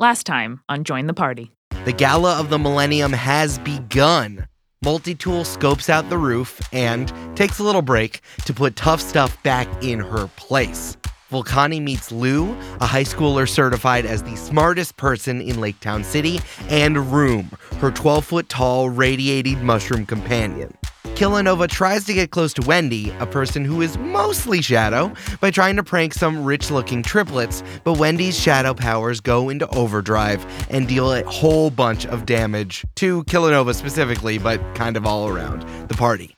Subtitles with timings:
[0.00, 1.52] Last time on Join the Party.
[1.84, 4.48] The Gala of the Millennium has begun.
[4.82, 9.68] Multitool scopes out the roof and takes a little break to put tough stuff back
[9.84, 10.96] in her place.
[11.30, 16.40] Vulcani meets Lou, a high schooler certified as the smartest person in Lake Town City,
[16.70, 20.72] and Room, her 12 foot tall, radiating mushroom companion.
[21.20, 25.12] Kilonova tries to get close to Wendy, a person who is mostly shadow,
[25.42, 30.46] by trying to prank some rich looking triplets, but Wendy's shadow powers go into overdrive
[30.70, 35.62] and deal a whole bunch of damage to Kilonova specifically, but kind of all around
[35.88, 36.34] the party.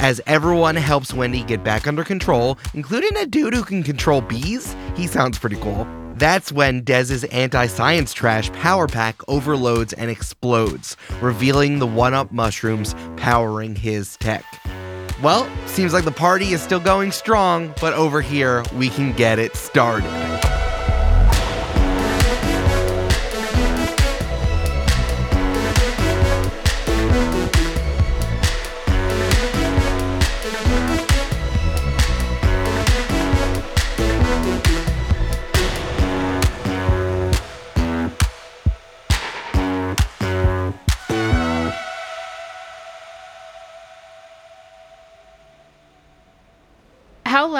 [0.00, 4.76] As everyone helps Wendy get back under control, including a dude who can control bees,
[4.96, 5.88] he sounds pretty cool.
[6.16, 12.32] That's when Dez's anti science trash power pack overloads and explodes, revealing the one up
[12.32, 14.44] mushrooms powering his tech.
[15.22, 19.38] Well, seems like the party is still going strong, but over here we can get
[19.38, 20.45] it started.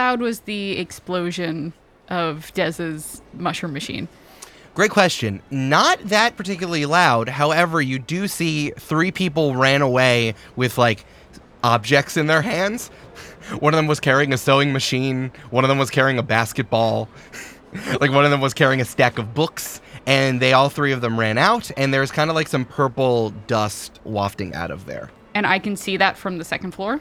[0.06, 1.72] Loud was the explosion
[2.08, 4.06] of Dez's mushroom machine?
[4.74, 5.42] Great question.
[5.50, 7.28] Not that particularly loud.
[7.28, 11.04] However, you do see three people ran away with like
[11.64, 12.88] objects in their hands.
[13.58, 15.32] One of them was carrying a sewing machine.
[15.50, 17.08] One of them was carrying a basketball.
[18.00, 19.80] like one of them was carrying a stack of books.
[20.06, 21.70] And they all three of them ran out.
[21.76, 25.10] And there's kind of like some purple dust wafting out of there.
[25.34, 27.00] And I can see that from the second floor.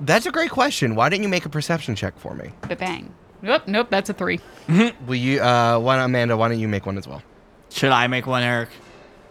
[0.00, 0.94] That's a great question.
[0.94, 2.50] Why didn't you make a perception check for me?
[2.62, 3.14] But bang.
[3.42, 4.40] Nope, nope, that's a three.
[5.06, 7.22] Will you, uh, why, Amanda, why don't you make one as well?
[7.70, 8.68] Should I make one, Eric?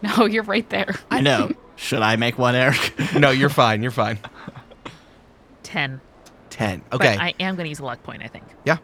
[0.02, 0.96] No, you're right there.
[1.12, 1.52] I know.
[1.76, 2.94] Should I make one, Eric?
[3.16, 3.82] No, you're fine.
[3.82, 4.18] You're fine.
[5.64, 6.00] 10.
[6.52, 6.82] 10.
[6.90, 7.18] But Okay.
[7.20, 8.46] I am going to use a luck point, I think.
[8.64, 8.78] yeah.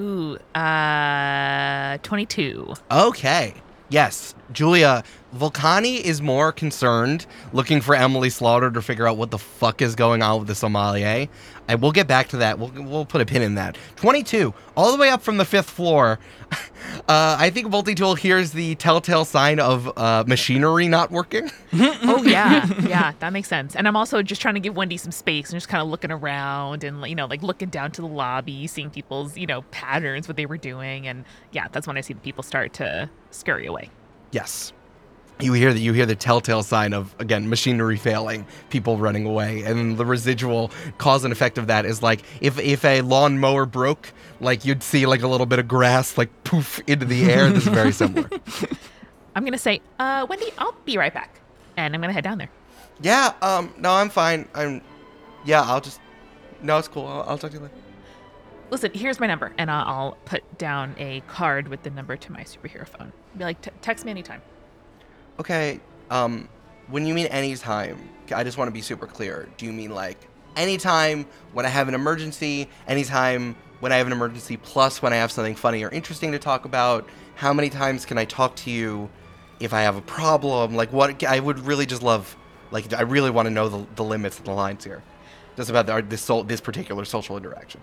[0.00, 2.74] Ooh, uh, 22.
[2.90, 3.54] Okay.
[3.88, 5.02] Yes, Julia,
[5.34, 9.94] Vulcani is more concerned looking for Emily Slaughter to figure out what the fuck is
[9.94, 11.28] going on with the sommelier.
[11.68, 12.58] And we'll get back to that.
[12.58, 13.78] We'll, we'll put a pin in that.
[13.96, 16.18] 22, all the way up from the fifth floor.
[17.08, 21.50] Uh, I think Multitool hears the telltale sign of uh, machinery not working.
[22.04, 22.66] Oh, yeah.
[22.86, 23.74] yeah, that makes sense.
[23.74, 26.10] And I'm also just trying to give Wendy some space and just kind of looking
[26.10, 30.28] around and, you know, like looking down to the lobby, seeing people's, you know, patterns,
[30.28, 31.06] what they were doing.
[31.06, 33.90] And yeah, that's when I see the people start to scurry away.
[34.32, 34.72] Yes.
[35.40, 39.62] You hear that you hear the telltale sign of again machinery failing, people running away,
[39.62, 44.12] and the residual cause and effect of that is like if if a lawnmower broke,
[44.40, 47.50] like you'd see like a little bit of grass like poof into the air.
[47.50, 48.28] This is very similar.
[49.34, 51.40] I'm going to say, uh, Wendy, I'll be right back.
[51.76, 52.50] And I'm going to head down there.
[53.00, 53.32] yeah.
[53.42, 53.72] Um.
[53.78, 54.46] No, I'm fine.
[54.54, 54.82] I'm.
[55.44, 55.62] Yeah.
[55.62, 56.00] I'll just.
[56.60, 57.06] No, it's cool.
[57.06, 57.74] I'll, I'll talk to you later.
[58.70, 59.52] Listen, here's my number.
[59.58, 63.12] And I'll, I'll put down a card with the number to my superhero phone.
[63.36, 64.42] Be like, "T- text me anytime.
[65.40, 65.80] Okay.
[66.10, 66.48] Um.
[66.88, 69.48] When you mean anytime, I just want to be super clear.
[69.56, 70.18] Do you mean like
[70.56, 72.68] anytime when I have an emergency?
[72.86, 76.38] Anytime when I have an emergency, plus when I have something funny or interesting to
[76.38, 77.08] talk about?
[77.34, 79.08] How many times can I talk to you
[79.58, 80.74] if I have a problem?
[80.74, 81.24] Like, what?
[81.24, 82.36] I would really just love,
[82.70, 85.02] like, I really want to know the, the limits and the lines here.
[85.56, 87.80] Just about the, this this particular social interaction.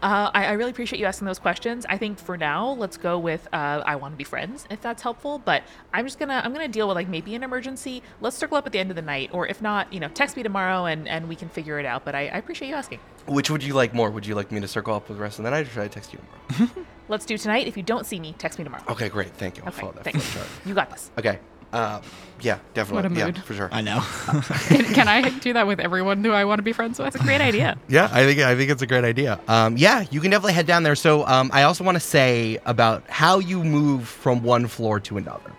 [0.00, 1.84] Uh, I, I really appreciate you asking those questions.
[1.88, 5.02] I think for now, let's go with uh, I want to be friends, if that's
[5.02, 5.40] helpful.
[5.40, 8.02] But I'm just gonna I'm gonna deal with like maybe an emergency.
[8.20, 10.36] Let's circle up at the end of the night, or if not, you know, text
[10.36, 12.04] me tomorrow and and we can figure it out.
[12.04, 13.00] But I, I appreciate you asking.
[13.26, 14.10] Which would you like more?
[14.10, 15.82] Would you like me to circle up with the rest of the night, or should
[15.82, 16.20] I text you
[16.58, 16.70] tomorrow?
[17.08, 17.66] Let's do tonight.
[17.66, 18.84] If you don't see me, text me tomorrow.
[18.90, 19.30] okay, great.
[19.34, 19.62] Thank you.
[19.64, 20.36] I'll Okay, follow that thanks.
[20.64, 21.10] You got this.
[21.18, 21.38] Okay.
[21.72, 22.02] Um,
[22.40, 23.08] yeah, definitely.
[23.08, 23.38] What a yeah, mood.
[23.44, 23.68] for sure.
[23.72, 24.00] I know.
[24.68, 27.12] Can, can I do that with everyone who I want to be friends with?
[27.12, 27.76] That's a great idea.
[27.88, 29.40] Yeah, I think I think it's a great idea.
[29.48, 30.94] Um, yeah, you can definitely head down there.
[30.94, 35.16] So um, I also want to say about how you move from one floor to
[35.16, 35.52] another.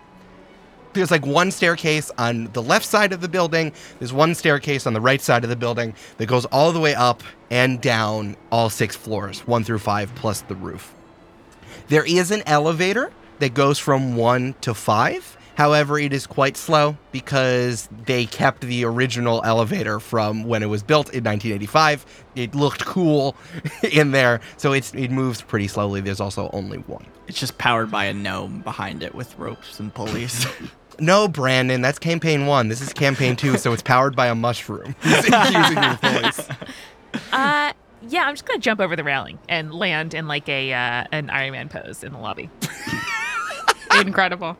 [0.92, 3.72] There's like one staircase on the left side of the building.
[3.98, 6.94] There's one staircase on the right side of the building that goes all the way
[6.94, 10.92] up and down all six floors, one through five, plus the roof.
[11.88, 15.36] There is an elevator that goes from one to five.
[15.60, 20.82] However, it is quite slow because they kept the original elevator from when it was
[20.82, 22.24] built in 1985.
[22.34, 23.36] It looked cool
[23.92, 26.00] in there, so it's it moves pretty slowly.
[26.00, 27.04] There's also only one.
[27.28, 30.46] it's just powered by a gnome behind it with ropes and pulleys.
[30.98, 32.68] No, Brandon, that's campaign one.
[32.68, 34.94] This is campaign two, so it's powered by a mushroom.
[35.02, 36.48] Using your voice.
[37.32, 37.72] Uh,
[38.06, 41.30] yeah, I'm just gonna jump over the railing and land in like a uh, an
[41.30, 42.50] Iron Man pose in the lobby.
[43.98, 44.58] Incredible.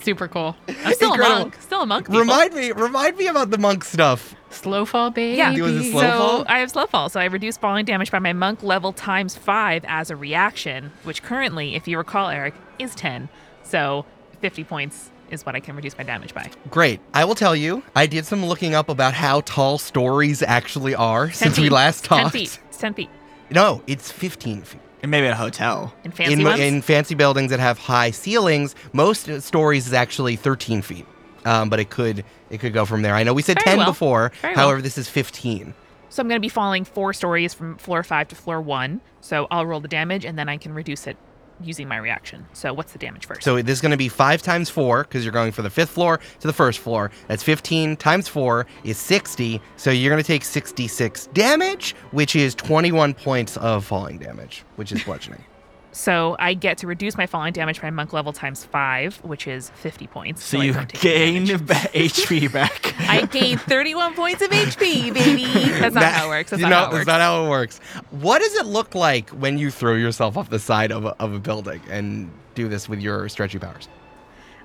[0.00, 0.56] Super cool.
[0.84, 1.36] I'm still Incredible.
[1.36, 1.56] a monk.
[1.60, 2.06] Still a monk.
[2.06, 2.20] people.
[2.20, 4.34] Remind me, remind me about the monk stuff.
[4.50, 5.36] Slow fall, baby.
[5.36, 5.50] Yeah.
[5.60, 6.44] Was it slow so fall?
[6.48, 9.84] I have slow fall, so I reduce falling damage by my monk level times five
[9.86, 13.28] as a reaction, which currently, if you recall, Eric, is ten.
[13.62, 14.06] So
[14.40, 16.50] 50 points is what I can reduce my damage by.
[16.70, 17.00] Great.
[17.12, 21.26] I will tell you, I did some looking up about how tall stories actually are
[21.26, 22.22] 10 since we last talked.
[22.22, 22.58] Ten feet.
[22.68, 23.10] It's ten feet.
[23.50, 24.80] No, it's 15 feet.
[25.02, 25.94] And maybe a hotel.
[26.04, 26.60] In fancy in, ones.
[26.60, 31.06] in fancy buildings that have high ceilings, most stories is actually 13 feet.
[31.44, 33.14] Um, but it could it could go from there.
[33.14, 33.86] I know we said Very 10 well.
[33.86, 34.32] before.
[34.42, 34.66] Very well.
[34.66, 35.74] However, this is 15.
[36.10, 39.00] So I'm going to be falling four stories from floor five to floor one.
[39.20, 41.16] So I'll roll the damage and then I can reduce it
[41.62, 42.46] using my reaction.
[42.52, 43.42] So what's the damage first?
[43.42, 45.90] So this is going to be 5 times 4 because you're going from the fifth
[45.90, 47.10] floor to the first floor.
[47.26, 49.60] That's 15 times 4 is 60.
[49.76, 54.92] So you're going to take 66 damage, which is 21 points of falling damage, which
[54.92, 55.44] is bludgeoning.
[55.90, 59.70] So I get to reduce my falling damage by monk level times five, which is
[59.70, 60.44] 50 points.
[60.44, 61.66] So I you don't gain damage.
[61.66, 62.94] ba- HP back.
[63.08, 65.44] I gain 31 points of HP, baby.
[65.80, 66.50] That's not That- how it works.
[66.50, 67.06] That's you not know, how it that's works.
[67.06, 67.78] not how it works.
[68.10, 71.32] What does it look like when you throw yourself off the side of a, of
[71.32, 73.88] a building and do this with your stretchy powers?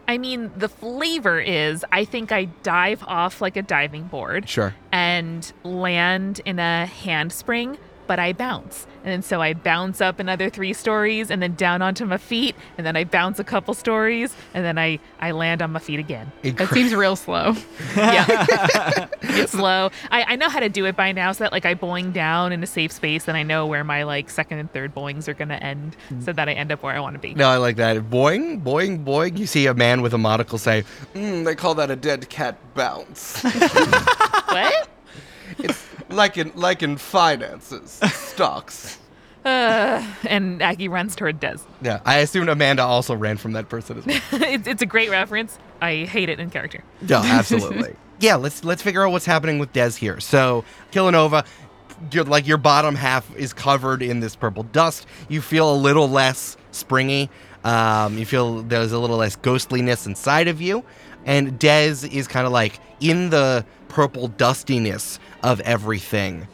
[0.05, 4.75] I mean, the flavor is I think I dive off like a diving board Sure.
[4.91, 7.77] and land in a handspring,
[8.07, 8.87] but I bounce.
[9.05, 12.87] And so I bounce up another three stories and then down onto my feet, and
[12.87, 16.31] then I bounce a couple stories, and then I, I land on my feet again.
[16.41, 17.55] That seems real slow.
[17.95, 18.25] Yeah.
[19.21, 19.89] it's slow.
[20.09, 22.51] I, I know how to do it by now so that like I boing down
[22.51, 25.33] in a safe space and I know where my like second and third boings are
[25.33, 27.33] gonna end so that I end up where I want to be.
[27.33, 27.97] No, I like that.
[28.09, 29.37] Boing, boing, boing.
[29.37, 30.83] You see a man with a monocle say,
[31.13, 33.43] mm, they call that a dead cat bounce.
[34.53, 34.87] What?
[35.57, 38.99] it's like in like in finances, stocks.
[39.45, 41.57] Uh, and Aggie runs toward Des.
[41.81, 44.21] Yeah, I assumed Amanda also ran from that person as well.
[44.43, 45.59] it's, it's a great reference.
[45.81, 46.83] I hate it in character.
[47.01, 47.95] No, absolutely.
[48.19, 50.21] yeah, let's let's figure out what's happening with Des here.
[50.21, 50.63] So,
[50.93, 51.45] Kilonova,
[52.11, 55.05] your like your bottom half is covered in this purple dust.
[55.27, 57.29] You feel a little less springy.
[57.65, 60.83] Um, you feel there's a little less ghostliness inside of you,
[61.25, 66.47] and Des is kind of like in the purple dustiness of everything.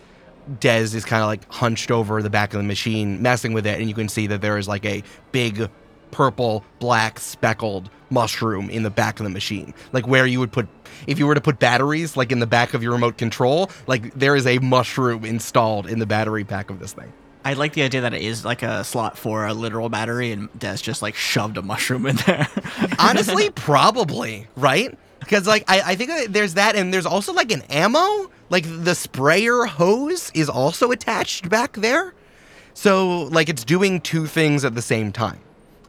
[0.60, 3.80] Dez is kind of like hunched over the back of the machine, messing with it,
[3.80, 5.70] and you can see that there is like a big
[6.12, 9.74] purple, black, speckled mushroom in the back of the machine.
[9.94, 10.68] Like where you would put,
[11.08, 14.14] if you were to put batteries, like in the back of your remote control, like
[14.16, 17.14] there is a mushroom installed in the battery pack of this thing.
[17.46, 20.50] I like the idea that it is like a slot for a literal battery, and
[20.60, 22.50] Des just like shoved a mushroom in there.
[23.00, 24.98] Honestly, probably, right?
[25.20, 28.96] Because like I, I think there's that, and there's also like an ammo, like the
[28.96, 32.14] sprayer hose is also attached back there.
[32.74, 35.40] So like it's doing two things at the same time.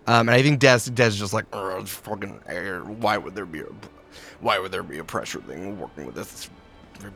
[0.07, 2.81] Um, and I think Des Des is just like "Ugh, it's fucking air.
[2.81, 3.67] Why would there be a
[4.41, 6.51] why would there be a pressure thing working with this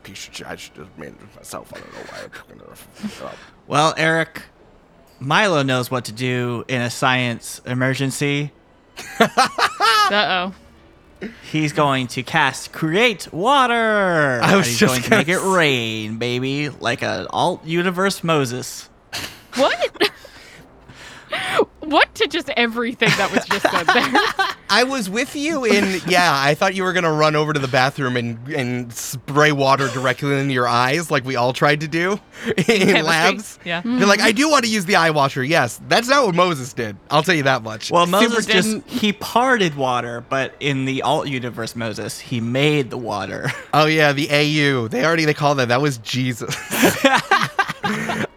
[0.03, 0.47] piece of shit?
[0.47, 1.73] I should just manage it myself.
[1.75, 2.23] I don't know why.
[2.23, 3.35] I'm fucking it up."
[3.67, 4.43] well, Eric,
[5.19, 8.51] Milo knows what to do in a science emergency.
[10.07, 10.55] Uh oh.
[11.51, 14.39] He's going to cast create water.
[14.43, 17.65] I was and he's just going to gonna make it rain, baby, like an alt
[17.65, 18.89] universe Moses.
[19.55, 20.04] What?
[21.85, 24.55] What to just everything that was just said there?
[24.69, 26.31] I was with you in yeah.
[26.33, 30.33] I thought you were gonna run over to the bathroom and and spray water directly
[30.37, 32.13] into your eyes, like we all tried to do
[32.47, 33.01] in Chemistry.
[33.03, 33.59] labs.
[33.63, 33.81] Yeah.
[33.85, 35.43] You're like, I do want to use the eye washer.
[35.43, 36.97] Yes, that's not what Moses did.
[37.11, 37.91] I'll tell you that much.
[37.91, 42.41] Well, Super Moses just didn't- he parted water, but in the alt universe Moses, he
[42.41, 43.51] made the water.
[43.73, 44.87] oh yeah, the AU.
[44.87, 45.67] They already they call that.
[45.69, 46.55] That was Jesus.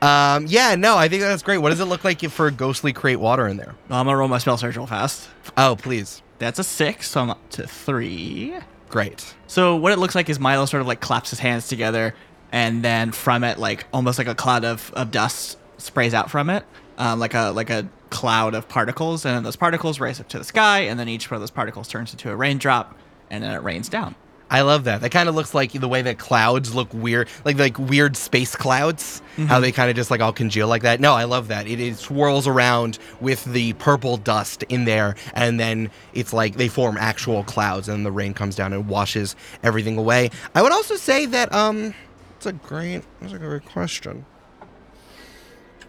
[0.01, 1.59] um, yeah, no, I think that's great.
[1.59, 3.75] What does it look like for a ghostly create water in there?
[3.91, 5.29] I'm gonna roll my spell surge real fast.
[5.57, 6.23] Oh, please.
[6.39, 8.55] That's a six, so I'm up to three.
[8.89, 9.35] Great.
[9.47, 12.15] So what it looks like is Milo sort of like claps his hands together,
[12.53, 16.49] and then from it, like almost like a cloud of, of dust sprays out from
[16.49, 16.65] it,
[16.97, 20.39] um, like a like a cloud of particles, and then those particles race up to
[20.39, 22.97] the sky, and then each one of those particles turns into a raindrop,
[23.31, 24.15] and then it rains down.
[24.51, 25.03] I love that.
[25.03, 28.57] That kind of looks like the way that clouds look weird, like like weird space
[28.57, 29.21] clouds.
[29.47, 30.99] How they kind of just like all congeal like that.
[30.99, 31.69] No, I love that.
[31.69, 36.67] It, it swirls around with the purple dust in there, and then it's like they
[36.67, 40.31] form actual clouds, and the rain comes down and washes everything away.
[40.57, 41.95] I would also say that um,
[42.37, 44.25] it's a great, that's a great question.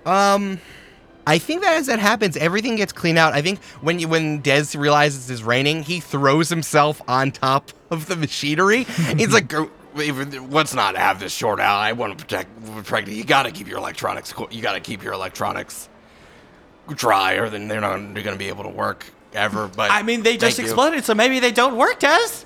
[0.05, 0.59] Um.
[1.27, 3.33] I think that as that happens, everything gets cleaned out.
[3.33, 8.05] I think when you, when Des realizes it's raining, he throws himself on top of
[8.07, 8.83] the machinery.
[8.83, 9.51] He's like,
[9.95, 11.79] "Let's not have this short out.
[11.79, 12.49] I want to protect
[12.83, 13.07] protect.
[13.07, 14.31] You got to keep your electronics.
[14.33, 15.89] co- You got to keep your electronics
[16.87, 19.67] dry, or then they're not going to be able to work." ever.
[19.67, 22.45] But I mean, they just exploded, so maybe they don't work, Des.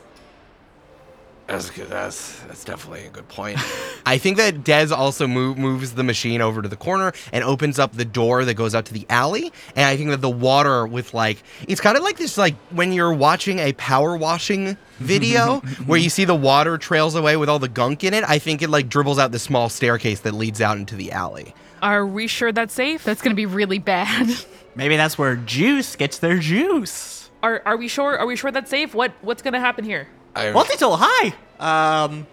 [1.47, 1.89] That's good.
[1.89, 3.59] That's that's definitely a good point.
[4.05, 7.79] I think that Dez also move, moves the machine over to the corner and opens
[7.79, 9.51] up the door that goes out to the alley.
[9.75, 12.93] And I think that the water with like it's kind of like this like when
[12.93, 17.59] you're watching a power washing video where you see the water trails away with all
[17.59, 18.23] the gunk in it.
[18.27, 21.53] I think it like dribbles out the small staircase that leads out into the alley.
[21.81, 23.03] Are we sure that's safe?
[23.03, 24.29] That's gonna be really bad.
[24.75, 27.29] Maybe that's where juice gets their juice.
[27.43, 28.17] Are are we sure?
[28.17, 28.95] Are we sure that's safe?
[28.95, 30.07] What what's gonna happen here?
[30.35, 31.33] I, Multi-tool, hi.
[31.59, 32.27] Um,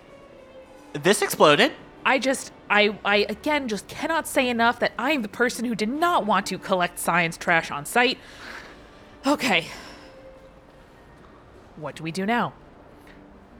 [0.92, 1.72] this exploded.
[2.04, 5.74] I just I I again just cannot say enough that I am the person who
[5.74, 8.18] did not want to collect science trash on site.
[9.26, 9.66] Okay.
[11.76, 12.54] What do we do now?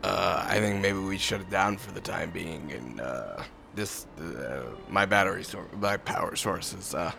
[0.03, 3.43] Uh, I think maybe we shut it down for the time being, and uh,
[3.75, 7.13] this uh, my battery source, my power source is uh,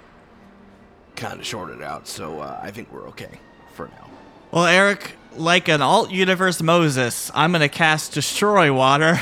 [1.15, 3.39] kind of shorted out, so uh, I think we're okay
[3.73, 4.09] for now.
[4.49, 9.19] Well, Eric, like an alt universe Moses, I'm gonna cast destroy water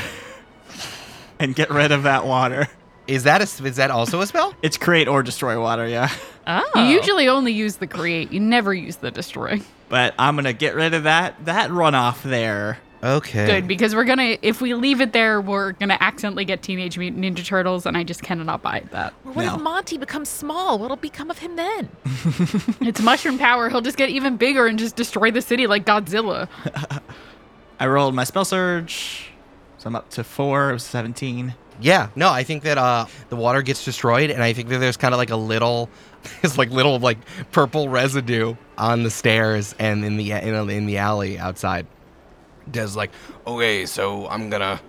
[1.38, 2.68] and get rid of that water.
[3.06, 4.54] Is that a, is that also a spell?
[4.62, 6.10] It's create or destroy water, yeah.
[6.46, 6.70] Oh.
[6.76, 8.32] You usually only use the create.
[8.32, 9.60] You never use the destroy.
[9.88, 12.78] But I'm gonna get rid of that that runoff there.
[13.02, 13.46] Okay.
[13.46, 17.24] Good because we're gonna if we leave it there, we're gonna accidentally get Teenage Mutant
[17.24, 19.14] Ninja Turtles, and I just cannot buy that.
[19.24, 19.54] Or what No.
[19.54, 20.78] if Monty becomes small?
[20.78, 21.88] What'll become of him then?
[22.82, 23.70] It's mushroom power.
[23.70, 26.48] He'll just get even bigger and just destroy the city like Godzilla.
[27.80, 29.30] I rolled my spell surge,
[29.78, 30.68] so I'm up to four.
[30.70, 31.54] It was 17.
[31.80, 34.98] Yeah, no, I think that uh, the water gets destroyed, and I think that there's
[34.98, 35.88] kind of like a little,
[36.42, 37.16] it's like little like
[37.52, 41.86] purple residue on the stairs and in the in, in the alley outside.
[42.70, 43.10] Des like,
[43.46, 44.80] okay, so I'm gonna.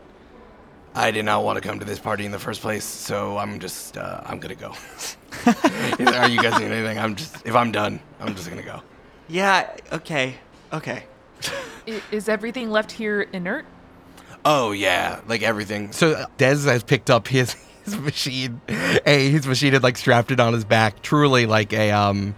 [0.93, 3.59] I did not want to come to this party in the first place, so I'm
[3.59, 4.73] just uh, I'm gonna go.
[5.45, 6.99] Are you guys doing anything?
[6.99, 8.81] I'm just if I'm done, I'm just gonna go.
[9.27, 9.69] Yeah.
[9.91, 10.35] Okay.
[10.73, 11.05] Okay.
[12.11, 13.65] Is everything left here inert?
[14.43, 15.91] Oh yeah, like everything.
[15.91, 17.53] So uh, Dez has picked up his
[17.85, 21.91] his machine, a his machine had like strapped it on his back, truly like a
[21.91, 22.35] um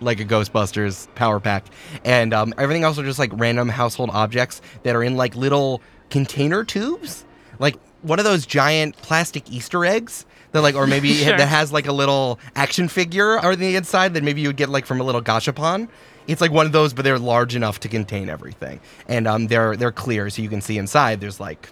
[0.00, 1.64] like a Ghostbusters power pack,
[2.04, 5.80] and um everything else are just like random household objects that are in like little
[6.10, 7.24] container tubes,
[7.58, 10.26] like one of those giant plastic Easter eggs.
[10.52, 11.36] That like, or maybe Sure.
[11.36, 14.68] that has like a little action figure on the inside that maybe you would get
[14.68, 15.88] like from a little gashapon.
[16.28, 19.74] It's like one of those, but they're large enough to contain everything, and um, they're
[19.76, 21.20] they're clear, so you can see inside.
[21.20, 21.68] There's like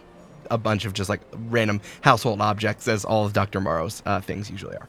[0.50, 3.60] a bunch of just like random household objects, as all of Dr.
[3.60, 4.88] Morrow's uh, things usually are.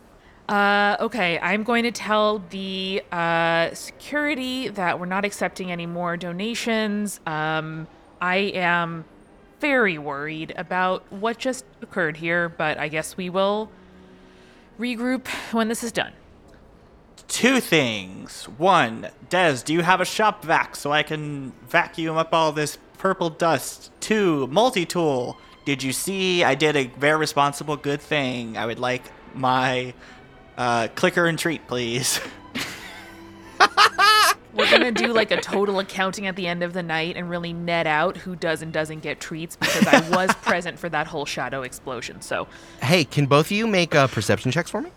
[0.53, 6.15] Uh, okay, I'm going to tell the uh, security that we're not accepting any more
[6.15, 7.19] donations.
[7.25, 7.87] Um,
[8.21, 9.03] I am
[9.59, 13.71] very worried about what just occurred here, but I guess we will
[14.79, 16.13] regroup when this is done.
[17.27, 18.43] Two things.
[18.59, 22.77] One, Des, do you have a shop vac so I can vacuum up all this
[22.99, 23.89] purple dust?
[24.01, 25.35] Two, multi tool.
[25.65, 28.55] Did you see I did a very responsible good thing?
[28.55, 29.01] I would like
[29.33, 29.95] my
[30.57, 32.19] uh, clicker and treat, please.
[34.53, 37.53] We're gonna do like a total accounting at the end of the night and really
[37.53, 41.25] net out who does and doesn't get treats because I was present for that whole
[41.25, 42.21] shadow explosion.
[42.21, 42.47] So
[42.81, 44.91] Hey, can both of you make uh, perception checks for me?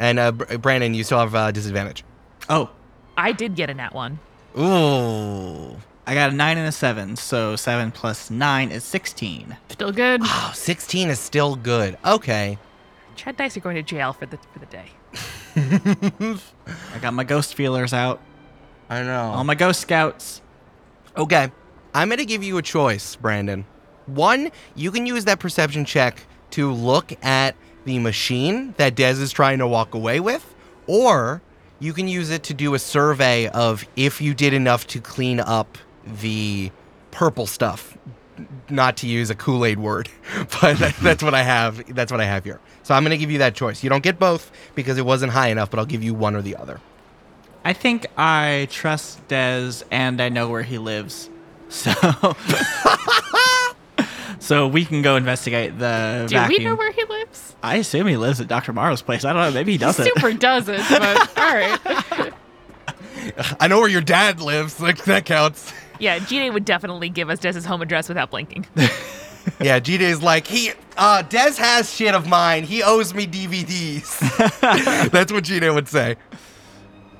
[0.00, 2.02] And uh, Br- Brandon, you still have uh, disadvantage.
[2.48, 2.70] Oh,
[3.16, 4.18] I did get a nat one.
[4.58, 5.76] Ooh.
[6.08, 9.56] I got a 9 and a 7, so 7 plus 9 is 16.
[9.70, 10.20] Still good.
[10.22, 11.98] Oh, 16 is still good.
[12.04, 12.58] Okay.
[13.16, 14.90] Chad Dice are going to jail for the for the day.
[15.56, 18.20] I got my ghost feelers out.
[18.88, 19.32] I know.
[19.32, 20.42] All my ghost scouts.
[21.16, 21.50] Okay.
[21.94, 23.64] I'm going to give you a choice, Brandon.
[24.04, 27.56] One, you can use that perception check to look at
[27.86, 30.54] the machine that Dez is trying to walk away with,
[30.86, 31.40] or
[31.78, 35.40] you can use it to do a survey of if you did enough to clean
[35.40, 36.70] up the
[37.10, 37.96] purple stuff.
[38.68, 40.08] Not to use a Kool-Aid word,
[40.60, 41.94] but that- that's what I have.
[41.94, 42.60] That's what I have here.
[42.82, 43.82] So I'm going to give you that choice.
[43.82, 46.42] You don't get both because it wasn't high enough, but I'll give you one or
[46.42, 46.80] the other.
[47.64, 51.30] I think I trust Dez and I know where he lives.
[51.68, 51.92] So
[54.38, 56.58] So we can go investigate the Do vacuum.
[56.58, 57.56] we know where he lives?
[57.62, 58.72] I assume he lives at Dr.
[58.72, 59.24] Morrow's place.
[59.24, 59.50] I don't know.
[59.50, 60.04] Maybe he doesn't.
[60.04, 62.32] Super doesn't, but all right.
[63.58, 64.78] I know where your dad lives.
[64.78, 65.72] Like that counts.
[65.98, 68.66] Yeah, Gina would definitely give us Des's home address without blinking.
[69.60, 72.64] Yeah, G Day's like, he, uh, Dez has shit of mine.
[72.64, 75.10] He owes me DVDs.
[75.10, 76.16] That's what G Day would say.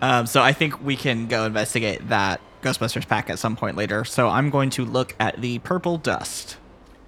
[0.02, 4.04] Um, so I think we can go investigate that Ghostbusters pack at some point later.
[4.04, 6.56] So I'm going to look at the purple dust.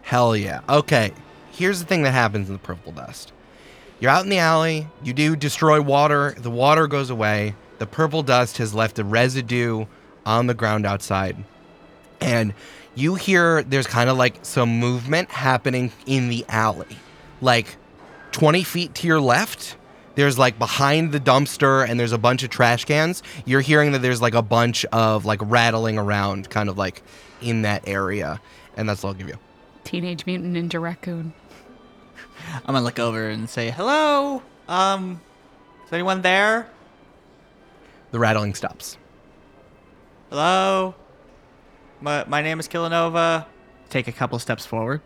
[0.03, 0.61] Hell yeah.
[0.69, 1.13] Okay,
[1.51, 3.33] here's the thing that happens in the purple dust.
[4.01, 8.23] You're out in the alley, you do destroy water, the water goes away, The purple
[8.23, 9.87] dust has left a residue
[10.25, 11.37] on the ground outside.
[12.21, 12.55] And
[12.95, 16.97] you hear there's kind of like some movement happening in the alley.
[17.41, 17.77] Like
[18.33, 19.77] 20 feet to your left,
[20.17, 23.23] there's like behind the dumpster and there's a bunch of trash cans.
[23.45, 27.03] You're hearing that there's like a bunch of like rattling around kind of like
[27.41, 28.41] in that area.
[28.77, 29.39] And that's all I'll give you.
[29.85, 31.33] Teenage Mutant Ninja Raccoon.
[32.55, 35.21] I'm gonna look over and say, "Hello, um,
[35.87, 36.69] is anyone there?
[38.11, 38.97] The rattling stops.
[40.31, 40.95] Hello,
[42.01, 43.47] my my name is Kilonova."
[43.89, 45.01] Take a couple steps forward.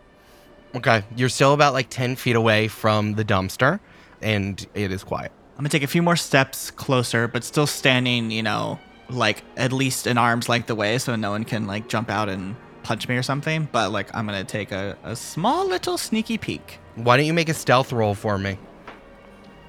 [0.75, 1.03] Okay.
[1.15, 3.79] You're still about like 10 feet away from the dumpster
[4.21, 5.31] and it is quiet.
[5.51, 9.71] I'm gonna take a few more steps closer, but still standing, you know, like at
[9.71, 13.15] least an arm's length away, so no one can like jump out and punch me
[13.15, 13.69] or something.
[13.71, 16.79] But like, I'm gonna take a, a small little sneaky peek.
[16.95, 18.57] Why don't you make a stealth roll for me?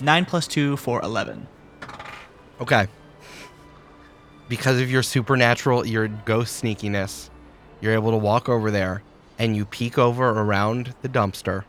[0.00, 1.46] Nine plus two for eleven.
[2.60, 2.88] Okay.
[4.48, 7.30] Because of your supernatural, your ghost sneakiness,
[7.80, 9.02] you're able to walk over there
[9.38, 11.64] and you peek over around the dumpster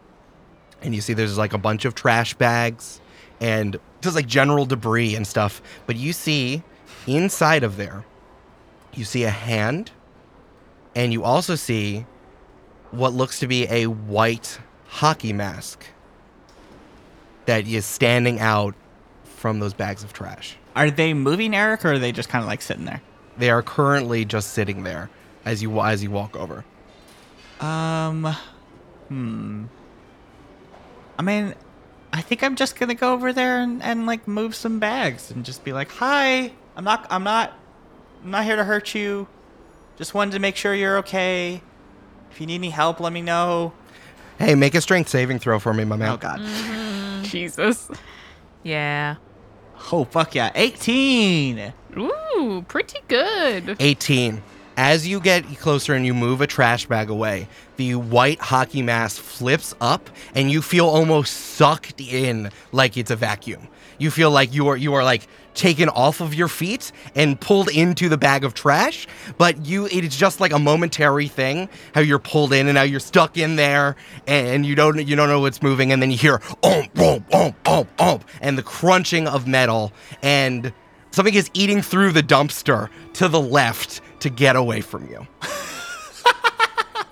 [0.82, 3.02] and you see there's like a bunch of trash bags
[3.40, 5.62] and just like general debris and stuff.
[5.88, 6.64] But you see
[7.08, 8.06] inside of there,
[8.94, 9.92] you see a hand
[10.96, 12.06] and you also see
[12.92, 15.86] what looks to be a white hockey mask
[17.46, 18.76] that is standing out
[19.24, 20.56] from those bags of trash.
[20.76, 23.02] Are they moving, Eric, or are they just kind of like sitting there?
[23.38, 25.10] They are currently just sitting there
[25.46, 26.66] as you as you walk over.
[27.60, 28.36] Um,
[29.08, 29.66] hmm.
[31.18, 31.56] I mean,
[32.12, 35.46] I think I'm just gonna go over there and, and like move some bags and
[35.46, 37.54] just be like, "Hi, I'm not, I'm not,
[38.24, 39.28] I'm not here to hurt you.
[39.98, 41.62] Just wanted to make sure you're okay.
[42.32, 43.74] If you need any help, let me know."
[44.40, 46.12] Hey, make a strength saving throw for me, my man.
[46.12, 46.42] Oh God.
[47.24, 47.90] Jesus.
[48.64, 49.16] Yeah.
[49.92, 51.74] Oh fuck yeah, 18.
[51.98, 53.78] Ooh, pretty good.
[53.80, 54.42] 18.
[54.78, 59.22] As you get closer and you move a trash bag away, the white hockey mask
[59.22, 63.70] flips up and you feel almost sucked in like it's a vacuum.
[63.98, 67.70] You feel like you are you are like taken off of your feet and pulled
[67.70, 72.20] into the bag of trash, but you it's just like a momentary thing how you're
[72.20, 73.96] pulled in and now you're stuck in there
[74.28, 77.56] and you don't you don't know what's moving and then you hear om om om
[77.66, 80.74] om om and the crunching of metal and
[81.12, 85.26] something is eating through the dumpster to the left to get away from you.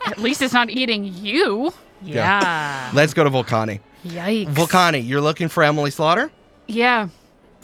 [0.05, 1.73] At least it's not eating you.
[2.01, 2.91] Yeah.
[2.93, 3.79] Let's go to Vulcani.
[4.05, 4.53] Yikes.
[4.53, 6.29] Vulcani, you're looking for Emily Slaughter?
[6.67, 7.09] Yeah.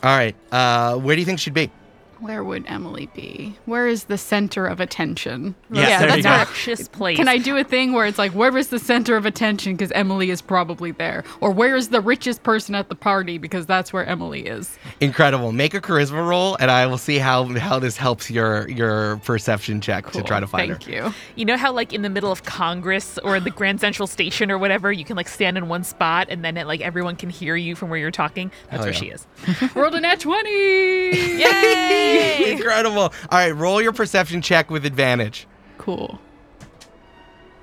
[0.03, 0.35] All right.
[0.51, 1.71] Uh, where do you think she'd be?
[2.19, 3.55] Where would Emily be?
[3.65, 5.55] Where is the center of attention?
[5.71, 6.29] Yeah, there that's you go.
[6.29, 6.45] where.
[6.45, 7.17] Precious place.
[7.17, 9.73] Can I do a thing where it's like, where is the center of attention?
[9.73, 11.23] Because Emily is probably there.
[11.39, 13.37] Or where is the richest person at the party?
[13.37, 14.77] Because that's where Emily is.
[14.99, 15.51] Incredible.
[15.51, 19.79] Make a charisma roll, and I will see how how this helps your your perception
[19.79, 20.91] check to try to find Thank her.
[20.91, 21.13] you.
[21.35, 24.57] You know how like in the middle of Congress or the Grand Central Station or
[24.57, 27.55] whatever, you can like stand in one spot and then it, like everyone can hear
[27.55, 28.51] you from where you're talking.
[28.69, 28.99] That's Hell where yeah.
[28.99, 29.27] she is.
[29.75, 30.49] Rolled a nat 20.
[30.49, 32.08] Yay!
[32.51, 33.01] Incredible.
[33.01, 35.47] All right, roll your perception check with advantage.
[35.77, 36.19] Cool.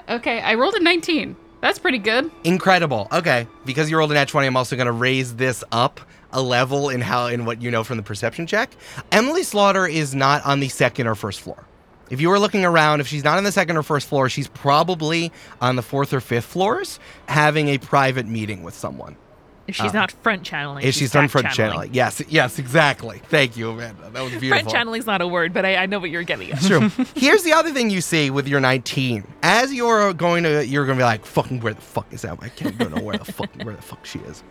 [0.08, 1.36] Okay, I rolled a 19.
[1.60, 2.30] That's pretty good.
[2.44, 3.08] Incredible.
[3.12, 6.00] Okay, because you rolled an at 20, I'm also going to raise this up
[6.32, 8.70] a level in how in what you know from the perception check.
[9.10, 11.64] Emily Slaughter is not on the second or first floor.
[12.10, 14.46] If you were looking around, if she's not on the second or first floor, she's
[14.48, 19.16] probably on the fourth or fifth floors having a private meeting with someone.
[19.68, 21.92] If she's not front channeling, If she's done back front channeling.
[21.92, 23.20] Yes, yes, exactly.
[23.28, 24.10] Thank you, Amanda.
[24.10, 24.48] That was beautiful.
[24.50, 26.62] Front channeling's not a word, but I, I know what you're getting at.
[26.62, 26.88] True.
[27.16, 29.26] Here's the other thing you see with your 19.
[29.42, 32.38] As you're going to, you're going to be like, fucking, where the fuck is that?
[32.40, 34.42] I can't don't know where the fuck, where the fuck she is.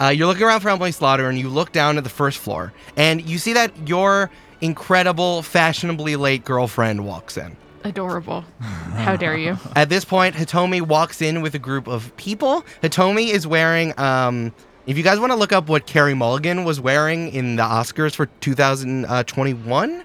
[0.00, 2.72] Uh, you're looking around for Emily Slaughter, and you look down at the first floor,
[2.96, 7.56] and you see that your incredible, fashionably late girlfriend walks in.
[7.86, 8.44] Adorable.
[8.60, 9.56] How dare you?
[9.76, 12.64] At this point, Hitomi walks in with a group of people.
[12.82, 14.52] Hitomi is wearing, um,
[14.86, 18.14] if you guys want to look up what Carey Mulligan was wearing in the Oscars
[18.14, 20.04] for 2021,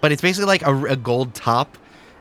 [0.00, 1.78] but it's basically like a, a gold top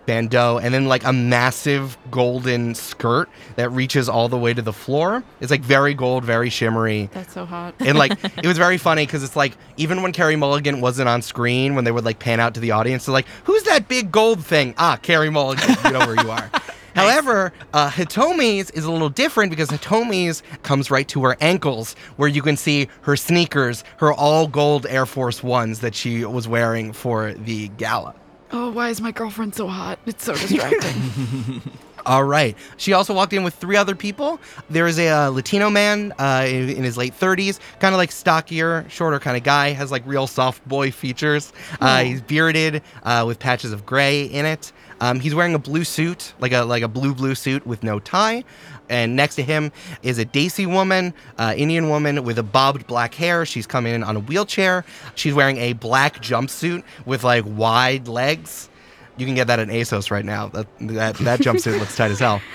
[0.08, 4.74] bandeau and then like a massive golden skirt that reaches all the way to the
[4.74, 5.24] floor.
[5.40, 7.12] It's like very gold, very shimmery.
[7.14, 7.76] That's so hot.
[7.80, 11.22] And like it was very funny because it's like even when Carey Mulligan wasn't on
[11.22, 14.12] screen, when they would like pan out to the audience, they're like, "Who's that big
[14.12, 15.76] gold thing?" Ah, Carey Mulligan.
[15.86, 16.50] You know where you are.
[16.98, 22.28] However, uh, Hitomi's is a little different because Hitomi's comes right to her ankles, where
[22.28, 26.92] you can see her sneakers, her all gold Air Force Ones that she was wearing
[26.94, 28.16] for the gala.
[28.52, 30.00] Oh, why is my girlfriend so hot?
[30.06, 31.62] It's so distracting.
[32.06, 32.56] All right.
[32.78, 34.40] She also walked in with three other people.
[34.70, 38.14] There is a uh, Latino man uh, in, in his late 30s, kind of like
[38.14, 41.52] stockier, shorter kind of guy, has like real soft boy features.
[41.82, 44.72] Uh, he's bearded uh, with patches of gray in it.
[45.02, 48.00] Um, he's wearing a blue suit, like a like a blue blue suit with no
[48.00, 48.44] tie.
[48.90, 49.72] And next to him
[50.02, 53.46] is a Desi woman, uh, Indian woman with a bobbed black hair.
[53.46, 54.86] She's coming in on a wheelchair.
[55.16, 58.70] She's wearing a black jumpsuit with like wide legs.
[59.18, 60.48] You can get that at ASOS right now.
[60.50, 62.42] That that, that jumpsuit looks tight as hell.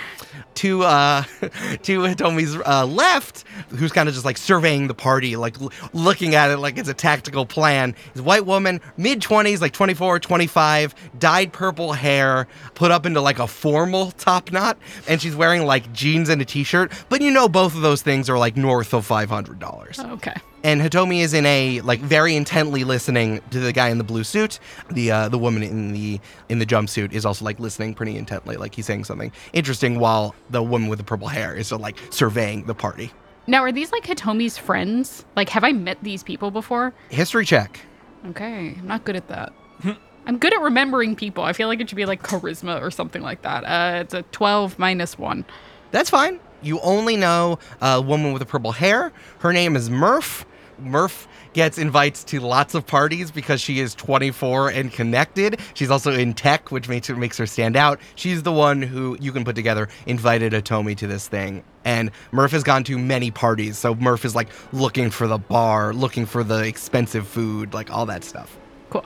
[0.54, 5.60] To uh, to Hitomi's uh, left, who's kind of just like surveying the party, like
[5.60, 9.60] l- looking at it like it's a tactical plan, is a white woman, mid 20s,
[9.60, 15.20] like 24, 25, dyed purple hair, put up into like a formal top knot, and
[15.20, 16.92] she's wearing like jeans and a t-shirt.
[17.08, 20.34] But you know both of those things are like north of $500 Okay.
[20.64, 24.24] And Hitomi is in a like very intently listening to the guy in the blue
[24.24, 24.58] suit.
[24.90, 28.56] The uh, the woman in the in the jumpsuit is also like listening pretty intently,
[28.56, 31.96] like he's saying something interesting, while the woman with the purple hair is uh, like
[32.10, 33.12] surveying the party.
[33.46, 35.24] Now, are these like Hitomi's friends?
[35.34, 36.94] Like, have I met these people before?
[37.08, 37.80] History check.
[38.28, 39.52] Okay, I'm not good at that.
[40.26, 41.42] I'm good at remembering people.
[41.42, 43.64] I feel like it should be like charisma or something like that.
[43.64, 45.44] Uh, it's a 12 minus 1.
[45.90, 46.38] That's fine.
[46.62, 49.12] You only know a woman with the purple hair.
[49.40, 50.46] Her name is Murph.
[50.82, 55.60] Murph gets invites to lots of parties because she is 24 and connected.
[55.74, 58.00] She's also in tech, which makes her makes her stand out.
[58.14, 61.64] She's the one who you can put together invited Hitomi to this thing.
[61.84, 65.92] And Murph has gone to many parties, so Murph is like looking for the bar,
[65.92, 68.56] looking for the expensive food, like all that stuff.
[68.90, 69.04] Cool.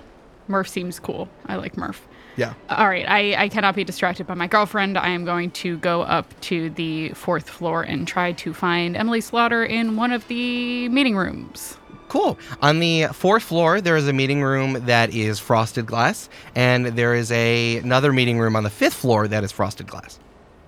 [0.49, 1.29] Murph seems cool.
[1.47, 2.07] I like Murph.
[2.37, 2.55] Yeah.
[2.69, 4.99] All right, I, I cannot be distracted by my girlfriend.
[4.99, 9.21] I am going to go up to the fourth floor and try to find Emily
[9.21, 11.79] Slaughter in one of the meeting rooms.
[12.09, 12.39] Cool.
[12.63, 17.15] On the fourth floor, there is a meeting room that is frosted glass, and there
[17.15, 20.21] is a another meeting room on the fifth floor that is frosted glass.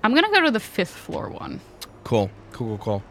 [0.03, 1.61] I'm going to go to the fifth floor one.
[2.05, 2.31] Cool.
[2.53, 2.79] Cool.
[2.79, 2.79] Cool.
[2.79, 3.03] Cool.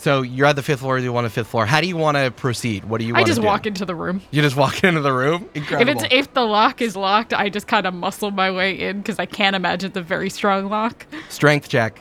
[0.00, 0.98] So you're at the fifth floor.
[0.98, 1.66] You want the fifth floor.
[1.66, 2.86] How do you want to proceed?
[2.86, 3.46] What do you I want to just do?
[3.46, 4.22] walk into the room.
[4.30, 5.48] You just walk into the room.
[5.54, 5.90] Incredible.
[5.92, 8.98] If it's if the lock is locked, I just kind of muscle my way in
[8.98, 11.06] because I can't imagine the very strong lock.
[11.28, 12.00] Strength check.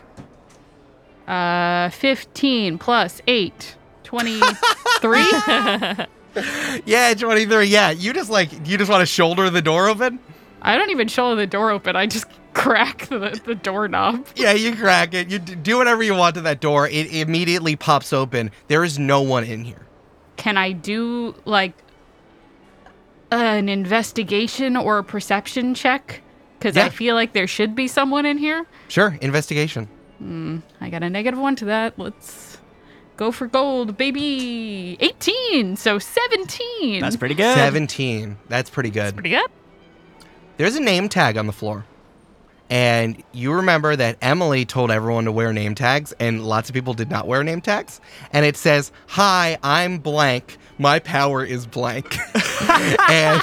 [1.27, 5.25] Uh, 15 plus 8, 23.
[6.85, 7.65] Yeah, 23.
[7.65, 10.19] Yeah, you just like you just want to shoulder the door open.
[10.61, 11.95] I don't even shoulder the door open.
[11.95, 12.25] I just
[12.59, 14.27] crack the, the doorknob.
[14.35, 15.29] Yeah, you crack it.
[15.29, 16.87] You do whatever you want to that door.
[16.87, 18.51] It immediately pops open.
[18.67, 19.85] There is no one in here.
[20.37, 21.73] Can I do like
[23.31, 26.21] an investigation or a perception check?
[26.57, 26.85] Because Yeah.
[26.85, 28.65] I feel like there should be someone in here.
[28.87, 29.17] Sure.
[29.21, 29.87] Investigation.
[30.17, 31.97] Hmm, I got a negative one to that.
[31.97, 32.57] Let's
[33.15, 34.97] go for gold, baby.
[34.99, 36.99] 18, so 17.
[36.99, 37.55] That's pretty good.
[37.55, 38.37] 17.
[38.49, 39.13] That's pretty good.
[39.13, 39.47] Pretty good.
[40.57, 41.85] There's a name tag on the floor.
[42.69, 46.93] And you remember that Emily told everyone to wear name tags, and lots of people
[46.93, 47.99] did not wear name tags.
[48.31, 50.57] And it says, Hi, I'm blank.
[50.77, 52.17] My power is blank.
[53.09, 53.41] and,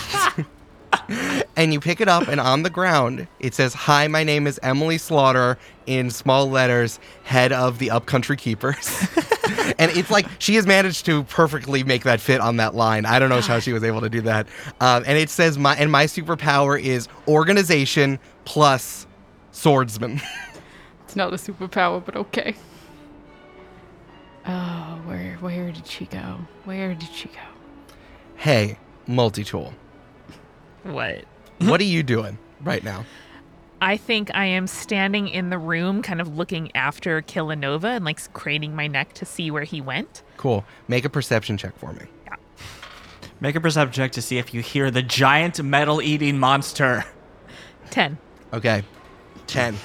[1.56, 4.60] and you pick it up, and on the ground, it says, Hi, my name is
[4.62, 9.08] Emily Slaughter, in small letters, head of the Upcountry Keepers.
[9.78, 13.06] and it's like she has managed to perfectly make that fit on that line.
[13.06, 14.46] I don't know how she was able to do that.
[14.80, 19.06] Um, and it says my and my superpower is organization plus
[19.56, 20.20] swordsman.
[21.04, 22.56] It's not a superpower, but okay.
[24.44, 26.40] Oh, where where did she go?
[26.64, 27.40] Where did she go?
[28.38, 29.72] hey, multi tool,
[30.82, 31.24] What?
[31.60, 33.04] what are you doing right now?
[33.80, 38.18] I think I am standing in the room, kind of looking after Kilonova and like
[38.34, 40.22] craning my neck to see where he went.
[40.38, 40.64] Cool.
[40.88, 42.06] Make a perception check for me.
[42.26, 42.34] Yeah.
[43.40, 47.04] Make a perception check to see if you hear the giant metal eating monster.
[47.90, 48.18] 10.
[48.52, 48.82] Okay.
[49.46, 49.76] Ten.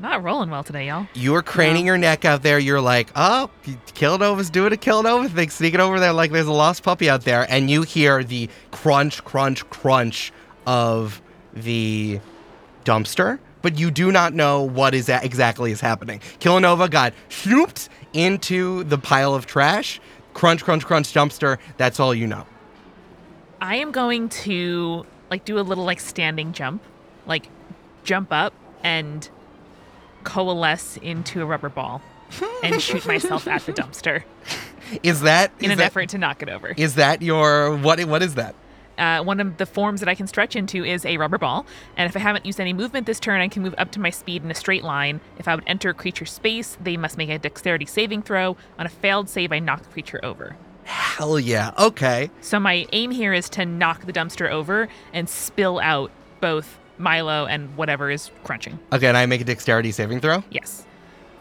[0.00, 1.06] Not rolling well today, y'all.
[1.14, 2.58] You're craning your neck out there.
[2.58, 3.48] You're like, oh,
[3.94, 7.46] Kilonova's doing a Kilonova thing, sneaking over there like there's a lost puppy out there.
[7.48, 10.32] And you hear the crunch, crunch, crunch
[10.66, 11.22] of
[11.54, 12.20] the
[12.84, 16.20] dumpster, but you do not know what is that exactly is happening.
[16.40, 20.00] Killanova got swooped into the pile of trash.
[20.34, 21.58] Crunch, crunch, crunch dumpster.
[21.76, 22.44] That's all you know.
[23.60, 26.82] I am going to like do a little like standing jump,
[27.26, 27.48] like
[28.02, 28.52] jump up
[28.84, 29.28] and
[30.22, 32.00] coalesce into a rubber ball
[32.62, 34.22] and shoot myself at the dumpster
[35.02, 36.68] Is that in is an that- effort to knock it over.
[36.76, 38.02] Is that your what?
[38.04, 38.54] What is that?
[38.96, 41.66] Uh, one of the forms that I can stretch into is a rubber ball,
[41.96, 44.10] and if I haven't used any movement this turn, I can move up to my
[44.10, 45.20] speed in a straight line.
[45.36, 48.56] If I would enter a creature's space, they must make a dexterity saving throw.
[48.78, 50.54] On a failed save, I knock the creature over.
[50.84, 51.72] Hell yeah.
[51.76, 52.30] Okay.
[52.40, 57.46] So my aim here is to knock the dumpster over and spill out both Milo
[57.46, 58.78] and whatever is crunching.
[58.92, 60.44] Okay, and I make a dexterity saving throw.
[60.50, 60.86] Yes.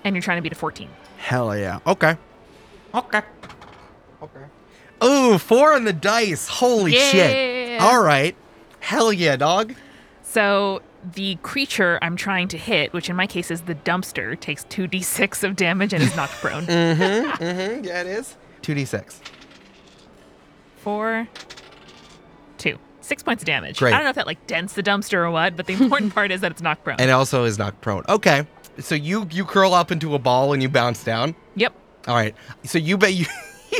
[0.03, 0.89] And you're trying to beat a 14.
[1.17, 1.79] Hell yeah.
[1.87, 2.17] Okay.
[2.93, 3.21] Okay.
[4.21, 4.45] Okay.
[5.03, 6.47] Ooh, four on the dice.
[6.47, 7.81] Holy shit.
[7.81, 8.35] All right.
[8.79, 9.73] Hell yeah, dog.
[10.21, 10.81] So
[11.13, 15.43] the creature I'm trying to hit, which in my case is the dumpster, takes 2d6
[15.43, 16.65] of damage and is knocked prone.
[16.67, 17.83] Mm-hmm.
[17.83, 18.35] Yeah, it is.
[18.61, 19.19] 2d6.
[20.77, 21.27] Four,
[22.57, 22.77] two.
[23.03, 23.79] Six points of damage.
[23.79, 23.93] Great.
[23.93, 26.31] I don't know if that like dents the dumpster or what, but the important part
[26.31, 26.95] is that it's knocked prone.
[26.99, 28.03] And it also is knocked prone.
[28.07, 28.47] Okay.
[28.79, 31.35] So you you curl up into a ball and you bounce down.
[31.55, 31.73] yep.
[32.07, 32.33] All right.
[32.63, 33.25] So you bet you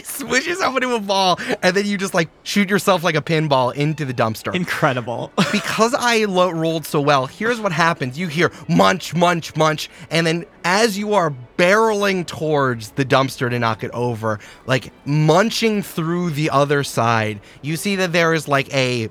[0.14, 3.74] swishes up into a ball and then you just like shoot yourself like a pinball
[3.74, 4.54] into the dumpster.
[4.54, 5.32] Incredible.
[5.52, 8.18] because I lo- rolled so well, here's what happens.
[8.18, 13.60] You hear munch, munch, munch, and then as you are barreling towards the dumpster to
[13.60, 18.74] knock it over, like munching through the other side, you see that there is like
[18.74, 19.10] a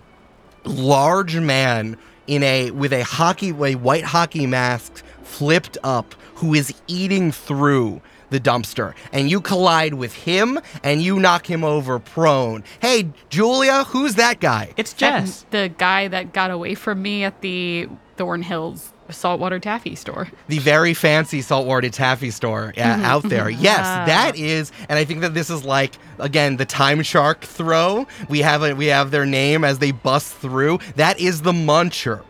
[0.65, 6.75] large man in a with a hockey a white hockey mask flipped up who is
[6.87, 8.01] eating through
[8.33, 12.65] the dumpster and you collide with him and you knock him over prone.
[12.81, 14.73] Hey, Julia, who's that guy?
[14.77, 15.47] It's That- Jess.
[15.51, 20.29] the guy that got away from me at the Thorn Hills saltwater taffy store.
[20.49, 23.51] the very fancy saltwater taffy store uh, out there.
[23.51, 28.07] Yes, that is, and I think that this is like again the time shark throw.
[28.31, 30.79] We have a we have their name as they bust through.
[30.97, 32.23] That is the muncher.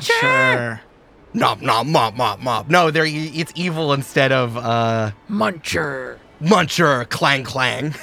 [0.00, 0.80] Sure.
[1.34, 2.68] Nom nom mop mop mop.
[2.70, 6.18] No, they're it's evil instead of uh Muncher.
[6.40, 7.94] muncher clang clang.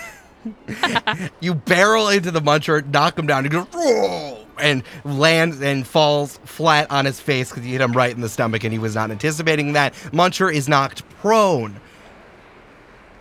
[1.40, 3.66] you barrel into the muncher, knock him down, he goes
[4.60, 8.30] and lands and falls flat on his face because you hit him right in the
[8.30, 9.94] stomach and he was not anticipating that.
[10.12, 11.80] Muncher is knocked prone.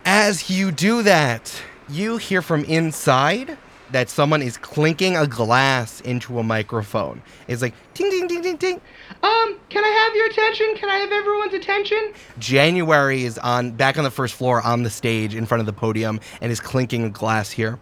[0.05, 3.57] As you do that, you hear from inside
[3.91, 7.21] that someone is clinking a glass into a microphone.
[7.47, 8.81] It's like ding ding ding ding ding.
[9.25, 10.75] Um, can I have your attention?
[10.75, 12.13] Can I have everyone's attention?
[12.37, 15.73] January is on back on the first floor on the stage in front of the
[15.73, 17.79] podium and is clinking glass here.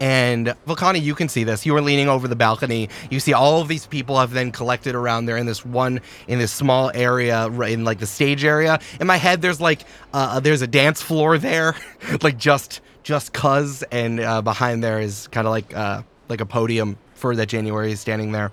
[0.00, 1.64] And Vulcani, you can see this.
[1.64, 2.88] You are leaning over the balcony.
[3.10, 6.40] You see all of these people have then collected around there in this one in
[6.40, 8.80] this small area in like the stage area.
[8.98, 11.76] In my head, there's like uh, there's a dance floor there,
[12.22, 16.46] like just just cuz, and uh, behind there is kind of like uh, like a
[16.46, 18.50] podium for that January is standing there.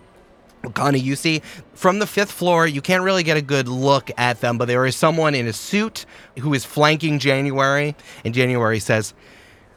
[0.74, 1.42] Connie, you see
[1.74, 4.86] from the fifth floor, you can't really get a good look at them, but there
[4.86, 6.06] is someone in a suit
[6.40, 9.14] who is flanking January, and January says,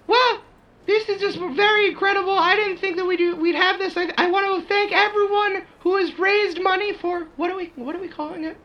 [0.06, 0.40] Well,
[0.86, 2.32] this is just very incredible.
[2.38, 3.96] I didn't think that we'd do, we'd have this.
[3.96, 7.94] I, I want to thank everyone who has raised money for what are we what
[7.96, 8.56] are we calling it?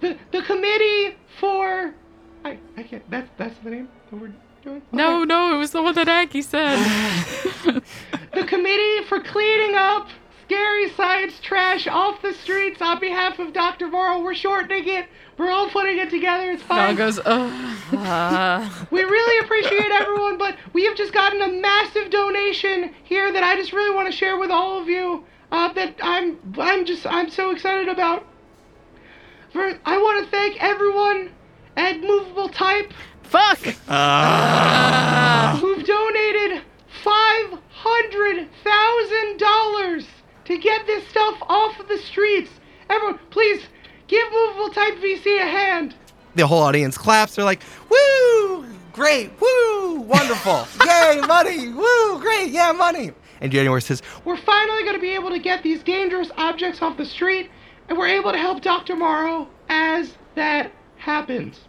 [0.00, 1.94] The the committee for
[2.44, 3.08] I I can't.
[3.10, 4.82] That's that's the name that we're doing.
[4.92, 5.26] No, Okay.
[5.26, 6.76] no, it was the one that Aggie said.
[8.34, 10.08] The committee for cleaning up
[10.52, 13.88] scary science trash off the streets on behalf of Dr.
[13.88, 14.22] Morrow.
[14.22, 15.06] We're shortening it.
[15.38, 16.50] We're all putting it together.
[16.50, 16.96] It's Dog fine.
[16.96, 18.86] goes, ugh.
[18.90, 23.56] We really appreciate everyone, but we have just gotten a massive donation here that I
[23.56, 25.24] just really want to share with all of you.
[25.50, 28.26] Uh, that I'm, I'm just, I'm so excited about.
[29.54, 31.30] For, I want to thank everyone
[31.78, 33.58] at Movable Type Fuck!
[35.60, 36.62] who've donated
[37.02, 40.06] five hundred thousand dollars
[40.44, 42.50] to get this stuff off of the streets.
[42.90, 43.62] Everyone, please
[44.08, 45.94] give Movable Type VC a hand.
[46.34, 47.34] the whole audience claps.
[47.36, 53.12] They're like, woo, great, woo, wonderful, yay, money, woo, great, yeah, money.
[53.40, 56.96] And January says, We're finally going to be able to get these dangerous objects off
[56.96, 57.50] the street,
[57.88, 58.94] and we're able to help Dr.
[58.96, 61.60] Morrow as that happens.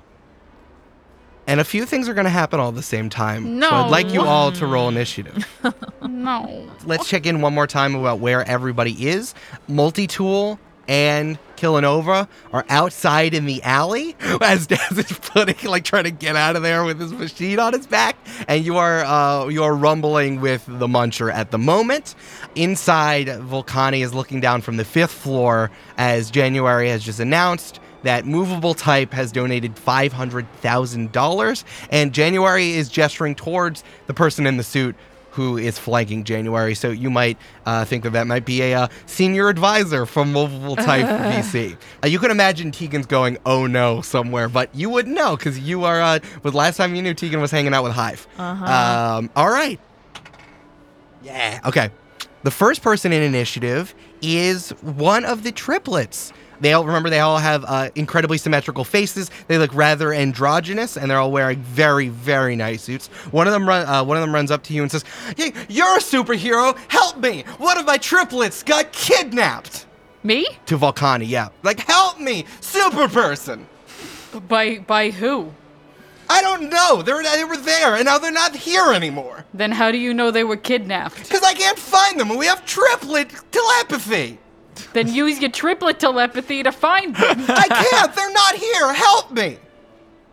[1.46, 3.44] And a few things are going to happen all at the same time.
[3.44, 3.70] So No.
[3.70, 5.46] I'd like you all to roll initiative.
[6.08, 6.70] No.
[6.86, 9.34] Let's check in one more time about where everybody is.
[9.68, 16.04] Multi Tool and Kilonova are outside in the alley as Daz is putting like trying
[16.04, 18.18] to get out of there with his machine on his back,
[18.50, 22.16] and you are uh, you are rumbling with the Muncher at the moment.
[22.56, 28.26] Inside, Vulcani is looking down from the fifth floor as January has just announced that
[28.26, 34.96] Movable Type has donated $500,000, and January is gesturing towards the person in the suit
[35.32, 36.76] who is flanking January.
[36.76, 40.76] So you might uh, think that that might be a uh, senior advisor from Movable
[40.76, 41.76] Type VC.
[42.04, 45.86] Uh, you can imagine Tegan's going, oh no, somewhere, but you wouldn't know because you
[45.86, 48.28] are, uh, last time you knew Tegan was hanging out with Hive.
[48.38, 49.80] Uh Um, all right.
[51.24, 51.62] Yeah.
[51.66, 51.90] Okay.
[52.44, 56.32] The first person in initiative is one of the triplets.
[56.64, 59.30] They all remember they all have uh, incredibly symmetrical faces.
[59.48, 63.08] They look rather androgynous, and they're all wearing very, very nice suits.
[63.32, 65.04] One of them run, uh, one of them runs up to you and says,
[65.36, 66.78] "Hey, you're a superhero.
[66.88, 67.44] Help me!
[67.58, 69.86] One of my triplets got kidnapped."
[70.24, 70.48] Me?
[70.68, 73.68] To Vulcani, yeah, like help me, super person.
[74.48, 75.52] By by who?
[76.30, 77.02] I don't know.
[77.02, 79.46] They're, they were there, and now they're not here anymore.
[79.54, 81.22] Then how do you know they were kidnapped?
[81.22, 84.40] Because I can't find them, and we have triplet telepathy.
[84.94, 87.46] Then use your triplet telepathy to find them.
[87.48, 88.16] I can't.
[88.16, 88.94] They're not here.
[88.94, 89.58] Help me.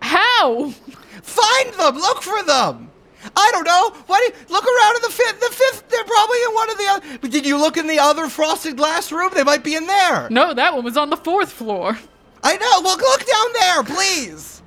[0.02, 0.70] How?
[0.70, 1.96] Find them.
[1.96, 2.90] Look for them.
[3.36, 3.90] I don't know.
[4.06, 4.18] Why?
[4.18, 5.40] Do you, look around in the fifth.
[5.40, 5.88] The fifth.
[5.88, 7.18] They're probably in one of the other.
[7.20, 9.30] But did you look in the other frosted glass room?
[9.34, 10.28] They might be in there.
[10.30, 11.98] No, that one was on the fourth floor.
[12.42, 12.80] I know.
[12.82, 14.62] Well, look down there, please.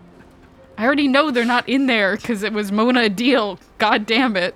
[0.78, 3.60] I already know they're not in there because it was Mona Deal.
[3.78, 4.56] God damn it.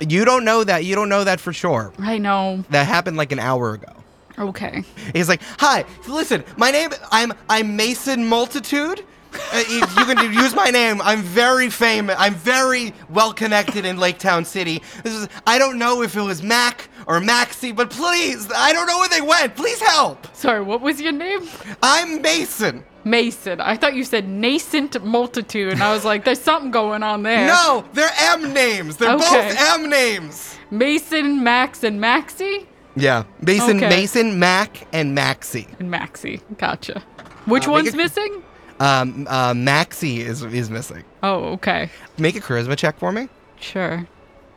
[0.00, 0.84] You don't know that.
[0.84, 1.92] You don't know that for sure.
[1.98, 2.64] I know.
[2.70, 3.92] That happened like an hour ago.
[4.38, 4.82] Okay.
[5.12, 9.04] He's like, "Hi, listen, my name I'm I'm Mason Multitude.
[9.52, 11.00] Uh, you, you can use my name.
[11.02, 12.14] I'm very famous.
[12.18, 14.82] I'm very well connected in Lake Town City.
[15.02, 18.86] This is I don't know if it was Mac or Maxie, but please, I don't
[18.86, 19.56] know where they went.
[19.56, 20.26] Please help.
[20.36, 21.48] Sorry, what was your name?
[21.82, 22.84] I'm Mason.
[23.04, 23.60] Mason.
[23.60, 27.46] I thought you said nascent multitude, and I was like, there's something going on there.
[27.46, 28.96] No, they're M names.
[28.96, 29.48] They're Okay.
[29.48, 30.56] both M names.
[30.70, 32.66] Mason, Max, and Maxie?
[32.96, 33.88] Yeah, Mason, Okay.
[33.88, 35.66] Mason, Mac, and Maxie.
[35.80, 36.40] And Maxie.
[36.58, 37.02] Gotcha.
[37.46, 38.42] Which Uh, make one's it- missing?
[38.80, 41.04] Um, uh, Maxie is is missing.
[41.22, 41.90] Oh, okay.
[42.18, 43.28] Make a charisma check for me.
[43.60, 44.06] Sure.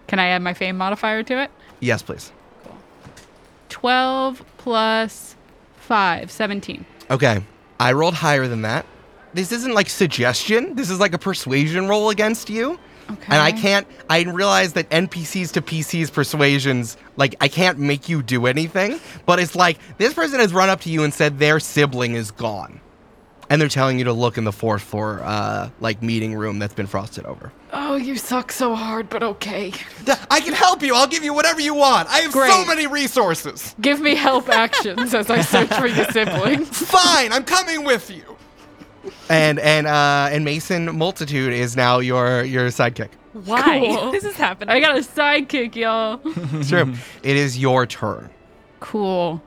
[0.08, 1.52] Can I add my fame modifier to it?
[1.80, 2.32] Yes, please.
[3.70, 5.36] 12 plus
[5.78, 6.86] 5, 17.
[7.12, 7.42] Okay.
[7.80, 8.86] I rolled higher than that.
[9.34, 10.76] This isn't like suggestion.
[10.76, 12.80] This is like a persuasion roll against you.
[13.10, 13.26] Okay.
[13.28, 18.22] And I can't I realize that NPCs to PCs persuasions like I can't make you
[18.22, 21.60] do anything, but it's like this person has run up to you and said their
[21.60, 22.80] sibling is gone.
[23.50, 26.74] And they're telling you to look in the fourth floor uh like meeting room that's
[26.74, 27.52] been frosted over.
[27.74, 29.74] Oh, you suck so hard, but okay.
[30.32, 30.96] I can help you.
[30.96, 32.08] I'll give you whatever you want.
[32.10, 33.76] I have so many resources.
[33.82, 36.70] Give me help actions as I search for your siblings.
[36.70, 38.38] Fine, I'm coming with you.
[39.30, 43.10] And and uh and Mason Multitude is now your your sidekick.
[43.34, 43.80] Why?
[43.80, 44.12] Cool.
[44.18, 44.70] This is happening.
[44.76, 46.20] I got a sidekick, y'all.
[46.64, 46.88] Sure.
[47.24, 48.30] it is your turn.
[48.80, 49.42] Cool.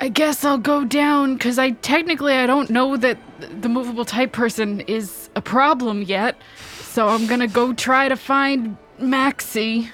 [0.00, 3.18] I guess I'll go down because I technically I don't know that
[3.62, 6.36] the movable type person is a problem yet.
[6.82, 9.90] So I'm gonna go try to find Maxie.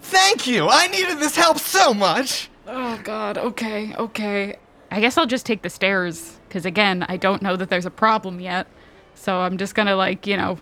[0.00, 0.68] Thank you.
[0.68, 2.50] I needed this help so much.
[2.66, 4.56] Oh god, okay, okay.
[4.90, 7.90] I guess I'll just take the stairs because again, I don't know that there's a
[7.90, 8.68] problem yet.
[9.16, 10.58] So I'm just gonna like, you know,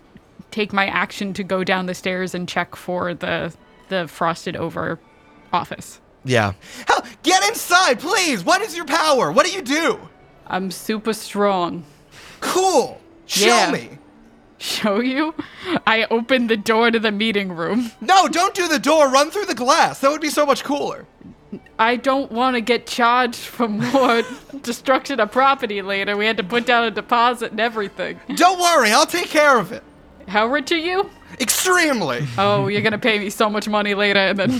[0.49, 3.53] take my action to go down the stairs and check for the
[3.89, 4.99] the frosted over
[5.53, 6.01] office.
[6.25, 6.53] Yeah.
[6.87, 8.43] Hell, get inside, please.
[8.43, 9.31] What is your power?
[9.31, 9.99] What do you do?
[10.47, 11.85] I'm super strong.
[12.39, 12.99] Cool.
[13.27, 13.71] Show Yeah.
[13.71, 13.99] me.
[14.57, 15.35] Show you?
[15.85, 17.91] I opened the door to the meeting room.
[18.01, 19.09] No, don't do the door.
[19.09, 19.99] Run through the glass.
[19.99, 21.05] That would be so much cooler.
[21.79, 24.23] I don't want to get charged for more
[24.61, 26.15] destruction of property later.
[26.17, 28.19] We had to put down a deposit and everything.
[28.35, 28.91] Don't worry.
[28.91, 29.83] I'll take care of it.
[30.27, 31.09] How rich are you?
[31.39, 32.25] Extremely.
[32.37, 34.49] Oh, you're gonna pay me so much money later, and then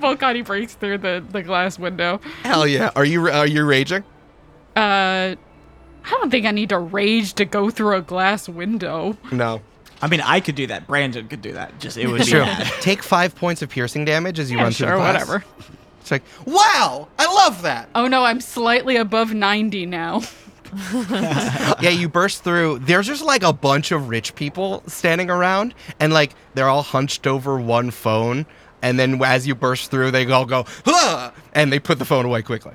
[0.00, 2.20] Vulcani breaks through the, the glass window.
[2.42, 2.90] Hell yeah.
[2.96, 4.02] Are you are you raging?
[4.74, 5.36] Uh,
[6.04, 9.16] I don't think I need to rage to go through a glass window.
[9.30, 9.60] No.
[10.02, 10.86] I mean, I could do that.
[10.86, 11.78] Brandon could do that.
[11.78, 12.40] Just it would be True.
[12.40, 12.66] bad.
[12.80, 15.14] Take five points of piercing damage as you Yeah, run through sure, the glass.
[15.28, 15.44] whatever.
[16.00, 17.88] It's like, wow, I love that.
[17.94, 20.22] Oh no, I'm slightly above 90 now.
[21.80, 22.80] yeah, you burst through.
[22.80, 27.26] There's just like a bunch of rich people standing around, and like they're all hunched
[27.26, 28.46] over one phone.
[28.80, 31.30] And then as you burst through, they all go, huh!
[31.54, 32.74] and they put the phone away quickly.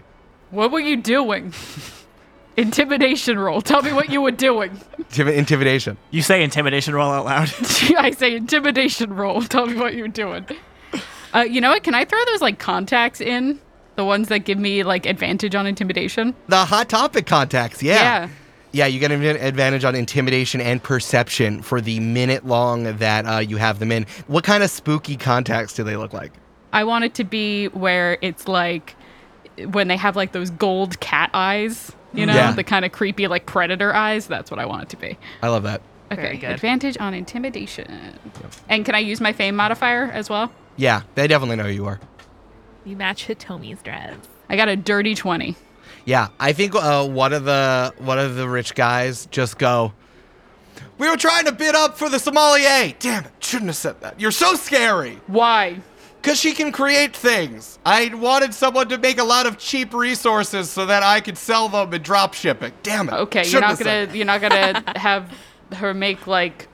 [0.51, 1.53] What were you doing?
[2.57, 3.61] Intimidation roll.
[3.61, 4.79] Tell me what you were doing.
[5.09, 5.97] Intim- Intimidation.
[6.11, 7.51] You say intimidation roll out loud.
[7.97, 9.41] I say intimidation roll.
[9.43, 10.45] Tell me what you're doing.
[11.33, 11.83] Uh, you know what?
[11.83, 13.59] Can I throw those like contacts in?
[13.95, 16.35] The ones that give me like advantage on intimidation?
[16.47, 17.95] The hot topic contacts, yeah.
[17.95, 18.29] Yeah.
[18.73, 23.39] Yeah, you get an advantage on intimidation and perception for the minute long that uh,
[23.39, 24.05] you have them in.
[24.27, 26.31] What kind of spooky contacts do they look like?
[26.73, 28.95] I want it to be where it's like
[29.71, 32.51] when they have like those gold cat eyes, you know, Yeah.
[32.51, 34.27] the kind of creepy like predator eyes.
[34.27, 35.17] That's what I want it to be.
[35.41, 35.81] I love that.
[36.11, 36.51] Okay, Very good.
[36.51, 38.13] advantage on intimidation.
[38.69, 40.51] And can I use my fame modifier as well?
[40.77, 41.99] Yeah, they definitely know who you are.
[42.85, 44.15] You match Hitomi's dress.
[44.49, 45.55] I got a dirty 20.
[46.05, 49.91] Yeah, I think uh, one of the one of the rich guys just go.
[50.97, 52.93] We were trying to bid up for the sommelier.
[52.99, 53.31] Damn it!
[53.39, 54.17] Shouldn't have said that.
[54.19, 55.19] You're so scary.
[55.27, 55.79] Why?
[56.27, 57.79] Because she can create things.
[57.85, 61.69] I wanted someone to make a lot of cheap resources so that I could sell
[61.69, 62.73] them and drop shipping.
[62.83, 63.13] Damn it.
[63.13, 65.31] Okay, you're not gonna you're not gonna have
[65.71, 66.67] her make like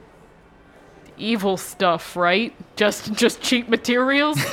[1.19, 2.51] evil stuff, right?
[2.77, 4.39] Just just cheap materials.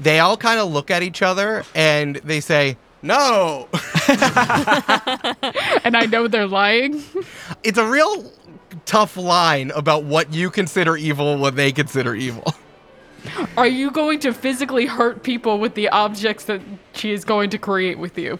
[0.00, 3.68] They all kind of look at each other and they say, No.
[4.08, 7.02] and I know they're lying.
[7.64, 8.32] it's a real
[8.86, 12.54] tough line about what you consider evil what they consider evil.
[13.56, 16.60] Are you going to physically hurt people with the objects that
[16.94, 18.38] she is going to create with you?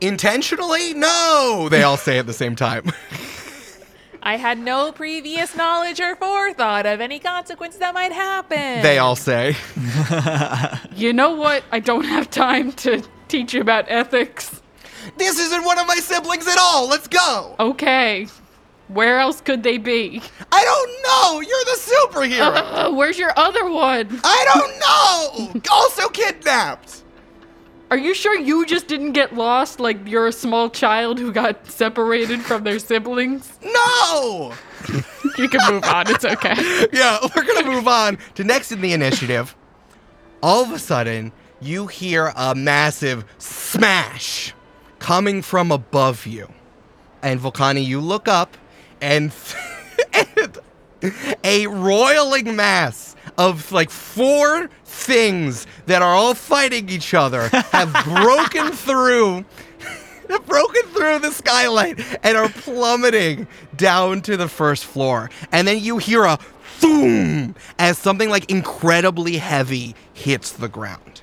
[0.00, 0.94] Intentionally?
[0.94, 2.84] No, they all say at the same time.
[4.22, 8.82] I had no previous knowledge or forethought of any consequences that might happen.
[8.82, 9.56] they all say.
[10.94, 11.64] You know what?
[11.72, 14.60] I don't have time to teach you about ethics.
[15.16, 16.86] This isn't one of my siblings at all.
[16.88, 17.56] Let's go.
[17.58, 18.26] Okay.
[18.92, 20.20] Where else could they be?
[20.50, 21.40] I don't know.
[21.40, 22.86] You're the superhero.
[22.88, 24.20] Uh, where's your other one?
[24.24, 25.60] I don't know.
[25.70, 27.04] Also kidnapped.
[27.92, 31.66] Are you sure you just didn't get lost like you're a small child who got
[31.68, 33.58] separated from their siblings?
[33.62, 34.54] No.
[35.38, 36.10] You can move on.
[36.10, 36.54] It's okay.
[36.92, 39.54] Yeah, we're gonna move on to next in the initiative.
[40.42, 44.52] All of a sudden, you hear a massive smash
[44.98, 46.52] coming from above you.
[47.22, 48.56] And Vulcani, you look up
[49.00, 49.32] and,
[50.12, 50.58] and
[51.44, 58.72] a roiling mass of like four things that are all fighting each other have broken
[58.72, 59.44] through
[60.28, 65.30] have broken through the skylight and are plummeting down to the first floor.
[65.50, 66.38] And then you hear a
[66.80, 71.22] boom as something like incredibly heavy hits the ground.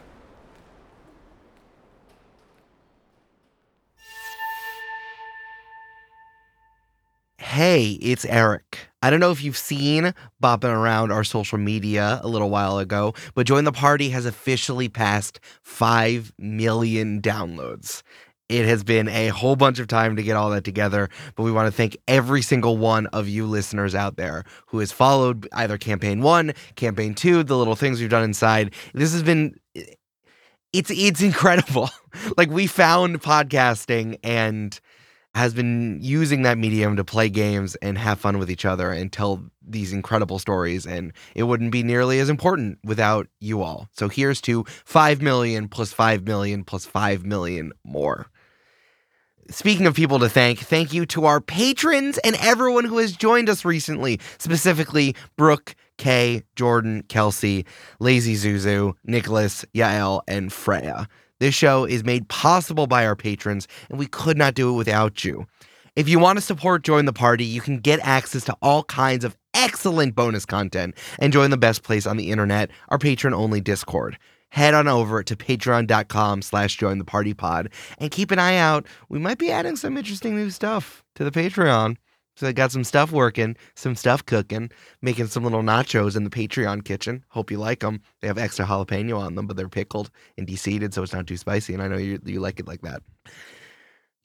[7.48, 8.78] Hey, it's Eric.
[9.02, 13.14] I don't know if you've seen bopping around our social media a little while ago,
[13.36, 18.04] but Join the Party has officially passed 5 million downloads.
[18.50, 21.52] It has been a whole bunch of time to get all that together, but we
[21.54, 25.78] want to thank every single one of you listeners out there who has followed either
[25.78, 28.74] campaign 1, campaign 2, the little things we've done inside.
[28.94, 29.56] This has been
[30.74, 31.90] it's it's incredible.
[32.38, 34.80] like we found podcasting and
[35.38, 39.12] has been using that medium to play games and have fun with each other and
[39.12, 43.88] tell these incredible stories and it wouldn't be nearly as important without you all.
[43.94, 48.28] So here's to 5 million plus 5 million plus 5 million more.
[49.50, 53.48] Speaking of people to thank, thank you to our patrons and everyone who has joined
[53.48, 57.66] us recently, specifically Brooke, Kay, Jordan, Kelsey,
[58.00, 61.08] Lazy Zuzu, Nicholas, Yael, and Freya.
[61.40, 65.24] This show is made possible by our patrons, and we could not do it without
[65.24, 65.46] you.
[65.96, 69.24] If you want to support Join the Party, you can get access to all kinds
[69.24, 74.18] of excellent bonus content and join the best place on the internet, our patron-only Discord.
[74.50, 77.70] Head on over to patreon.com slash join the party pod
[78.00, 78.86] and keep an eye out.
[79.10, 81.98] We might be adding some interesting new stuff to the Patreon.
[82.38, 84.70] So I got some stuff working, some stuff cooking,
[85.02, 87.26] making some little nachos in the Patreon kitchen.
[87.30, 88.00] Hope you like them.
[88.22, 91.36] They have extra jalapeno on them, but they're pickled and deseeded, so it's not too
[91.36, 91.74] spicy.
[91.74, 93.02] And I know you you like it like that.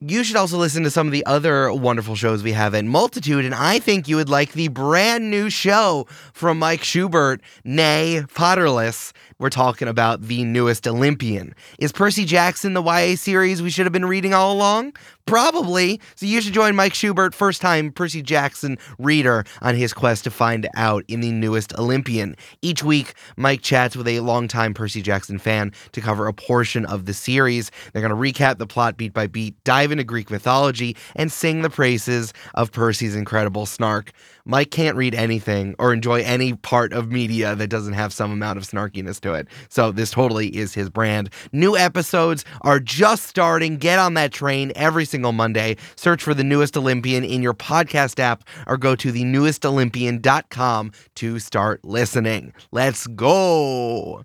[0.04, 3.44] You should also listen to some of the other wonderful shows we have at Multitude,
[3.44, 9.12] and I think you would like the brand new show from Mike Schubert, nay Potterless.
[9.38, 11.54] We're talking about the newest Olympian.
[11.78, 14.96] Is Percy Jackson the YA series we should have been reading all along?
[15.26, 16.00] Probably.
[16.16, 20.30] So you should join Mike Schubert, first time Percy Jackson reader, on his quest to
[20.30, 22.36] find out in the newest Olympian.
[22.60, 27.06] Each week, Mike chats with a longtime Percy Jackson fan to cover a portion of
[27.06, 27.70] the series.
[27.92, 31.62] They're going to recap the plot beat by beat, dive into Greek mythology, and sing
[31.62, 34.12] the praises of Percy's incredible snark.
[34.44, 38.58] Mike can't read anything or enjoy any part of media that doesn't have some amount
[38.58, 39.48] of snarkiness to it.
[39.68, 41.30] So this totally is his brand.
[41.52, 43.76] New episodes are just starting.
[43.76, 45.76] Get on that train every single Monday.
[45.96, 51.38] Search for the newest Olympian in your podcast app or go to the newestolympian.com to
[51.38, 52.52] start listening.
[52.70, 54.24] Let's go.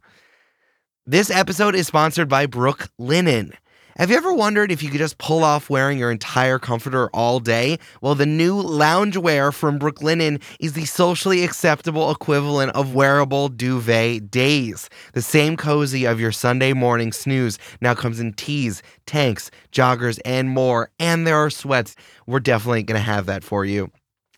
[1.05, 3.53] This episode is sponsored by Brooklinen.
[3.97, 7.39] Have you ever wondered if you could just pull off wearing your entire comforter all
[7.39, 7.79] day?
[7.99, 14.87] Well, the new loungewear from Brooklinen is the socially acceptable equivalent of wearable duvet days.
[15.13, 20.51] The same cozy of your Sunday morning snooze now comes in tees, tanks, joggers, and
[20.51, 20.91] more.
[20.99, 21.95] And there are sweats.
[22.27, 23.89] We're definitely going to have that for you.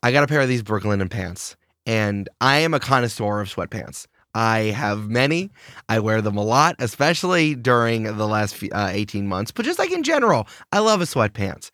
[0.01, 4.07] I got a pair of these Brooklinen pants, and I am a connoisseur of sweatpants.
[4.35, 5.49] I have many.
[5.87, 9.79] I wear them a lot, especially during the last few, uh, 18 months, but just
[9.79, 11.71] like in general, I love a sweatpants.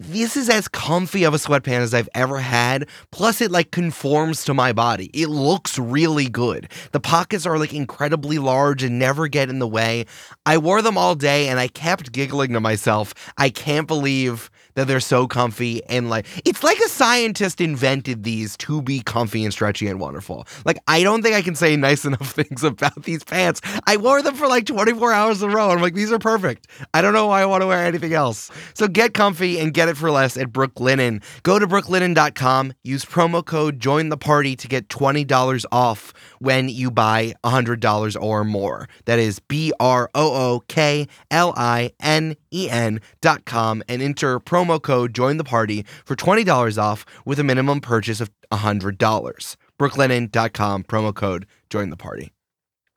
[0.00, 2.88] this is as comfy of a sweatpants as I've ever had.
[3.10, 5.06] Plus, it like conforms to my body.
[5.12, 6.70] It looks really good.
[6.92, 10.06] The pockets are like incredibly large and never get in the way.
[10.46, 13.12] I wore them all day and I kept giggling to myself.
[13.38, 18.56] I can't believe that they're so comfy and like it's like a scientist invented these
[18.58, 20.46] to be comfy and stretchy and wonderful.
[20.64, 23.60] Like I don't think I can say nice enough things about these pants.
[23.88, 25.70] I wore them for like 24 hours in a row.
[25.70, 26.68] I'm like these are perfect.
[26.94, 28.52] I don't know why I want to wear anything else.
[28.74, 31.24] So get comfy and get it for less at Brooklinen.
[31.42, 36.90] Go to brooklinen.com, use promo code join the party to get $20 off when you
[36.90, 38.88] buy $100 or more.
[39.06, 44.02] That is B R O O K L I N E N dot com and
[44.02, 49.56] enter promo code join the party for $20 off with a minimum purchase of $100.
[49.78, 52.32] Brooklinen.com, promo code join the party.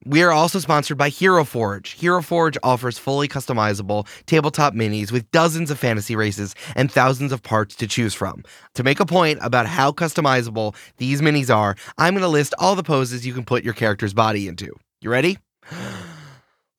[0.04, 1.92] We are also sponsored by Hero Forge.
[1.92, 7.44] Hero Forge offers fully customizable tabletop minis with dozens of fantasy races and thousands of
[7.44, 8.44] parts to choose from.
[8.74, 12.76] To make a point about how customizable these minis are, I'm going to list all
[12.76, 14.74] the poses you can put your character's body into.
[15.02, 15.38] You ready?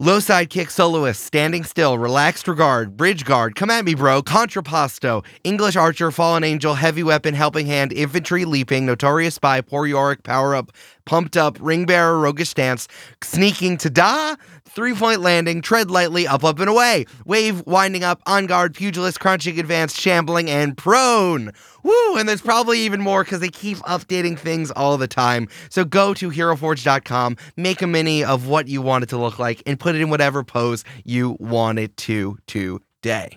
[0.03, 5.25] Low side kick soloist, standing still, relaxed regard, bridge guard, come at me, bro, contrapposto,
[5.45, 10.57] English archer, fallen angel, heavy weapon, helping hand, infantry, leaping, notorious spy, poor Yorick, power
[10.57, 10.73] up,
[11.05, 12.89] pumped up, ring bearer, roguish stance,
[13.23, 14.35] sneaking to da,
[14.75, 19.21] three point landing, tread lightly, up, up, and away, wave, winding up, on guard, pugilist,
[19.21, 21.53] crunching, advanced, shambling, and prone.
[21.83, 22.17] Woo!
[22.17, 25.49] And there's probably even more because they keep updating things all the time.
[25.69, 29.63] So go to HeroForge.com, make a mini of what you want it to look like,
[29.67, 33.37] and put it in whatever pose you want it to today.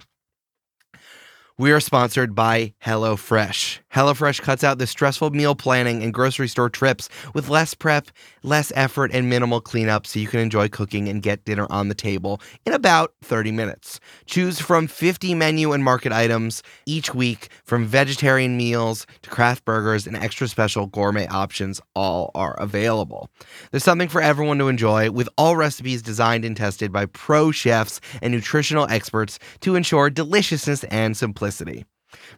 [1.57, 3.79] We are sponsored by HelloFresh.
[3.93, 8.09] HelloFresh cuts out the stressful meal planning and grocery store trips with less prep,
[8.43, 11.95] less effort, and minimal cleanup so you can enjoy cooking and get dinner on the
[11.95, 14.01] table in about 30 minutes.
[14.25, 20.05] Choose from 50 menu and market items each week, from vegetarian meals to craft burgers
[20.05, 23.29] and extra special gourmet options, all are available.
[23.71, 28.01] There's something for everyone to enjoy, with all recipes designed and tested by pro chefs
[28.21, 31.44] and nutritional experts to ensure deliciousness and simplicity.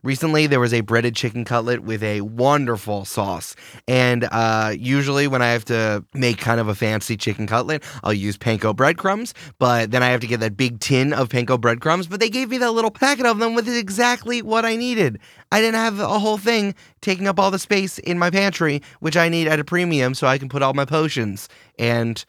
[0.04, 3.56] Recently, there was a breaded chicken cutlet with a wonderful sauce.
[3.88, 8.14] And uh, usually, when I have to make kind of a fancy chicken cutlet, I'll
[8.14, 9.34] use panko breadcrumbs.
[9.60, 12.08] But then I have to get that big tin of panko breadcrumbs.
[12.08, 15.20] But they gave me that little packet of them with exactly what I needed.
[15.52, 19.18] I didn't have a whole thing taking up all the space in my pantry, which
[19.18, 22.24] I need at a premium so I can put all my potions and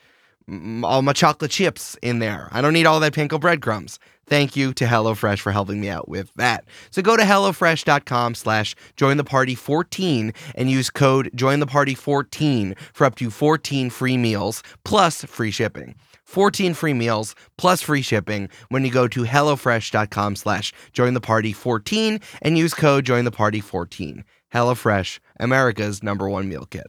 [0.85, 2.49] all my chocolate chips in there.
[2.53, 3.99] I don't need all that panko breadcrumbs.
[4.27, 6.65] Thank you to HelloFresh for helping me out with that.
[6.91, 11.95] So go to HelloFresh.com slash join the party 14 and use code join the party
[11.95, 15.95] 14 for up to 14 free meals plus free shipping.
[16.25, 21.55] 14 free meals plus free shipping when you go to HelloFresh.com slash join the party
[21.55, 24.25] 14 and use code join the party 14.
[24.53, 26.89] HelloFresh, America's number one meal kit.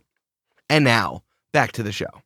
[0.69, 2.21] And now, back to the show.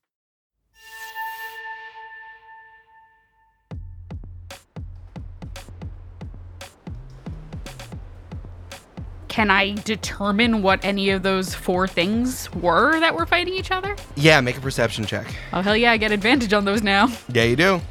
[9.34, 13.96] Can I determine what any of those four things were that were fighting each other?
[14.16, 15.26] Yeah, make a perception check.
[15.52, 17.12] Oh, hell yeah, I get advantage on those now.
[17.30, 17.82] Yeah, you do.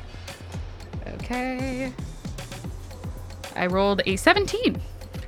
[1.14, 1.92] Okay.
[3.56, 4.80] I rolled a 17.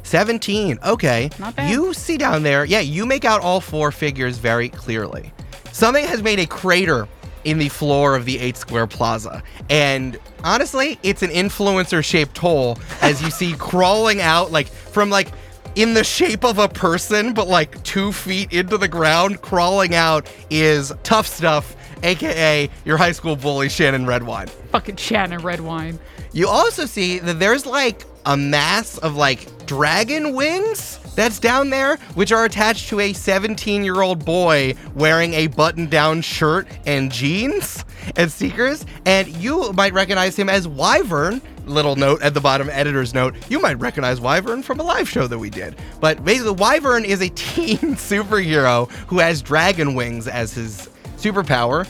[0.04, 0.78] 17.
[0.86, 1.30] Okay.
[1.40, 1.72] Not bad.
[1.72, 5.32] You see down there, yeah, you make out all four figures very clearly.
[5.72, 7.08] Something has made a crater
[7.42, 9.42] in the floor of the 8 Square Plaza.
[9.68, 15.32] And honestly, it's an influencer shaped hole as you see crawling out like from like
[15.74, 20.28] in the shape of a person, but like two feet into the ground, crawling out
[20.50, 24.48] is tough stuff, aka your high school bully Shannon Redwine.
[24.70, 25.98] Fucking Shannon Redwine.
[26.32, 31.96] You also see that there's like a mass of like dragon wings that's down there,
[32.14, 37.10] which are attached to a 17 year old boy wearing a button down shirt and
[37.12, 37.84] jeans
[38.16, 38.84] and sneakers.
[39.06, 41.40] And you might recognize him as Wyvern.
[41.66, 43.34] Little note at the bottom, editor's note.
[43.50, 45.76] You might recognize Wyvern from a live show that we did.
[46.00, 51.86] But basically, Wyvern is a teen superhero who has dragon wings as his superpower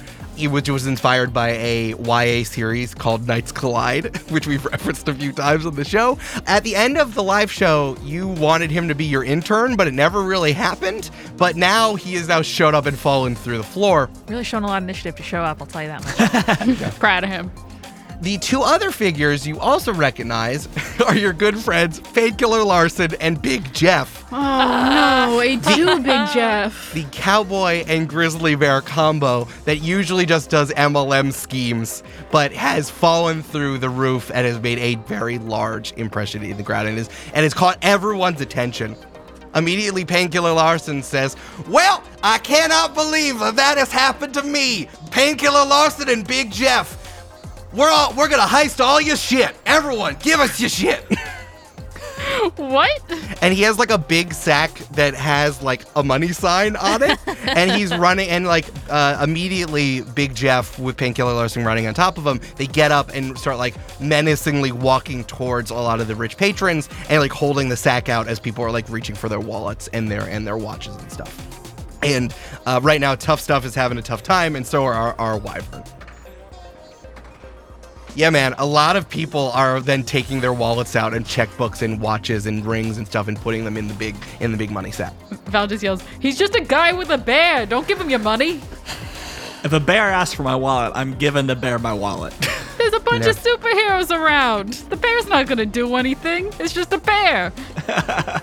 [0.48, 5.32] which was inspired by a YA series called Knights Collide, which we've referenced a few
[5.32, 6.18] times on the show.
[6.46, 9.86] At the end of the live show, you wanted him to be your intern, but
[9.86, 11.10] it never really happened.
[11.36, 14.10] But now he has now showed up and fallen through the floor.
[14.28, 16.94] Really showing a lot of initiative to show up, I'll tell you that much.
[16.98, 17.50] Proud of him.
[18.20, 20.68] The two other figures you also recognize
[21.06, 24.36] are your good friends Painkiller Larson and Big Jeff, Oh
[25.30, 26.92] no, a two big Jeff.
[26.94, 33.42] the cowboy and grizzly bear combo that usually just does MLM schemes, but has fallen
[33.42, 37.10] through the roof and has made a very large impression in the crowd and is
[37.34, 38.96] and has caught everyone's attention.
[39.54, 41.36] Immediately, Painkiller Larson says,
[41.68, 44.88] Well, I cannot believe that that has happened to me.
[45.12, 47.03] Painkiller Larson and Big Jeff.
[47.74, 49.56] We're all we're gonna heist all your shit.
[49.66, 51.04] Everyone, give us your shit.
[52.56, 53.02] What?
[53.42, 57.18] and he has like a big sack that has like a money sign on it
[57.46, 62.18] and he's running and like uh, immediately big jeff with painkiller larson running on top
[62.18, 66.14] of him they get up and start like menacingly walking towards a lot of the
[66.14, 69.40] rich patrons and like holding the sack out as people are like reaching for their
[69.40, 71.36] wallets and their and their watches and stuff
[72.02, 72.34] and
[72.66, 75.38] uh, right now tough stuff is having a tough time and so are our, our
[75.38, 75.84] wyvern
[78.14, 78.54] yeah, man.
[78.58, 82.64] A lot of people are then taking their wallets out and checkbooks and watches and
[82.64, 85.12] rings and stuff and putting them in the big in the big money sack.
[85.46, 87.66] Val just yells, He's just a guy with a bear.
[87.66, 88.60] Don't give him your money.
[89.64, 92.34] If a bear asks for my wallet, I'm giving the bear my wallet.
[92.78, 93.30] There's a bunch Yeah.
[93.30, 94.74] of superheroes around.
[94.90, 96.52] The bear's not gonna do anything.
[96.60, 97.52] It's just a bear.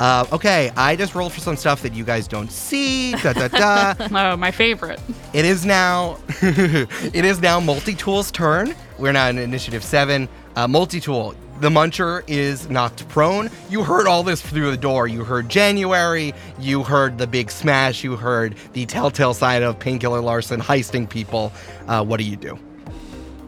[0.00, 3.12] Uh, okay, I just rolled for some stuff that you guys don't see.
[3.12, 3.94] Da da da.
[4.32, 4.98] Oh, my favorite.
[5.34, 8.74] It is now it is now multi-tool's turn.
[8.98, 10.28] We're now in initiative seven.
[10.56, 11.34] Uh, multi-tool.
[11.60, 13.50] The muncher is knocked prone.
[13.68, 15.06] You heard all this through the door.
[15.06, 16.32] You heard January.
[16.58, 18.02] You heard the big smash.
[18.02, 21.52] You heard the telltale sign of Painkiller Larson heisting people.
[21.86, 22.58] Uh, what do you do?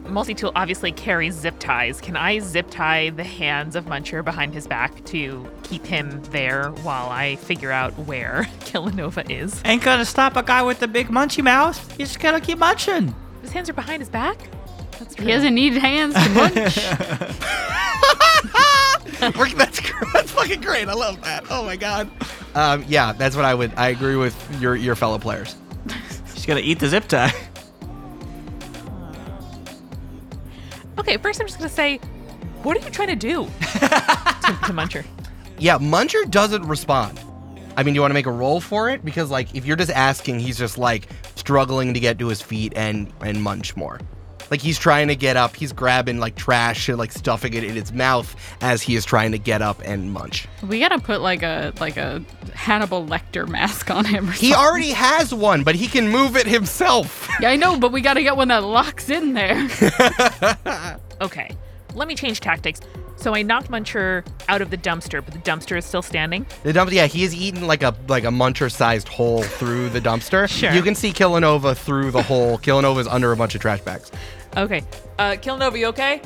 [0.07, 1.99] Multi tool obviously carries zip ties.
[2.01, 6.69] Can I zip tie the hands of Muncher behind his back to keep him there
[6.83, 9.61] while I figure out where Kilonova is?
[9.65, 11.79] Ain't gonna stop a guy with the big munchy mouth.
[11.97, 13.15] He's just gotta keep munching.
[13.41, 14.37] His hands are behind his back?
[14.99, 15.25] That's true.
[15.25, 16.77] He doesn't need hands to munch.
[19.37, 19.79] We're- that's
[20.13, 20.87] that's fucking great.
[20.89, 21.45] I love that.
[21.49, 22.09] Oh my god.
[22.55, 23.71] Um, yeah, that's what I would.
[23.77, 25.55] I agree with your your fellow players.
[26.33, 27.31] She's gonna eat the zip tie.
[30.97, 31.97] Okay, first I'm just gonna say,
[32.63, 35.05] what are you trying to do to, to Muncher?
[35.59, 37.19] Yeah, Muncher doesn't respond.
[37.75, 39.75] I mean, do you want to make a roll for it because, like, if you're
[39.75, 43.99] just asking, he's just like struggling to get to his feet and and munch more.
[44.53, 47.73] Like he's trying to get up, he's grabbing like trash and like stuffing it in
[47.75, 50.47] his mouth as he is trying to get up and munch.
[50.61, 52.23] we gotta put like a like a
[52.53, 54.29] Hannibal Lecter mask on him.
[54.29, 54.63] Or He something.
[54.63, 57.27] already has one, but he can move it himself.
[57.41, 59.67] Yeah, I know, but we gotta get one that locks in there.
[61.21, 61.55] Okay,
[61.95, 62.81] let me change tactics.
[63.15, 66.45] So I knocked Muncher out of the dumpster, but the dumpster is still standing.
[66.63, 70.49] The dumpster, yeah, he has eaten like a like a muncher-sized hole through the dumpster.
[70.49, 70.73] Sure.
[70.73, 72.57] You can see Kilonova through the hole.
[72.57, 74.11] Kilonova is under a bunch of trash bags.
[74.55, 74.83] Okay,
[75.17, 76.21] uh, Kilonova, you okay?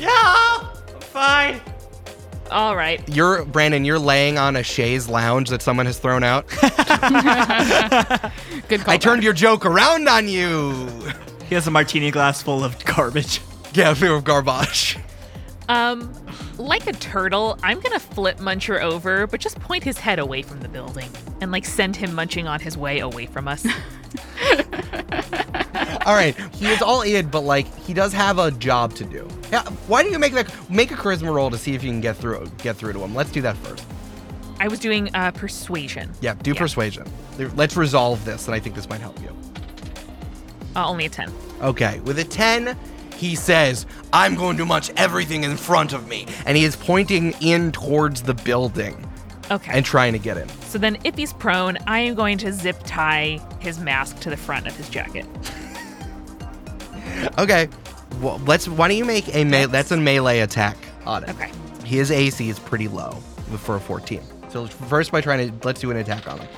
[0.00, 1.60] Yeah, I'm fine.
[2.50, 3.06] All right.
[3.08, 3.84] You're Brandon.
[3.84, 6.46] You're laying on a chaise lounge that someone has thrown out.
[8.68, 8.94] Good call.
[8.94, 10.86] I turned your joke around on you.
[11.48, 13.40] He has a martini glass full of garbage.
[13.72, 14.98] Yeah, fear of garbage.
[15.68, 16.12] Um,
[16.58, 20.60] like a turtle, I'm gonna flip Muncher over, but just point his head away from
[20.60, 23.66] the building and like send him munching on his way away from us.
[26.06, 29.28] All right, he is all in, but like he does have a job to do.
[29.50, 30.54] Yeah, why do you make that?
[30.70, 33.12] Make a charisma roll to see if you can get through get through to him.
[33.14, 33.84] Let's do that first.
[34.60, 36.10] I was doing uh, persuasion.
[36.20, 36.58] Yeah, do Yeah.
[36.58, 37.06] persuasion.
[37.56, 39.28] Let's resolve this, and I think this might help you.
[40.76, 41.32] Uh, only a 10.
[41.62, 42.76] Okay, with a 10,
[43.16, 46.26] he says, I'm going to munch everything in front of me.
[46.46, 49.06] And he is pointing in towards the building
[49.50, 49.72] Okay.
[49.74, 50.48] and trying to get in.
[50.68, 54.36] so then, if he's prone, I am going to zip tie his mask to the
[54.36, 55.26] front of his jacket.
[57.38, 57.68] Okay,
[58.20, 61.30] well, let's, why don't you make a, me- that's a melee attack on it.
[61.30, 61.50] Okay.
[61.84, 63.12] His AC is pretty low
[63.58, 64.20] for a 14.
[64.48, 66.48] So first by trying to, let's do an attack on him.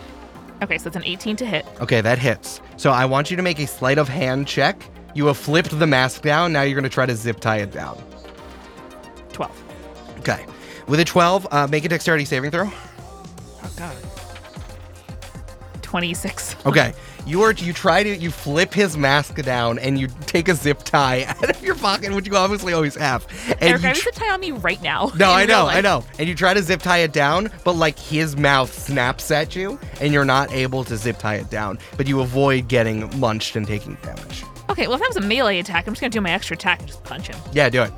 [0.62, 1.66] Okay, so it's an 18 to hit.
[1.80, 2.60] Okay, that hits.
[2.76, 4.82] So I want you to make a sleight of hand check.
[5.14, 6.52] You have flipped the mask down.
[6.52, 8.02] Now you're going to try to zip tie it down.
[9.32, 9.64] 12.
[10.20, 10.44] Okay.
[10.86, 12.70] With a 12, uh, make a dexterity saving throw.
[12.70, 13.96] Oh, God.
[15.88, 16.54] 26.
[16.66, 16.92] Okay.
[17.26, 20.82] You are you try to you flip his mask down and you take a zip
[20.82, 23.26] tie out of your pocket, which you obviously always have.
[23.48, 25.10] And Eric, you I tr- have a tie on me right now.
[25.16, 26.04] no, I know, I know.
[26.18, 29.78] And you try to zip tie it down, but like his mouth snaps at you,
[30.00, 31.78] and you're not able to zip tie it down.
[31.96, 34.44] But you avoid getting munched and taking damage.
[34.68, 36.54] Okay, well, if that was a melee attack, I'm just going to do my extra
[36.54, 37.36] attack and just punch him.
[37.52, 37.92] Yeah, do it.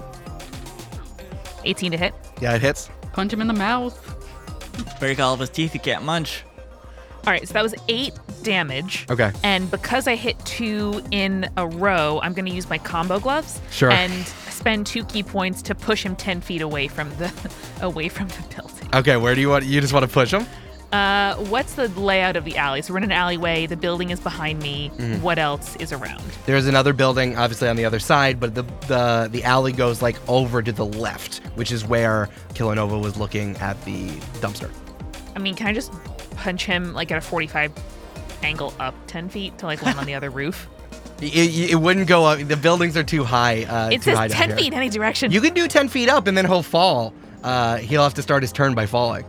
[1.65, 2.15] 18 to hit.
[2.41, 2.89] Yeah, it hits.
[3.13, 3.99] Punch him in the mouth.
[5.01, 6.45] Break all of his teeth, he can't munch.
[7.27, 9.07] All right, so that was 8 damage.
[9.11, 9.31] Okay.
[9.43, 13.61] And because I hit two in a row, I'm going to use my combo gloves.
[13.71, 13.91] Sure.
[13.91, 17.33] And spend two ki points to push him 10 feet away from the
[17.81, 18.89] away from the building.
[18.95, 19.65] Okay, where do you want?
[19.65, 20.47] You just want to push him?
[20.93, 22.83] Uh, what's the layout of the alley?
[22.83, 23.67] So we're in an alleyway.
[23.67, 24.91] The building is behind me.
[24.97, 25.23] Mm-hmm.
[25.23, 26.23] What else is around?
[26.47, 30.17] There's another building, obviously on the other side, but the the the alley goes like
[30.29, 34.09] over to the left, which is where Kilonova was looking at the
[34.41, 34.71] dumpster.
[35.37, 35.93] I mean, can I just
[36.41, 37.73] punch him like at a 45
[38.43, 40.69] angle up 10 feet to like land on the other roof?
[41.23, 42.39] It, it, it wouldn't go up.
[42.39, 43.65] The buildings are too high.
[43.65, 44.57] Uh, It too high says down 10 here.
[44.57, 45.31] feet in any direction.
[45.31, 47.13] You can do 10 feet up, and then he'll fall.
[47.45, 49.27] Uh, he'll have to start his turn by falling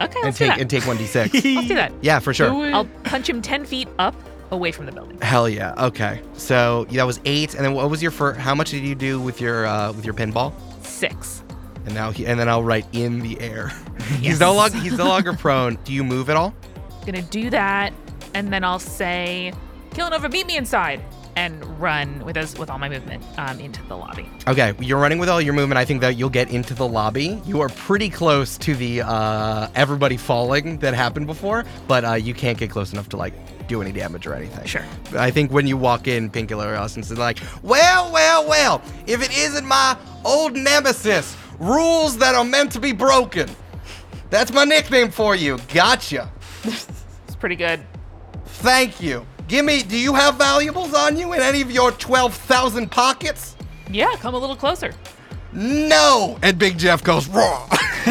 [0.00, 0.60] okay, and let's do take that.
[0.60, 1.14] and take 1d6.
[1.54, 1.92] Let's do that.
[2.02, 2.50] yeah, for sure.
[2.74, 4.16] I'll punch him 10 feet up
[4.50, 5.16] away from the building.
[5.20, 5.74] Hell yeah.
[5.78, 6.20] Okay.
[6.34, 8.40] So that was eight, and then what was your first?
[8.40, 10.52] How much did you do with your uh, with your pinball?
[10.82, 11.44] Six.
[11.88, 13.72] And now he, and then I'll write in the air.
[14.20, 15.78] he's no longer he's no longer prone.
[15.84, 16.54] Do you move at all?
[17.06, 17.94] Gonna do that,
[18.34, 19.54] and then I'll say,
[19.92, 21.02] Kilonova, meet me inside,
[21.34, 24.28] and run with us with all my movement um, into the lobby.
[24.46, 25.78] Okay, you're running with all your movement.
[25.78, 27.40] I think that you'll get into the lobby.
[27.46, 32.34] You are pretty close to the uh, everybody falling that happened before, but uh, you
[32.34, 33.32] can't get close enough to like
[33.66, 34.66] do any damage or anything.
[34.66, 34.84] Sure.
[35.16, 39.64] I think when you walk in, Painkiller Larson's like, well, well, well, if it isn't
[39.64, 43.48] my old nemesis, rules that are meant to be broken.
[44.30, 45.58] That's my nickname for you.
[45.72, 46.30] Gotcha.
[46.64, 47.80] It's pretty good.
[48.44, 49.26] Thank you.
[49.46, 53.56] Give me, do you have valuables on you in any of your 12,000 pockets?
[53.90, 54.92] Yeah, come a little closer.
[55.52, 56.38] No!
[56.42, 57.66] And Big Jeff goes, raw.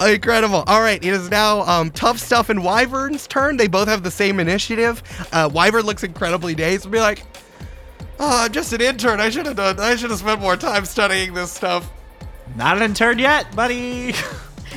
[0.00, 0.64] Incredible.
[0.66, 3.56] All right, it is now um, Tough Stuff and Wyvern's turn.
[3.56, 5.02] They both have the same initiative.
[5.32, 7.22] Uh, Wyvern looks incredibly dazed and be like,
[8.18, 9.20] oh, I'm just an intern.
[9.20, 11.90] I should have done, I should have spent more time studying this stuff.
[12.56, 14.12] Not an intern yet, buddy.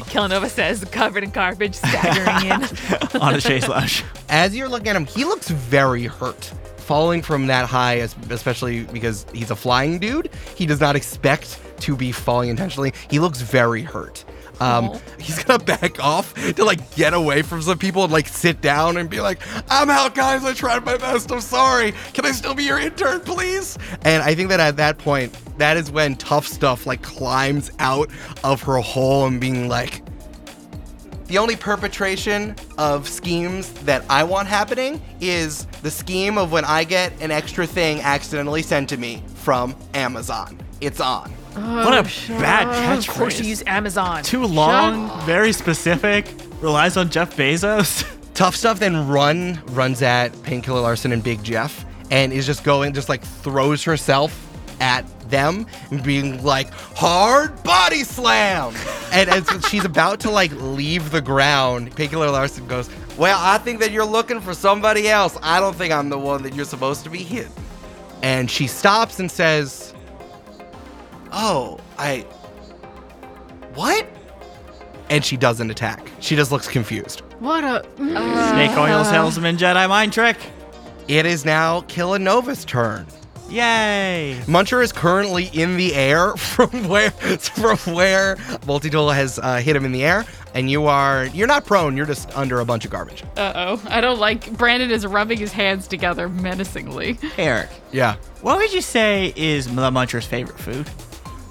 [0.06, 3.22] Kilonova says, covered in garbage, staggering in.
[3.22, 4.04] On a chase lounge.
[4.30, 6.54] As you're looking at him, he looks very hurt.
[6.78, 7.96] Falling from that high,
[8.30, 12.94] especially because he's a flying dude, he does not expect to be falling intentionally.
[13.10, 14.24] He looks very hurt.
[14.60, 18.62] Um, he's gonna back off to like get away from some people and like sit
[18.62, 19.39] down and be like,
[19.70, 20.43] "I'm out, guys.
[20.43, 21.32] I tried my best.
[21.32, 21.93] I'm sorry.
[22.14, 25.78] Can I still be your intern, please?" And I think that at that point, that
[25.78, 28.10] is when tough stuff like climbs out
[28.43, 30.03] of her hole and being like,
[31.28, 36.86] the only perpetration of schemes that I want happening is the scheme of when I
[36.86, 40.58] get an extra thing accidentally sent to me from Amazon.
[40.80, 41.37] It's on.
[41.58, 43.10] What a oh, bad catchphrase.
[43.10, 44.24] Of course, you use Amazon.
[44.24, 46.32] Too long, very specific,
[46.62, 48.05] relies on Jeff Bezos.
[48.36, 52.93] Tough stuff then run runs at Painkiller Larson and Big Jeff and is just going
[52.93, 54.43] just like throws herself
[54.80, 58.74] at them and being like hard body slam
[59.12, 63.80] and as she's about to like leave the ground Painkiller Larson goes well I think
[63.80, 67.03] that you're looking for somebody else I don't think I'm the one that you're supposed
[67.05, 67.51] to be hitting
[68.22, 69.95] and she stops and says
[71.32, 72.21] oh I
[73.73, 74.07] what
[75.09, 77.84] and she doesn't attack she just looks confused What a.
[77.97, 80.38] Snake oil salesman Jedi mind trick.
[81.07, 83.07] It is now Kilonova's turn.
[83.49, 84.38] Yay!
[84.45, 89.86] Muncher is currently in the air from where from where Multitool has uh, hit him
[89.86, 91.95] in the air, and you are you're not prone.
[91.95, 93.23] You're just under a bunch of garbage.
[93.38, 93.82] Uh oh.
[93.88, 94.51] I don't like.
[94.57, 97.17] Brandon is rubbing his hands together menacingly.
[97.38, 98.15] Eric, Yeah.
[98.41, 100.89] what would you say is the Muncher's favorite food?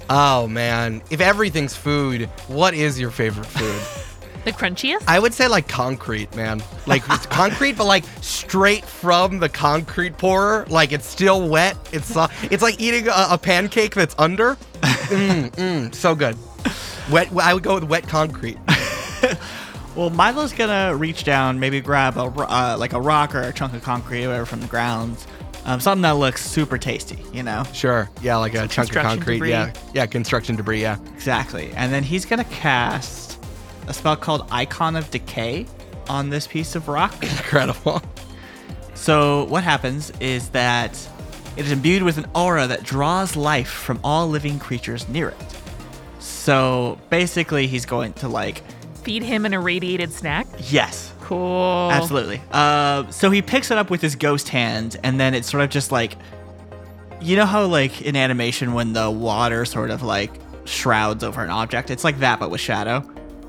[0.09, 4.05] Oh man, if everything's food, what is your favorite food?
[4.45, 5.05] the crunchiest?
[5.09, 6.63] I would say like concrete, man.
[6.87, 10.65] Like it's concrete, but like straight from the concrete pourer.
[10.69, 11.77] Like it's still wet.
[11.93, 14.57] It's uh, it's like eating a, a pancake that's under.
[14.83, 16.37] Mm, mm, so good.
[17.11, 17.29] Wet.
[17.37, 18.59] I would go with wet concrete.
[19.97, 23.73] Well, Milo's gonna reach down, maybe grab a uh, like a rock or a chunk
[23.73, 25.17] of concrete, or whatever from the ground,
[25.67, 27.65] um, something that looks super tasty, you know?
[27.75, 28.09] Sure.
[28.23, 29.35] Yeah, like a chunk of concrete.
[29.37, 29.51] debris.
[29.51, 29.73] Yeah.
[29.93, 30.81] Yeah, construction debris.
[30.81, 30.97] Yeah.
[31.15, 31.71] Exactly.
[31.73, 33.39] And then he's gonna cast
[33.89, 35.67] a spell called Icon of Decay
[36.09, 37.15] on this piece of rock.
[37.23, 38.01] Incredible.
[38.95, 40.93] So what happens is that
[41.57, 45.37] it is imbued with an aura that draws life from all living creatures near it.
[46.19, 48.63] So basically, he's going to like
[49.03, 50.47] Feed him an irradiated snack.
[50.71, 51.91] yes, Cool.
[51.91, 52.41] Absolutely.
[52.53, 55.71] Uh, so he picks it up with his ghost hand, and then it's sort of
[55.71, 56.17] just like,
[57.21, 60.31] you know how like in animation when the water sort of like
[60.67, 62.99] shrouds over an object, it's like that but with shadow,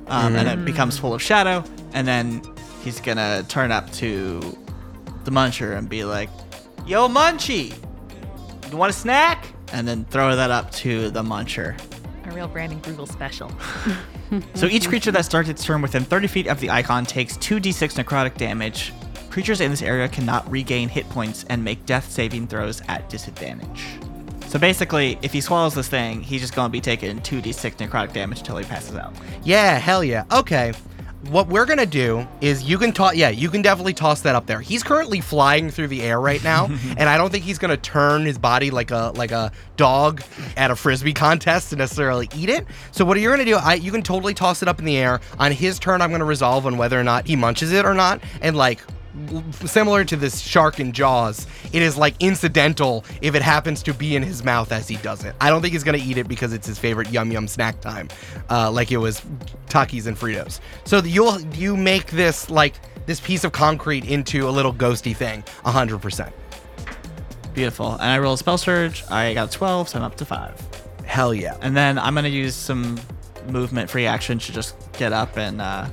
[0.08, 1.64] um, and it becomes full of shadow,
[1.94, 2.42] and then
[2.84, 4.40] he's gonna turn up to
[5.26, 6.32] the muncher and be like,
[6.88, 7.76] "Yo, Munchie,
[8.72, 11.80] you want a snack?" And then throw that up to the muncher.
[12.26, 13.52] A real Brandon Grugle special.
[14.56, 18.04] So each creature that starts its turn within 30 feet of the icon takes 2d6
[18.04, 18.94] necrotic damage.
[19.30, 23.86] Creatures in this area cannot regain hit points and make death saving throws at disadvantage.
[24.48, 28.40] So basically, if he swallows this thing, he's just to be taking 2d6 necrotic damage
[28.40, 29.14] until he passes out.
[29.44, 30.24] Yeah, hell yeah.
[30.32, 30.74] Okay.
[31.30, 33.16] What we're gonna do is you can toss.
[33.16, 34.62] Yeah, you can definitely toss that up there.
[34.62, 36.66] He's currently flying through the air right now,
[36.98, 40.22] and I don't think he's gonna turn his body like a like a dog
[40.56, 42.66] at a frisbee contest to necessarily eat it.
[42.92, 43.56] So what are you're gonna do?
[43.56, 45.20] I you can totally toss it up in the air.
[45.40, 48.22] On his turn, I'm gonna resolve on whether or not he munches it or not,
[48.42, 48.80] and like
[49.66, 54.16] similar to this shark in Jaws, it is like incidental if it happens to be
[54.16, 55.36] in his mouth as he does it.
[55.42, 58.10] I don't think he's gonna eat it because it's his favorite yum yum snack time,
[58.50, 59.22] uh, like it was
[59.68, 60.60] Takis and Fritos.
[60.86, 65.44] So you'll you make this like this piece of concrete into a little ghosty thing,
[65.64, 66.34] hundred percent.
[67.58, 67.94] Beautiful.
[67.94, 69.04] And I roll a spell surge.
[69.10, 70.62] I got 12, so I'm up to 5.
[71.06, 71.58] Hell yeah.
[71.64, 73.00] And then I'm going to use some
[73.50, 75.88] movement free action to just get up and uh,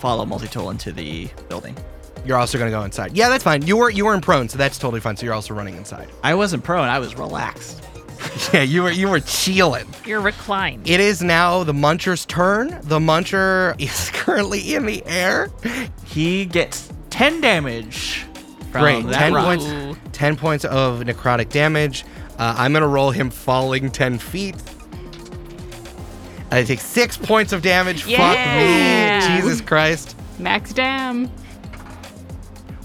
[0.00, 1.76] follow multi tool into the building.
[2.24, 3.16] You're also gonna go inside.
[3.16, 3.66] Yeah, that's fine.
[3.66, 5.16] You were you were in prone, so that's totally fine.
[5.16, 6.08] So you're also running inside.
[6.22, 7.82] I wasn't prone, I was relaxed.
[8.52, 9.86] yeah, you were you were chilling.
[10.04, 10.88] You're reclined.
[10.88, 12.78] It is now the Muncher's turn.
[12.82, 15.50] The Muncher is currently in the air.
[16.04, 18.24] He gets 10 damage.
[18.70, 19.44] From Great, that ten rock.
[19.46, 19.98] points.
[20.12, 22.04] Ten points of necrotic damage.
[22.38, 24.56] Uh, I'm gonna roll him falling ten feet.
[26.50, 28.06] I take six points of damage.
[28.06, 28.18] Yeah.
[29.22, 30.16] Fuck me, Jesus Christ.
[30.38, 31.30] Max dam.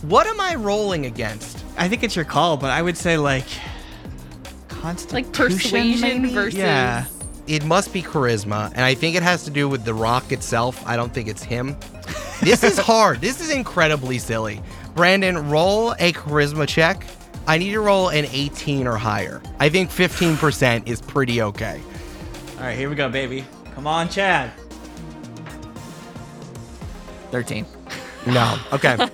[0.03, 1.63] What am I rolling against?
[1.77, 3.45] I think it's your call, but I would say like
[4.67, 6.33] constitution, Like persuasion maybe?
[6.33, 7.05] versus- yeah.
[7.45, 10.81] It must be charisma, and I think it has to do with the rock itself.
[10.87, 11.75] I don't think it's him.
[12.41, 13.21] This is hard.
[13.21, 14.61] This is incredibly silly.
[14.95, 17.05] Brandon, roll a charisma check.
[17.47, 19.41] I need to roll an 18 or higher.
[19.61, 21.81] I think 15% is pretty okay.
[22.57, 23.45] All right, here we go, baby.
[23.75, 24.51] Come on, Chad.
[27.31, 27.65] 13.
[28.27, 28.57] No.
[28.73, 28.97] Okay.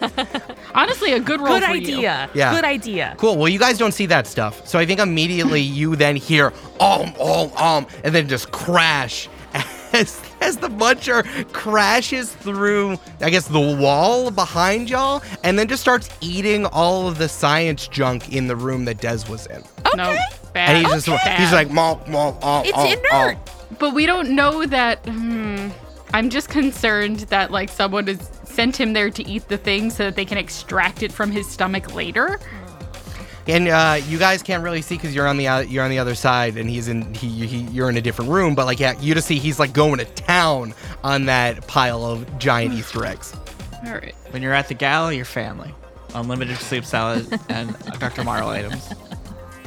[0.76, 1.96] Honestly, a good roll Good for you.
[1.96, 2.30] idea.
[2.34, 2.54] Yeah.
[2.54, 3.16] Good idea.
[3.18, 3.38] Cool.
[3.38, 4.66] Well, you guys don't see that stuff.
[4.68, 9.28] So I think immediately you then hear um, um, um, and then just crash
[9.94, 15.82] as, as the muncher crashes through, I guess, the wall behind y'all and then just
[15.82, 19.64] starts eating all of the science junk in the room that Des was in.
[19.96, 20.16] No,
[20.54, 20.76] bad.
[20.76, 23.38] And he's just, he's like, mom, mom, oh, It's oh, inert.
[23.38, 25.06] oh." But we don't know that.
[25.06, 25.70] Hmm,
[26.14, 30.06] I'm just concerned that like someone has sent him there to eat the thing so
[30.06, 32.40] that they can extract it from his stomach later.
[33.48, 35.98] And uh, you guys can't really see because you're on the uh, you're on the
[35.98, 38.54] other side, and he's in he, he you're in a different room.
[38.54, 42.38] But like, yeah, you to see he's like going to town on that pile of
[42.38, 43.36] giant Easter eggs.
[43.88, 44.14] All right.
[44.32, 45.74] When you're at the gala, your family.
[46.14, 48.24] Unlimited sleep salad and Dr.
[48.24, 48.94] Marl items.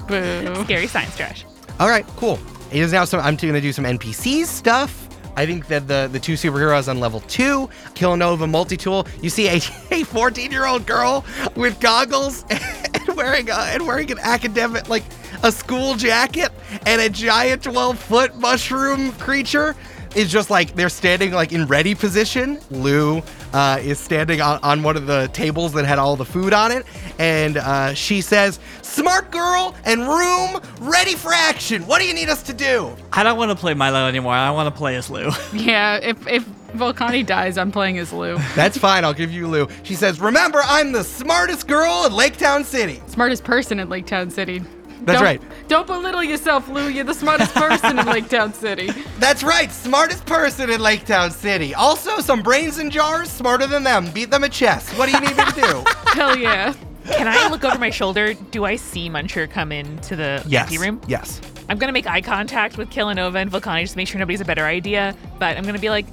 [0.09, 0.64] Boo.
[0.64, 1.45] Scary science trash.
[1.78, 2.38] All right, cool.
[2.70, 3.20] It is now some.
[3.20, 5.01] I'm going to do some NPCs stuff.
[5.37, 9.07] I think that the the two superheroes on level two, Kilonova multi tool.
[9.20, 9.59] You see a
[10.05, 11.24] 14 year old girl
[11.57, 15.05] with goggles and wearing a, and wearing an academic like
[15.43, 16.53] a school jacket
[16.87, 19.74] and a giant 12 foot mushroom creature.
[20.15, 22.59] Is just like they're standing like in ready position.
[22.71, 23.23] Lou
[23.55, 26.71] uh, is standing on, on one of the tables that had all the food on
[26.71, 26.85] it,
[27.19, 31.87] and uh, she says, "Smart girl and room ready for action.
[31.87, 34.35] What do you need us to do?" I don't want to play Milo anymore.
[34.35, 35.31] I want to play as Lou.
[35.55, 38.37] Yeah, if if Vulcani dies, I'm playing as Lou.
[38.55, 39.05] That's fine.
[39.05, 39.69] I'll give you Lou.
[39.83, 44.07] She says, "Remember, I'm the smartest girl in Lake Town City." Smartest person in Lake
[44.07, 44.63] Town City.
[45.05, 45.68] That's Don't- right.
[45.68, 46.88] Don't belittle yourself, Lou.
[46.88, 48.90] You're the smartest person in Lake Town City.
[49.18, 49.70] That's right.
[49.70, 51.74] Smartest person in Lake Town City.
[51.74, 53.30] Also, some brains in jars.
[53.30, 54.11] Smarter than them.
[54.12, 54.90] Beat them at chess.
[54.98, 55.84] What do you need me to do?
[56.12, 56.74] Hell yeah.
[57.07, 58.34] Can I look over my shoulder?
[58.34, 60.62] Do I see Muncher come into the yes.
[60.64, 61.00] empty room?
[61.09, 61.40] Yes.
[61.68, 64.44] I'm gonna make eye contact with Kilonova and Vulcani just to make sure nobody's a
[64.44, 65.16] better idea.
[65.38, 66.07] But I'm gonna be like,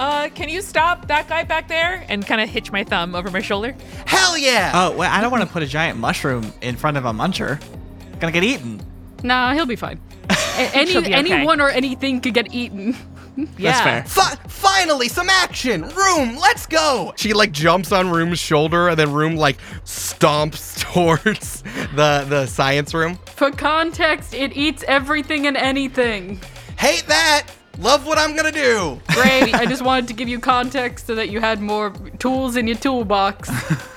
[0.00, 2.04] uh, can you stop that guy back there?
[2.08, 3.76] And kind of hitch my thumb over my shoulder.
[4.06, 4.72] Hell yeah.
[4.74, 7.62] Oh, wait, I don't want to put a giant mushroom in front of a muncher.
[8.20, 8.80] Gonna get eaten.
[9.22, 10.00] Nah, he'll be fine.
[10.30, 11.14] A- any She'll be okay.
[11.14, 12.96] anyone or anything could get eaten.
[13.58, 13.82] Yeah.
[13.82, 14.04] fair.
[14.04, 15.82] Fi- finally, some action!
[15.88, 17.12] Room, let's go!
[17.16, 21.62] She like jumps on Room's shoulder, and then Room like stomps towards
[21.96, 23.18] the the science room.
[23.34, 26.40] For context, it eats everything and anything.
[26.78, 27.46] Hate that!
[27.78, 29.00] Love what I'm gonna do.
[29.08, 29.52] Great.
[29.52, 31.90] I just wanted to give you context so that you had more
[32.20, 33.50] tools in your toolbox.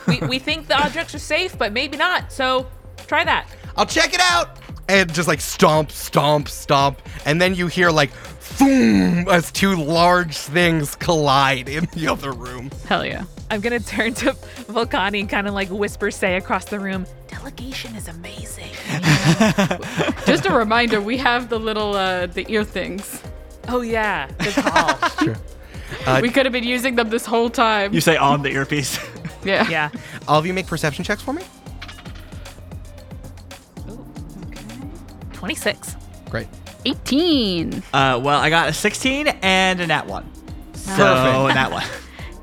[0.08, 2.32] we, we think the objects are safe, but maybe not.
[2.32, 2.66] So
[3.06, 3.48] try that.
[3.78, 4.58] I'll check it out.
[4.90, 8.10] And just like stomp, stomp, stomp, and then you hear like
[8.58, 12.72] boom as two large things collide in the other room.
[12.88, 13.26] Hell yeah.
[13.52, 17.96] I'm gonna turn to Vulcani and kind of like whisper say across the room, delegation
[17.96, 18.70] is amazing.
[20.26, 23.22] Just a reminder, we have the little uh the ear things.
[23.68, 25.36] Oh yeah, good call.
[26.06, 27.94] Uh, we could have been using them this whole time.
[27.94, 29.00] You say on the earpiece.
[29.46, 29.70] yeah.
[29.70, 29.90] yeah.
[30.28, 31.44] All of you make perception checks for me.
[35.48, 35.96] Twenty-six.
[36.30, 36.48] Great.
[36.86, 37.82] 18.
[37.94, 40.30] Uh, well, I got a 16 and a nat one.
[40.74, 41.56] So Perfect.
[41.56, 41.84] nat one.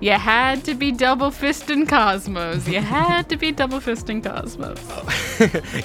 [0.01, 2.69] You had to be double fisting Cosmos.
[2.69, 4.79] You had to be double fisting Cosmos.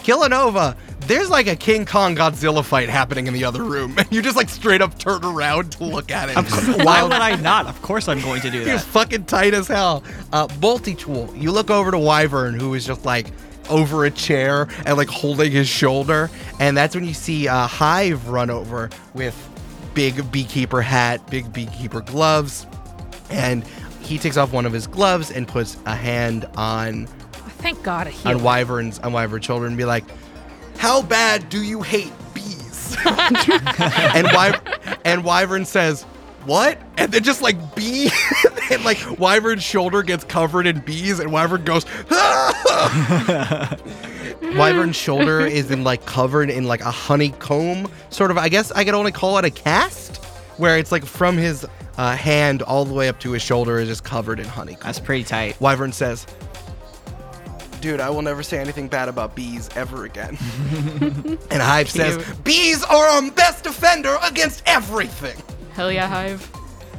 [0.03, 4.21] Kilonova, there's like a King Kong Godzilla fight happening in the other room, and you
[4.21, 6.35] just like straight up turn around to look at it.
[6.83, 7.67] Why would I not?
[7.67, 8.81] Of course I'm going to do He's that.
[8.81, 10.03] fucking tight as hell.
[10.33, 13.27] Uh, Bolty Tool, you look over to Wyvern, who is just like
[13.69, 18.27] over a chair and like holding his shoulder, and that's when you see uh, Hive
[18.27, 19.35] run over with
[19.93, 22.65] big beekeeper hat, big beekeeper gloves,
[23.29, 23.63] and
[24.01, 27.07] he takes off one of his gloves and puts a hand on
[27.59, 30.05] Thank God a on Wyvern's on Wyvern children and be like,
[30.77, 34.59] "How bad do you hate bees?" and Wy-
[35.03, 36.05] and Wyvern says,
[36.49, 38.09] "What?" And then just like bee
[38.71, 41.85] and like Wyvern's shoulder gets covered in bees, and Wyvern goes.
[44.57, 48.37] Wyvern's shoulder is in like covered in like a honeycomb sort of.
[48.37, 50.17] I guess I could only call it a cast,
[50.57, 51.65] where it's like from his
[51.97, 54.83] uh, hand all the way up to his shoulder is just covered in honeycomb.
[54.85, 55.59] That's pretty tight.
[55.59, 56.25] Wyvern says,
[57.81, 60.37] Dude, I will never say anything bad about bees ever again.
[61.49, 65.37] and Hive says, Bees are our best defender against everything.
[65.73, 66.49] Hell yeah, Hive.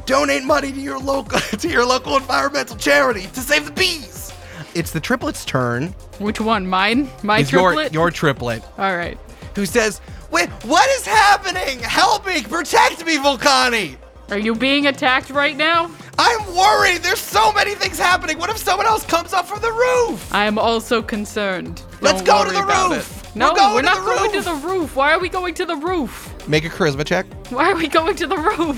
[0.06, 4.32] Donate money to your local to your local environmental charity to save the bees.
[4.74, 5.88] It's the triplets' turn.
[6.18, 6.66] Which one?
[6.66, 7.10] Mine?
[7.22, 7.92] My It's your triplet?
[7.92, 9.18] your triplet, All right.
[9.54, 10.00] who says,
[10.30, 11.80] Wait, what is happening?
[11.80, 12.42] Help me!
[12.42, 13.96] Protect me, Vulcani!
[14.30, 15.90] Are you being attacked right now?
[16.18, 16.98] I'm worried.
[17.02, 18.38] There's so many things happening.
[18.38, 20.32] What if someone else comes up from the roof?
[20.32, 21.82] I am also concerned.
[22.00, 23.24] Let's go to the roof.
[23.26, 23.36] it.
[23.36, 24.94] No, We're we're not going to the roof.
[24.94, 26.32] Why are we going to the roof?
[26.48, 27.26] Make a charisma check.
[27.50, 28.76] Why are we going to the roof?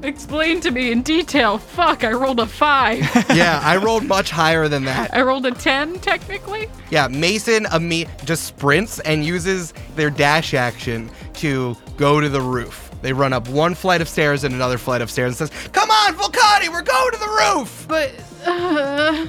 [0.02, 1.58] Explain to me in detail.
[1.58, 2.98] Fuck, I rolled a five.
[3.34, 5.12] yeah, I rolled much higher than that.
[5.14, 6.68] I rolled a 10, technically.
[6.90, 12.85] Yeah, Mason imme- just sprints and uses their dash action to go to the roof.
[13.06, 15.88] They run up one flight of stairs and another flight of stairs and says, "Come
[15.88, 18.10] on, Vulcani, we're going to the roof." But,
[18.44, 19.26] uh,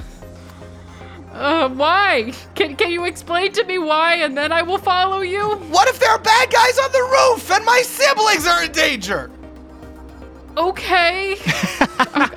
[1.32, 2.32] uh, why?
[2.56, 5.50] Can, can you explain to me why and then I will follow you?
[5.70, 9.30] What if there are bad guys on the roof and my siblings are in danger?
[10.56, 11.36] Okay.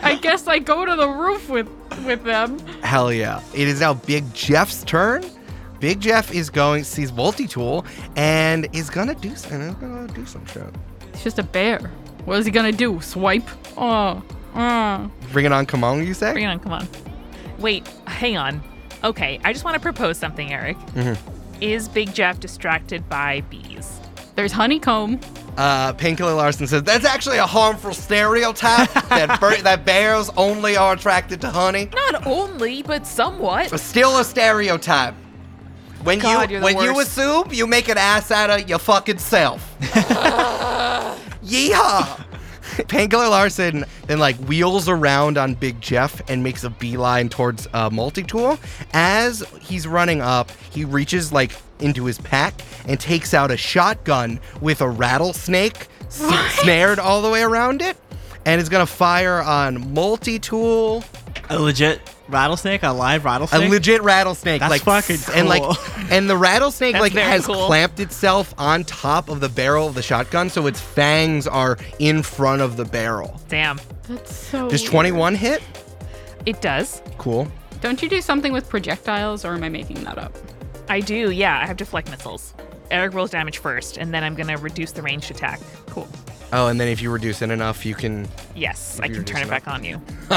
[0.04, 1.68] I guess I go to the roof with,
[2.06, 2.60] with them.
[2.84, 3.42] Hell yeah!
[3.56, 5.26] It is now Big Jeff's turn.
[5.80, 7.84] Big Jeff is going sees multi-tool
[8.16, 10.72] and is gonna do and is gonna do some shit.
[11.14, 11.80] It's just a bear.
[12.26, 13.01] What is he gonna do?
[13.01, 13.47] Swipe?
[13.78, 14.22] Oh,
[14.55, 15.12] oh.
[15.32, 16.32] Bring it on, come on, you say?
[16.34, 16.88] Bring it on, come on.
[17.59, 18.62] Wait, hang on.
[19.03, 20.78] Okay, I just want to propose something, Eric.
[21.59, 23.99] Is Big Jeff distracted by bees?
[24.36, 25.20] There's honeycomb.
[25.57, 30.93] Uh, Painkiller Larson says that's actually a harmful stereotype that bir- that bears only are
[30.93, 31.89] attracted to honey.
[31.93, 33.70] Not only, but somewhat.
[33.70, 35.14] But still a stereotype.
[36.03, 37.18] When God, you you're the when you worst.
[37.18, 39.76] assume, you make an ass out of your fucking self.
[41.52, 42.26] Yeehaw!
[42.88, 47.89] Painkiller Larson then like wheels around on Big Jeff and makes a beeline towards uh,
[47.89, 48.58] Multi-Tool.
[48.93, 54.39] As he's running up, he reaches like into his pack and takes out a shotgun
[54.62, 57.97] with a rattlesnake s- snared all the way around it,
[58.45, 61.04] and is gonna fire on Multi-Tool.
[61.49, 61.99] A legit
[62.32, 65.64] rattlesnake, a live rattlesnake, A legit rattlesnake, That's like fucking and like,
[66.12, 67.68] and the rattlesnake like has cool.
[67.68, 72.24] clamped itself on top of the barrel of the shotgun, so its fangs are in
[72.24, 73.40] front of the barrel.
[73.50, 73.80] Damn.
[74.08, 74.70] That's so.
[74.70, 75.62] Does 21 hit?
[76.46, 77.02] It does.
[77.18, 77.48] Cool.
[77.82, 80.36] Don't you do something with projectiles, or am I making that up?
[80.90, 81.60] I do, yeah.
[81.60, 82.54] I have deflect missiles.
[82.92, 85.60] Eric rolls damage first, and then I'm gonna reduce the ranged attack.
[85.88, 86.08] Cool.
[86.54, 88.28] Oh, and then if you reduce it enough, you can.
[88.56, 90.02] Yes, I can turn it back on you.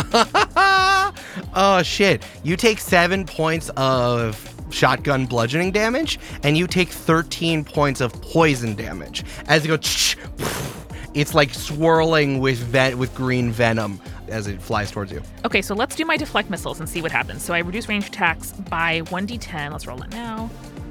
[1.55, 2.23] oh shit!
[2.43, 8.75] You take seven points of shotgun bludgeoning damage, and you take 13 points of poison
[8.75, 9.25] damage.
[9.47, 9.83] As you go,
[11.15, 15.23] it's like swirling with ven- with green venom as it flies towards you.
[15.45, 17.43] Okay, so let's do my deflect missiles and see what happens.
[17.43, 19.73] So I reduce range attacks by 1d10.
[19.73, 20.49] Let's roll it now.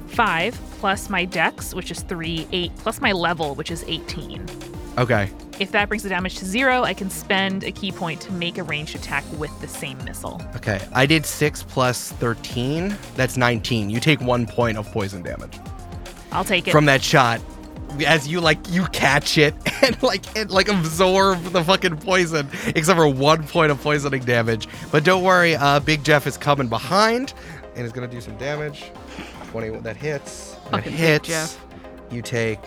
[0.08, 4.46] 5 plus my dex, which is 3, 8 plus my level, which is 18.
[4.98, 5.30] Okay.
[5.60, 8.58] If that brings the damage to 0, I can spend a ki point to make
[8.58, 10.42] a ranged attack with the same missile.
[10.56, 12.96] Okay, I did 6 plus 13.
[13.14, 13.88] That's 19.
[13.90, 15.58] You take one point of poison damage
[16.32, 16.72] I'll take it.
[16.72, 17.40] from that shot.
[18.04, 22.96] As you like, you catch it and like it like absorb the fucking poison, except
[22.96, 24.66] for one point of poisoning damage.
[24.90, 27.34] But don't worry, uh, Big Jeff is coming behind
[27.76, 28.90] and is gonna do some damage.
[29.52, 30.54] 20 that hits.
[30.54, 31.28] That Fucking Big hits.
[31.28, 31.64] Jeff.
[32.10, 32.58] You take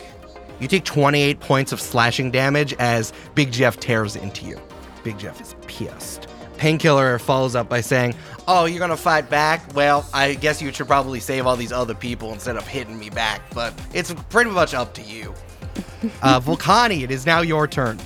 [0.60, 4.60] You take 28 points of slashing damage as Big Jeff tears into you.
[5.03, 6.28] Big Jeff is pissed.
[6.58, 8.16] Painkiller follows up by saying,
[8.47, 9.76] Oh, you're gonna fight back?
[9.76, 13.10] Well, I guess you should probably save all these other people instead of hitting me
[13.10, 15.34] back, but it's pretty much up to you.
[16.22, 17.99] uh, Vulcani, it is now your turn.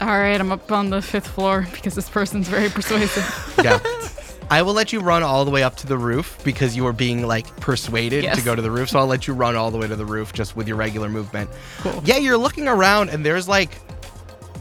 [0.00, 3.54] All right, I'm up on the fifth floor because this person's very persuasive.
[3.62, 3.80] Yeah.
[4.50, 6.92] I will let you run all the way up to the roof because you are
[6.92, 8.90] being like persuaded to go to the roof.
[8.90, 11.08] So I'll let you run all the way to the roof just with your regular
[11.08, 11.48] movement.
[11.78, 12.02] Cool.
[12.04, 13.78] Yeah, you're looking around and there's like,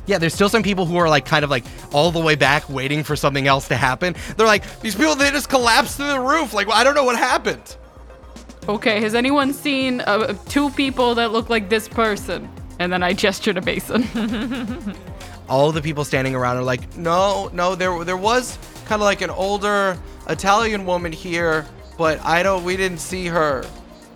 [0.06, 2.70] yeah, there's still some people who are like kind of like all the way back
[2.70, 4.16] waiting for something else to happen.
[4.38, 6.54] They're like, these people, they just collapsed through the roof.
[6.54, 7.76] Like, I don't know what happened.
[8.68, 12.48] Okay, has anyone seen uh, two people that look like this person?
[12.78, 14.04] And then I gesture to Mason.
[15.50, 18.58] all the people standing around are like, no, no, there there was
[18.90, 19.98] kind of like an older
[20.30, 21.64] Italian woman here,
[21.96, 23.64] but I don't, we didn't see her.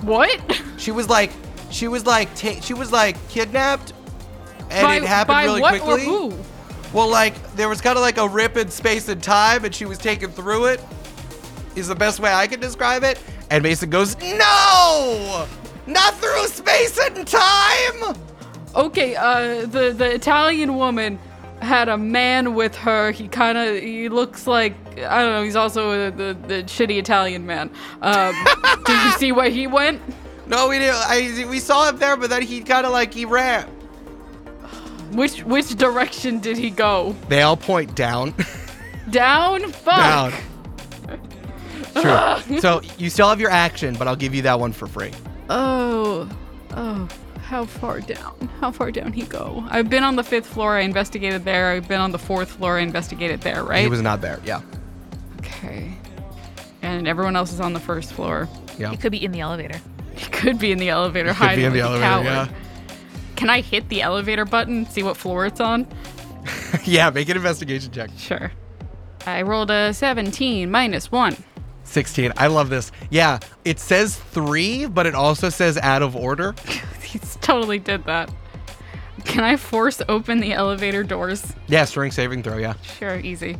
[0.02, 0.42] what?
[0.78, 1.32] She was like,
[1.70, 3.94] she was like, ta- she was like kidnapped,
[4.72, 6.06] and by, it happened by really what quickly.
[6.08, 6.38] or who?
[6.92, 9.86] Well, like there was kind of like a rip in space and time, and she
[9.86, 10.82] was taken through it.
[11.76, 13.20] Is the best way I can describe it.
[13.50, 15.48] And Mason goes, no,
[15.86, 18.16] not through space and time.
[18.76, 21.20] Okay, uh, the the Italian woman
[21.64, 23.12] had a man with her.
[23.12, 25.44] He kind of he looks like I don't know.
[25.44, 27.72] He's also a, the the shitty Italian man.
[28.02, 28.36] Um,
[28.86, 30.02] did you see where he went?
[30.48, 30.96] No, we didn't.
[30.96, 33.66] I, we saw him there, but then he kind of like he ran.
[35.14, 37.16] Which which direction did he go?
[37.30, 38.34] They all point down.
[39.10, 39.72] Down?
[39.72, 39.98] Fuck.
[39.98, 40.34] down.
[41.94, 42.60] True.
[42.60, 45.12] so you still have your action, but I'll give you that one for free.
[45.50, 46.30] Oh,
[46.72, 47.08] oh.
[47.54, 48.50] How far down?
[48.60, 49.64] How far down he go?
[49.70, 50.76] I've been on the fifth floor.
[50.76, 51.70] I investigated there.
[51.70, 52.80] I've been on the fourth floor.
[52.80, 53.64] I investigated there.
[53.64, 53.84] Right?
[53.84, 54.40] He was not there.
[54.44, 54.62] Yeah.
[55.38, 55.94] okay.
[56.82, 58.50] And everyone else is on the first floor.
[58.80, 58.92] Yeah.
[58.92, 59.80] It could be in the elevator.
[60.16, 62.32] He could be in the elevator Could be in the like elevator.
[62.32, 62.50] coward.
[63.36, 64.88] Can I hit the elevator button?
[64.88, 65.86] See what floor it's on?
[66.46, 66.80] Yeah.
[66.86, 67.10] yeah.
[67.12, 68.10] Make an investigation check.
[68.18, 68.52] Sure.
[69.28, 71.38] I rolled a 17 minus one.
[71.84, 72.34] 16.
[72.36, 72.92] I love this.
[73.12, 73.38] Yeah.
[73.64, 76.56] It says three, but it also says out of order.
[77.14, 78.34] He totally did that.
[79.24, 81.54] Can I force open the elevator doors?
[81.68, 81.86] Yeah.
[81.86, 82.58] Strength saving throw.
[82.58, 82.74] Yeah.
[82.98, 83.58] Sure, easy.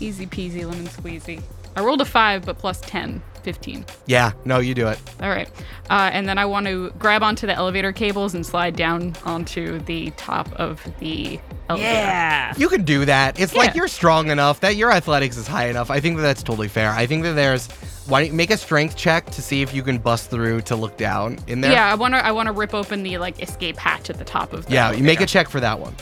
[0.00, 1.42] Easy peasy lemon squeezy.
[1.74, 3.84] I rolled a 5, but plus 10, 15.
[4.06, 4.32] Yeah.
[4.46, 4.98] No, you do it.
[5.20, 5.48] All right.
[5.90, 9.80] Uh, and then I want to grab onto the elevator cables and slide down onto
[9.80, 11.90] the top of the elevator.
[11.90, 12.54] Yeah.
[12.56, 13.38] You can do that.
[13.38, 15.90] It's like you're strong enough that your athletics is high enough.
[15.90, 16.92] I think that that's totally fair.
[16.92, 17.68] I think that there's.
[18.08, 20.76] Why don't you make a strength check to see if you can bust through to
[20.76, 21.72] look down in there?
[21.72, 24.24] Yeah, I want to I want to rip open the like escape hatch at the
[24.24, 24.92] top of the Yeah.
[24.92, 25.94] You make a check for that one.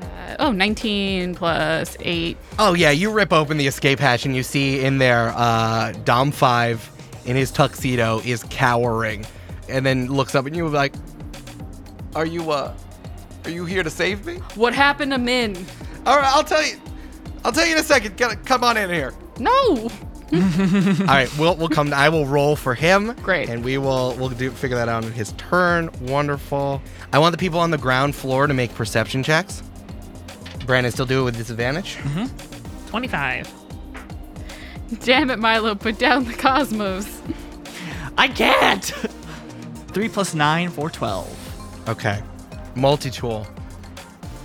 [0.00, 2.36] Uh, oh, 19 plus 8.
[2.60, 6.30] Oh yeah, you rip open the escape hatch and you see in there uh, Dom
[6.30, 6.88] Five
[7.24, 9.26] in his tuxedo is cowering,
[9.68, 10.94] and then looks up at you like,
[12.14, 12.72] "Are you uh,
[13.44, 15.56] are you here to save me?" What happened to Min?
[16.06, 16.80] All right, I'll tell you.
[17.44, 18.16] I'll tell you in a second.
[18.16, 19.12] Get, come on in here.
[19.38, 19.90] No.
[20.32, 21.92] All right, we'll we'll come.
[21.94, 23.14] I will roll for him.
[23.22, 23.48] Great.
[23.48, 25.90] And we will we'll do figure that out in his turn.
[26.02, 26.82] Wonderful.
[27.12, 29.62] I want the people on the ground floor to make perception checks.
[30.66, 31.96] Brandon, still do it with disadvantage.
[31.96, 32.88] Mm-hmm.
[32.88, 33.50] 25.
[35.00, 37.22] Damn it, Milo, put down the cosmos.
[38.18, 38.84] I can't.
[39.88, 41.34] Three plus nine for twelve.
[41.88, 42.22] Okay.
[42.74, 43.46] Multi tool.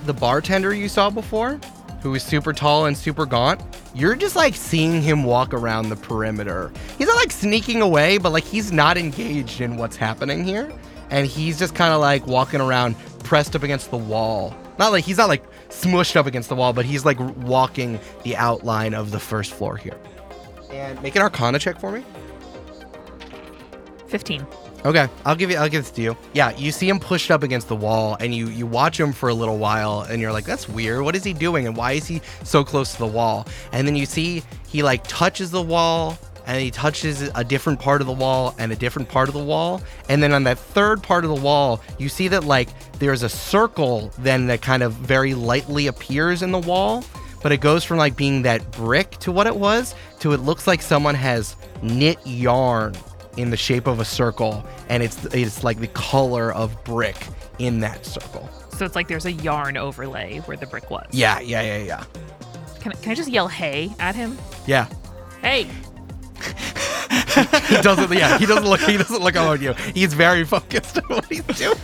[0.05, 1.59] The bartender you saw before,
[2.03, 3.61] who was super tall and super gaunt,
[3.95, 6.69] you're just like seeing him walk around the perimeter.
[6.97, 10.71] He's not like sneaking away, but like he's not engaged in what's happening here.
[11.09, 14.53] And he's just kind of like walking around pressed up against the wall.
[14.77, 18.35] Not like he's not like smushed up against the wall, but he's like walking the
[18.35, 19.97] outline of the first floor here.
[20.71, 22.03] And make an arcana check for me.
[24.07, 24.45] 15.
[24.85, 25.57] Okay, I'll give you.
[25.57, 26.17] I'll give this to you.
[26.33, 29.29] Yeah, you see him pushed up against the wall, and you you watch him for
[29.29, 31.03] a little while, and you're like, "That's weird.
[31.03, 31.67] What is he doing?
[31.67, 35.07] And why is he so close to the wall?" And then you see he like
[35.07, 39.07] touches the wall, and he touches a different part of the wall, and a different
[39.07, 42.27] part of the wall, and then on that third part of the wall, you see
[42.27, 42.67] that like
[42.99, 47.05] there's a circle then that kind of very lightly appears in the wall,
[47.41, 50.67] but it goes from like being that brick to what it was to it looks
[50.67, 52.93] like someone has knit yarn
[53.37, 57.17] in the shape of a circle and it's it's like the color of brick
[57.59, 58.49] in that circle.
[58.77, 61.07] So it's like there's a yarn overlay where the brick was.
[61.11, 62.03] Yeah, yeah, yeah, yeah.
[62.79, 64.37] Can, can I just yell hey at him?
[64.65, 64.87] Yeah.
[65.41, 65.67] Hey.
[67.67, 69.73] He doesn't yeah, he doesn't look he doesn't look on you.
[69.73, 71.77] He's very focused on what he's doing.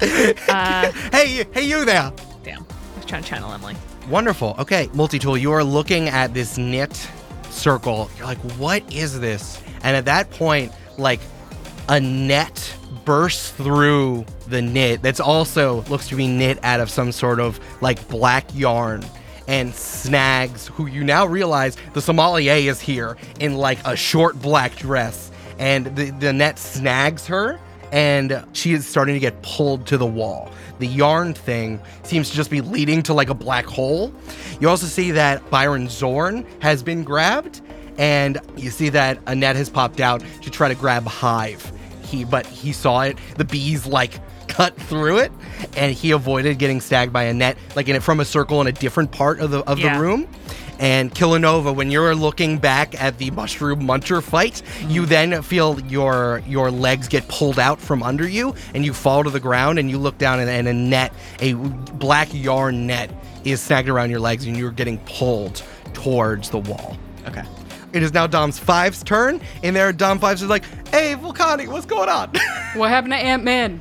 [0.48, 2.12] Uh, Hey, hey you there.
[2.44, 2.62] damn.
[2.62, 3.74] I was trying to channel Emily.
[4.10, 4.54] Wonderful.
[4.58, 7.08] Okay, multi-tool, you are looking at this knit
[7.48, 8.10] circle.
[8.18, 9.60] You're like, what is this?
[9.86, 11.20] And at that point, like
[11.88, 17.12] a net bursts through the knit that's also looks to be knit out of some
[17.12, 19.04] sort of like black yarn
[19.46, 24.74] and snags who you now realize the sommelier is here in like a short black
[24.74, 25.30] dress.
[25.60, 27.60] And the, the net snags her
[27.92, 30.50] and she is starting to get pulled to the wall.
[30.80, 34.12] The yarn thing seems to just be leading to like a black hole.
[34.60, 37.60] You also see that byron zorn has been grabbed
[37.98, 41.70] and you see that a net has popped out to try to grab hive
[42.02, 45.32] he but he saw it the bees like cut through it
[45.76, 48.66] and he avoided getting stabbed by a net like in it from a circle in
[48.66, 49.94] a different part of the of Yeah.
[49.96, 50.28] the room
[50.78, 56.42] and Kilonova, when you're looking back at the mushroom muncher fight, you then feel your
[56.46, 59.88] your legs get pulled out from under you, and you fall to the ground, and
[59.90, 63.10] you look down, and, and a net, a black yarn net,
[63.42, 65.62] is snagged around your legs, and you're getting pulled
[65.94, 66.98] towards the wall.
[67.26, 67.42] Okay.
[67.96, 71.86] It is now Dom's Five's turn, and there Dom Five's is like, "Hey, Vulcani, what's
[71.86, 72.30] going on?"
[72.76, 73.80] What happened to Ant Man?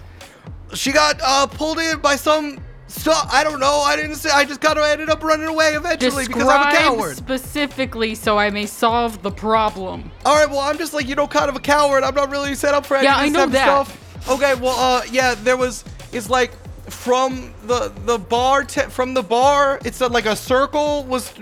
[0.74, 3.28] she got uh, pulled in by some stuff.
[3.30, 3.82] I don't know.
[3.82, 4.30] I didn't say.
[4.30, 7.18] I just kind of ended up running away eventually because I'm a Describe coward.
[7.18, 10.10] specifically so I may solve the problem.
[10.26, 12.04] All right, well, I'm just like you know, kind of a coward.
[12.06, 13.64] I'm not really set up for any Yeah, I know that.
[13.88, 14.30] stuff.
[14.30, 15.84] Okay, well, uh, yeah, there was.
[16.14, 16.54] It's like
[16.90, 19.78] from the the bar te- from the bar.
[19.84, 21.34] It's a, like a circle was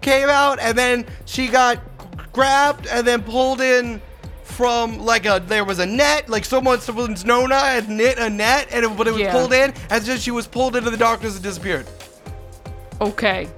[0.00, 1.78] came out, and then she got
[2.36, 4.00] grabbed and then pulled in
[4.42, 8.68] from like a there was a net like someone someone's Nona had knit a net
[8.70, 9.32] and it, but it was Yeah.
[9.32, 11.86] pulled in as if she was pulled into the darkness and disappeared.
[13.00, 13.48] Okay.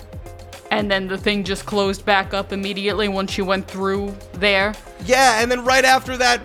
[0.70, 4.74] And then the thing just closed back up immediately once you went through there.
[5.04, 6.40] Yeah, and then right after that,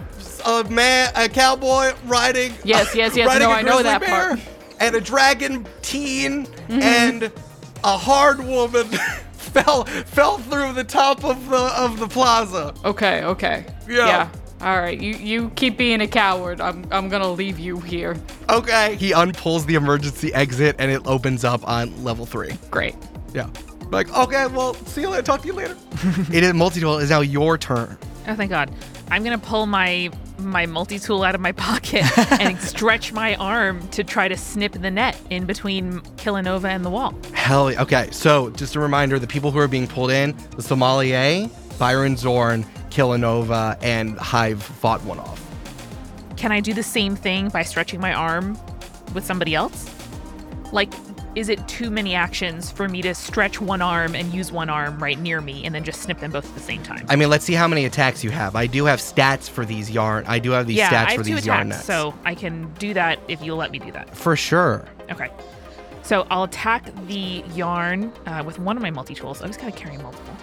[0.46, 2.54] a man, a cowboy riding.
[2.64, 3.40] Yes, yes, yes.
[3.40, 4.40] No, I know that part.
[4.80, 6.82] And a dragon teen mm-hmm.
[6.82, 7.32] and
[7.84, 8.88] a hard woman
[9.54, 12.74] fell fell through the top of the of the plaza.
[12.84, 13.66] Okay, okay.
[13.88, 14.08] Yeah.
[14.08, 14.30] yeah.
[14.62, 15.00] All right.
[15.00, 16.62] You you keep being a coward.
[16.62, 18.16] I'm I'm gonna leave you here.
[18.50, 18.96] Okay.
[18.96, 22.58] He unpulls the emergency exit and it opens up on level three.
[22.72, 22.96] Great.
[23.34, 23.50] Yeah.
[23.92, 25.22] Like, okay, well, see you later.
[25.22, 25.78] Talk to you later.
[26.34, 27.98] it is multi-tool is now your turn.
[28.28, 28.74] Oh, thank God.
[29.14, 30.10] I'm gonna pull my
[30.40, 32.04] my multi tool out of my pocket
[32.42, 36.90] and stretch my arm to try to snip the net in between Kilonova and the
[36.90, 37.14] wall.
[37.32, 37.84] Hell yeah.
[37.84, 42.18] Okay, so just a reminder the people who are being pulled in the Sommelier, Byron
[42.18, 45.40] Zorn, Kilonova, and Hive fought one off.
[46.36, 48.58] Can I do the same thing by stretching my arm
[49.14, 49.92] with somebody else?
[50.72, 50.92] Like,
[51.36, 55.02] is it too many actions for me to stretch one arm and use one arm
[55.02, 57.06] right near me and then just snip them both at the same time?
[57.10, 58.56] I mean, let's see how many attacks you have.
[58.56, 60.26] I do have stats for these yarn.
[60.28, 61.88] I do have these yeah, stats I have for two these yarn attacks, nets.
[61.88, 64.16] so I can do that if you'll let me do that.
[64.16, 64.86] For sure.
[65.12, 65.30] Okay.
[66.04, 69.42] So I'll attack the yarn uh, with one of my multi tools.
[69.42, 70.36] I just gotta carry multiple.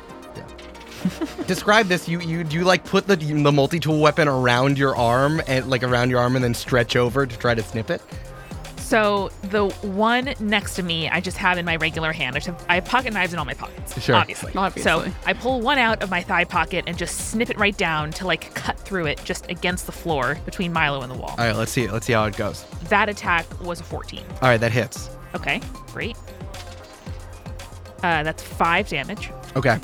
[1.47, 2.09] Describe this.
[2.09, 5.69] You you do you like put the the multi tool weapon around your arm and
[5.71, 8.03] like around your arm and then stretch over to try to snip it.
[8.91, 12.35] So the one next to me, I just have in my regular hand.
[12.35, 14.03] I, just have, I have pocket knives in all my pockets.
[14.03, 14.17] Sure.
[14.17, 14.53] Obviously.
[14.57, 14.83] Obviously.
[14.83, 18.11] So I pull one out of my thigh pocket and just snip it right down
[18.11, 21.37] to like cut through it just against the floor between Milo and the wall.
[21.39, 21.87] All right, let's see.
[21.87, 22.65] Let's see how it goes.
[22.89, 24.25] That attack was a 14.
[24.29, 25.09] All right, that hits.
[25.37, 25.61] Okay,
[25.93, 26.17] great.
[28.03, 29.31] Uh, that's five damage.
[29.55, 29.79] Okay,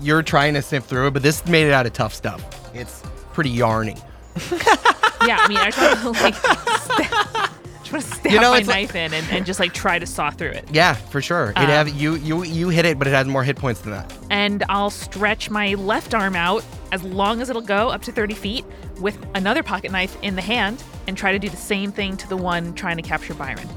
[0.00, 2.42] you're trying to snip through it, but this made it out of tough stuff.
[2.74, 3.02] It's
[3.34, 4.00] pretty yarny.
[5.26, 7.50] Yeah, I mean, I just want to like, sta-
[7.90, 9.72] just want to stab You know, my it's like- knife in and, and just like
[9.72, 10.64] try to saw through it.
[10.72, 11.50] Yeah, for sure.
[11.50, 13.92] It Um, have you you you hit it, but it has more hit points than
[13.92, 14.12] that.
[14.30, 18.34] and I'll stretch my left arm out as long as it'll go up to 30
[18.34, 18.64] feet
[19.00, 22.28] with another pocket knife in the hand and try to do the same thing to
[22.28, 23.68] the one trying to capture Byron.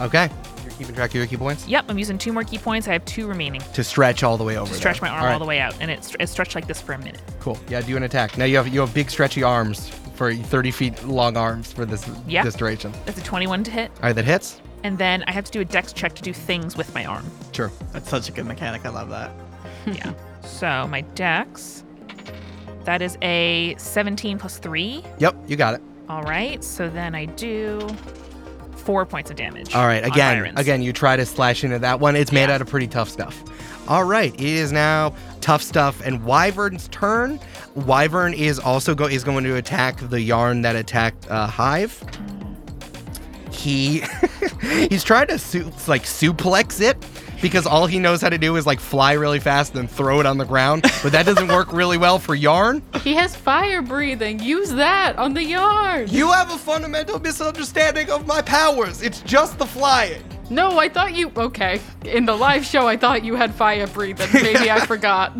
[0.00, 0.30] Okay,
[0.62, 2.86] you're keeping track of your ki points Yep, I'm using two more ki points.
[2.86, 3.60] I have two remaining.
[3.74, 4.70] to stretch all the way over.
[4.70, 6.80] To stretch my arm all, right, the way out, and it's it stretched like this
[6.80, 7.20] for a minute.
[7.40, 7.58] Cool.
[7.68, 8.38] Yeah, do an attack.
[8.38, 12.06] Now you have you have big stretchy arms for 30 feet long arms for this
[12.26, 12.42] Yeah.
[12.42, 12.92] this duration.
[13.06, 14.60] That's a 21 to hit, All right, that hits.
[14.82, 17.24] and then I have to do a dex check to do things with my arm.
[17.52, 17.70] Sure.
[17.92, 18.84] That's such a good mechanic.
[18.84, 19.30] I love that.
[19.86, 20.12] yeah.
[20.42, 21.84] So my dex,
[22.84, 25.04] that is a 17 plus three.
[25.18, 25.82] Yep, you got it.
[26.08, 27.86] All right, so then I do
[28.76, 29.74] four points of damage.
[29.74, 30.58] All right, on again, Byron's.
[30.60, 32.16] again, you try to slash into that one.
[32.16, 32.56] It's made Yeah.
[32.56, 33.40] out of pretty tough stuff.
[33.86, 35.14] All right, it is now
[35.48, 37.40] tough stuff and Wyvern's turn.
[37.74, 41.98] Wyvern is also go is going to attack the yarn that attacked uh, Hive.
[43.50, 44.02] He
[44.90, 47.02] he's trying to su- like suplex it
[47.40, 50.26] because all he knows how to do is like fly really fast and throw it
[50.26, 52.82] on the ground, but that doesn't work really well for yarn.
[53.02, 54.40] He has fire breathing.
[54.40, 56.08] Use that on the yarn.
[56.10, 59.00] You have a fundamental misunderstanding of my powers.
[59.00, 60.22] It's just the flying.
[60.50, 61.30] No, I thought you.
[61.36, 61.80] Okay.
[62.04, 64.28] In the live show, I thought you had fire breathing.
[64.32, 65.32] Maybe I forgot.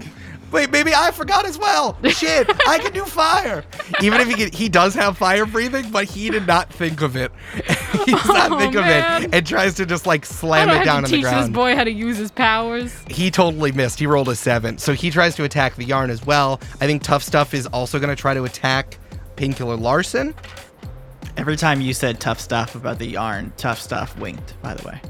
[0.51, 1.99] Wait, maybe I forgot as well.
[2.09, 3.65] Shit, I can do fire.
[4.01, 7.17] Even if he can, he does have fire breathing, but he did not think of
[7.17, 7.31] it.
[8.07, 11.05] he does not Oh, think of it and tries to just like slam it down
[11.05, 11.37] on the ground.
[11.37, 12.99] teach this boy how to use his powers.
[13.09, 13.99] He totally missed.
[13.99, 16.61] He rolled a seven, so he tries to attack the yarn as well.
[16.81, 18.97] I think Tough Stuff is also going to try to attack
[19.37, 20.35] Painkiller Larson.
[21.39, 25.01] Every time you said tough stuff about the yarn, tough stuff winked, by the way.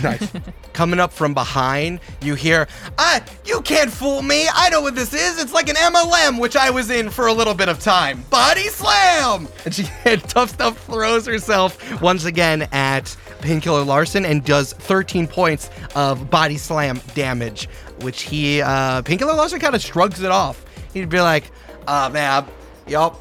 [0.00, 0.30] Nice.
[0.72, 2.68] Coming up from behind, you hear,
[2.98, 4.46] "Ah, you can't fool me!
[4.54, 5.42] I know what this is.
[5.42, 8.22] It's like an MLM, which I was in for a little bit of time.
[8.30, 14.44] Body slam!" And she and tough stuff throws herself once again at Painkiller Larson and
[14.44, 17.68] does 13 points of body slam damage,
[18.02, 20.64] which he uh, Painkiller Larson kind of shrugs it off.
[20.94, 21.50] He'd be like,
[21.88, 22.46] "Uh, man,
[22.86, 23.18] y'all,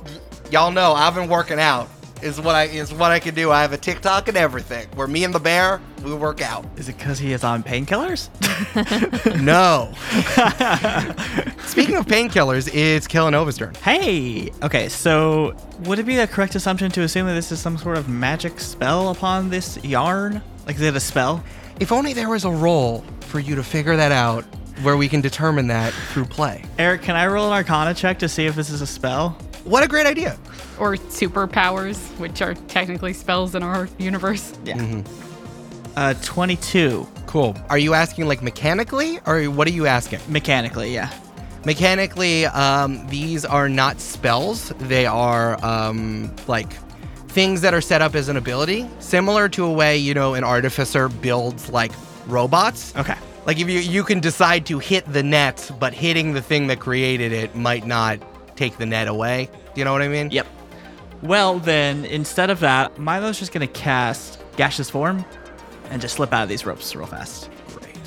[0.51, 1.89] y'all know I've been working out."
[2.21, 3.51] Is what I is what I can do.
[3.51, 4.87] I have a TikTok and everything.
[4.95, 6.65] Where me and the bear, we work out.
[6.77, 8.29] Is it because he is on painkillers?
[9.41, 9.91] No.
[11.67, 13.75] Speaking of painkillers, it's Kilonova's turn.
[13.75, 14.49] hey!
[14.63, 17.97] Okay, so would it be a correct assumption to assume that this is some sort
[17.97, 20.41] of magic spell upon this yarn?
[20.65, 21.43] Like, is it a spell?
[21.79, 24.45] If only there was a roll for you to figure that out
[24.81, 26.63] where we can determine that through play.
[26.79, 29.37] Eric, can I roll an arcana check to see if this is a spell?
[29.65, 30.37] What a great idea.
[30.79, 34.53] Or superpowers, which are technically spells in our universe.
[34.63, 35.01] Yeah.
[35.95, 37.07] Uh, 22.
[37.25, 37.55] Cool.
[37.69, 40.19] Are you asking like mechanically or what are you asking?
[40.27, 41.11] Mechanically, yeah.
[41.65, 44.69] Mechanically, um, these are not spells.
[44.77, 46.71] They are um, like
[47.29, 50.43] things that are set up as an ability, similar to a way, you know, an
[50.43, 51.91] artificer builds like
[52.27, 52.95] robots.
[52.95, 53.17] Okay.
[53.47, 56.79] Like if you you can decide to hit the net, but hitting the thing that
[56.79, 58.19] created it might not
[58.55, 59.49] take the net away.
[59.73, 60.31] Do you know what I mean?
[60.31, 60.47] Yep.
[61.21, 65.25] Well, then, instead of that, Milo's just going to cast Gaseous Form
[65.89, 67.49] and just slip out of these ropes real fast.
[67.73, 67.97] Great.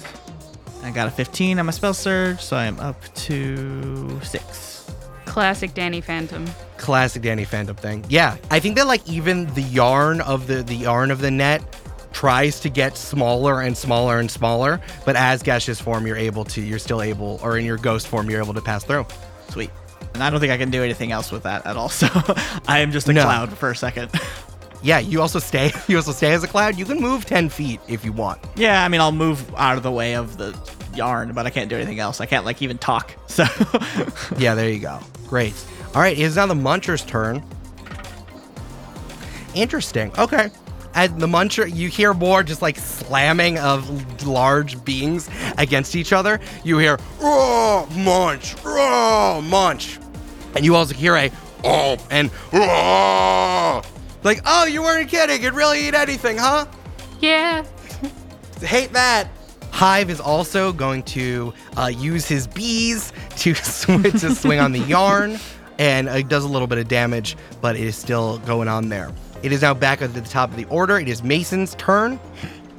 [0.82, 4.68] I got a 15 on my spell surge, so I am up to 6.
[5.24, 6.46] Classic Danny Phantom.
[6.78, 8.04] Classic Danny Phantom thing.
[8.08, 11.62] Yeah, I think that like even the yarn of the the yarn of the net
[12.12, 16.62] tries to get smaller and smaller and smaller, but as gaseous form, you're able to.
[16.62, 19.06] You're still able, or in your ghost form, you're able to pass through.
[19.50, 19.70] Sweet.
[20.14, 22.08] And I don't think I can do anything else with that at all, so
[22.66, 23.22] I am just a No.
[23.22, 24.10] cloud for a second.
[24.80, 25.72] Yeah, you also stay.
[25.88, 26.78] You also stay as a cloud.
[26.78, 28.38] You can move ten feet if you want.
[28.54, 30.56] yeah, I mean, I'll move out of the way of the
[30.94, 32.20] yarn, but I can't do anything else.
[32.20, 33.44] I can't, like, even talk, so.
[34.38, 35.00] Yeah, there you go.
[35.26, 35.52] Great.
[35.96, 37.42] All right, it is now the Muncher's turn.
[39.56, 40.12] Interesting.
[40.16, 40.50] Okay.
[40.98, 46.40] At the Muncher, you hear more just like slamming of large beings against each other.
[46.64, 50.00] You hear, oh, munch, oh, munch.
[50.56, 51.30] And you also hear a,
[51.62, 53.80] oh, and, oh.
[54.24, 55.40] Like, oh, you weren't kidding.
[55.40, 56.66] It really eat anything, huh?
[57.20, 57.64] Yeah.
[58.60, 59.28] hate that.
[59.70, 64.80] Hive is also going to uh, use his bees to, sw- to swing on the
[64.88, 65.38] yarn,
[65.78, 69.12] and it does a little bit of damage, but it is still going on there.
[69.42, 70.98] It is now back at the top of the order.
[70.98, 72.18] It is Mason's turn,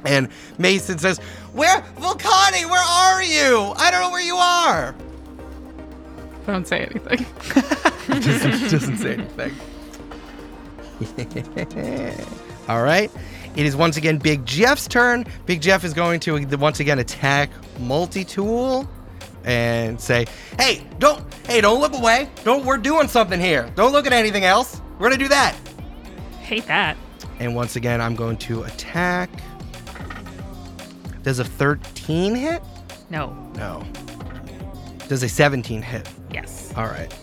[0.04, 0.28] and
[0.58, 1.18] Mason says,
[1.52, 2.68] "Where, Vulcani?
[2.68, 3.72] Where are you?
[3.76, 4.94] I don't know where you are."
[6.46, 7.26] Don't say anything.
[8.20, 9.54] doesn't, doesn't say anything.
[12.68, 13.10] All right.
[13.56, 15.26] It is once again Big Jeff's turn.
[15.46, 17.50] Big Jeff is going to once again attack
[17.80, 18.88] Multi Tool
[19.44, 20.26] and say,
[20.58, 22.28] "Hey, don't, hey, don't look away.
[22.44, 22.64] Don't.
[22.64, 23.70] We're doing something here.
[23.74, 24.80] Don't look at anything else.
[24.98, 25.56] We're gonna do that."
[26.50, 26.96] Hate that.
[27.38, 29.30] And once again, I'm going to attack.
[31.22, 32.60] Does a 13 hit?
[33.08, 33.30] No.
[33.54, 33.86] No.
[35.06, 36.08] Does a 17 hit?
[36.32, 36.74] Yes.
[36.76, 37.16] All right.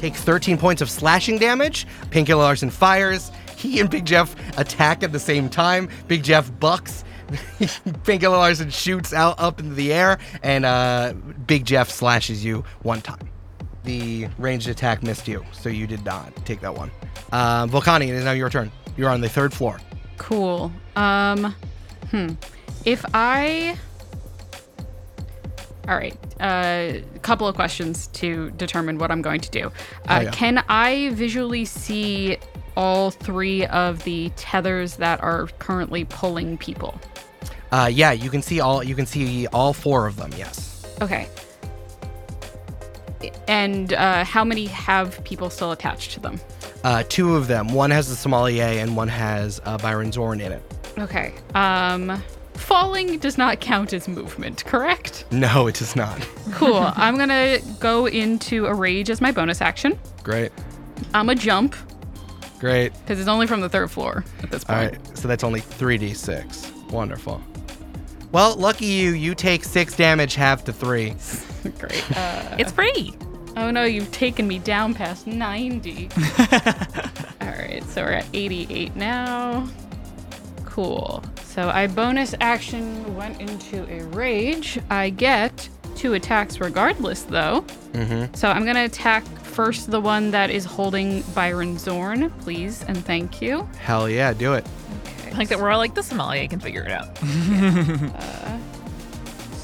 [0.00, 1.86] Take 13 points of slashing damage.
[2.10, 3.30] Painkiller Larson fires.
[3.56, 5.88] He and Big Jeff attack at the same time.
[6.08, 7.04] Big Jeff bucks.
[8.02, 11.14] Painkiller Larson shoots out up into the air, and uh,
[11.46, 13.30] Big Jeff slashes you one time.
[13.86, 16.90] The ranged attack missed you, so you did not take that one.
[17.30, 18.70] Uh, Vulcani, it is now your turn.
[18.96, 19.78] You're on the third floor.
[20.18, 20.72] Cool.
[20.96, 21.54] Um,
[22.10, 22.30] hmm.
[22.84, 23.78] If I.
[25.88, 26.16] All right.
[26.40, 29.66] A uh, couple of questions to determine what I'm going to do.
[29.68, 29.70] Uh,
[30.08, 30.30] Oh, yeah.
[30.32, 32.38] Can I visually see
[32.76, 37.00] all three of the tethers that are currently pulling people?
[37.70, 38.82] Uh, yeah, you can see all.
[38.82, 40.32] You can see all four of them.
[40.36, 40.84] Yes.
[41.00, 41.28] Okay.
[43.48, 46.40] And uh, how many have people still attached to them?
[46.84, 47.68] Uh, two of them.
[47.72, 50.62] One has the sommelier, and one has uh, Byron Zorn in it.
[50.98, 51.34] Okay.
[51.54, 52.22] Um,
[52.54, 55.24] falling does not count as movement, correct?
[55.30, 56.18] No, it does not.
[56.52, 56.76] Cool.
[56.96, 59.98] I'm gonna go into a rage as my bonus action.
[60.22, 60.52] Great.
[61.12, 61.74] I'm a jump
[62.58, 62.92] Great.
[63.00, 64.92] because it's only from the third floor at this All point.
[64.92, 66.90] right, so that's only 3d6.
[66.90, 67.42] Wonderful.
[68.32, 71.14] Well, lucky you, you take six damage, half to three.
[71.78, 72.04] Great.
[72.16, 73.14] Uh, It's free.
[73.56, 76.08] oh no, you've taken me down past 90.
[77.40, 79.68] All right, so we're at 88 now.
[80.64, 81.22] Cool.
[81.44, 84.78] So I bonus action went into a rage.
[84.90, 87.62] I get two attacks regardless, though.
[87.92, 88.34] Mm-hmm.
[88.34, 93.40] So I'm gonna attack first the one that is holding Byron Zorn, please and thank
[93.40, 93.66] you.
[93.78, 94.66] Hell yeah, do it.
[95.18, 95.30] Okay.
[95.32, 97.16] I like that we're all like the sommelier can figure it out.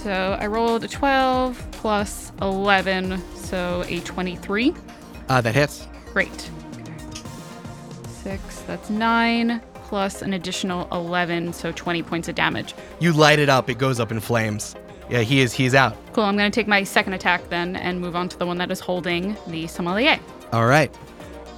[0.03, 4.73] So I rolled a 12 plus 11, so a 23.
[5.29, 5.89] Uh, that hits.
[6.13, 6.49] Great.
[8.23, 12.73] Six, that's nine, plus an additional 11, so 20 points of damage.
[13.01, 14.77] You light it up, it goes up in flames.
[15.11, 15.97] Yeah, he is he's out.
[16.13, 18.59] Cool, I'm going to take my second attack then and move on to the one
[18.59, 20.21] that is holding the sommelier.
[20.53, 20.97] All right.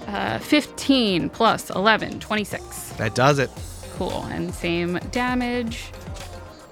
[0.06, 2.92] Uh, 15 plus 11, 26.
[2.92, 3.50] That does it.
[3.98, 5.92] Cool, and same damage.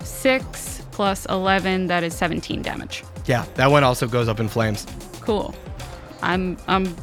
[0.01, 3.05] 6 plus 11, that is 17 damage.
[3.27, 4.87] Yeah, that one also goes up in flames.
[5.21, 5.55] Cool.
[6.23, 6.95] I'm I'm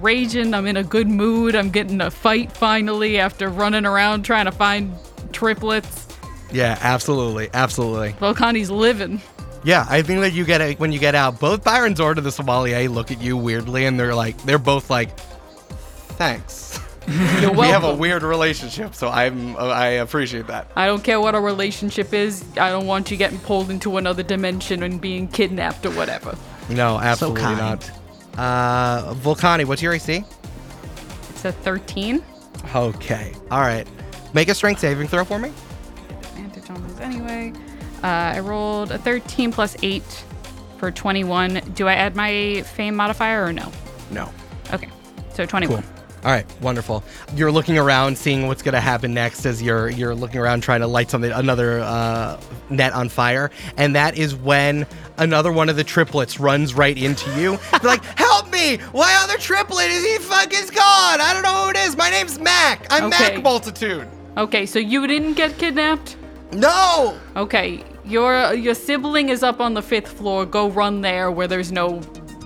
[0.00, 0.54] raging.
[0.54, 1.54] I'm in a good mood.
[1.54, 4.94] I'm getting a fight finally after running around trying to find
[5.32, 6.06] triplets.
[6.52, 8.12] Yeah, absolutely, absolutely.
[8.12, 9.20] Vulcani's living.
[9.64, 11.40] Yeah, I think that you get it when you get out.
[11.40, 14.90] Both Byron Zorn and the sommelier look at you weirdly, and they're like, they're both
[14.90, 15.18] like,
[16.18, 16.78] "Thanks."
[17.40, 20.70] You're we have a weird relationship, so I'm I appreciate that.
[20.74, 22.44] I don't care what our relationship is.
[22.58, 26.36] I don't want you getting pulled into another dimension and being kidnapped or whatever.
[26.68, 27.58] No, absolutely kind.
[27.58, 27.90] not.
[28.36, 30.24] Uh, Vulcani, what's your AC?
[31.30, 32.22] It's a 13.
[32.74, 33.86] Okay, all right.
[34.34, 35.52] Make a strength saving throw for me.
[36.10, 37.52] Advantage on this anyway.
[38.02, 40.02] Uh, I rolled a 13 plus 8
[40.78, 41.60] for 21.
[41.74, 43.70] Do I add my fame modifier or no?
[44.10, 44.30] No.
[44.72, 44.88] Okay,
[45.32, 45.82] so 21.
[45.82, 45.95] Cool.
[46.26, 47.04] All right, wonderful.
[47.36, 50.80] You're looking around, seeing what's going to happen next as you're you're looking around trying
[50.80, 54.88] to light something another uh, net on fire, and that is when
[55.18, 57.58] another one of the triplets runs right into you.
[57.70, 58.78] They're like, "Help me!
[58.92, 61.20] My other triplet is he fucking gone?
[61.20, 61.96] I don't know who it is.
[61.96, 62.88] My name's Mac.
[62.90, 63.34] I'm Okay.
[63.36, 64.08] Mac Multitude.
[64.36, 66.16] Okay, so you didn't get kidnapped?
[66.50, 70.44] No, Okay, your your sibling is up on the fifth floor.
[70.44, 72.00] Go run there where there's no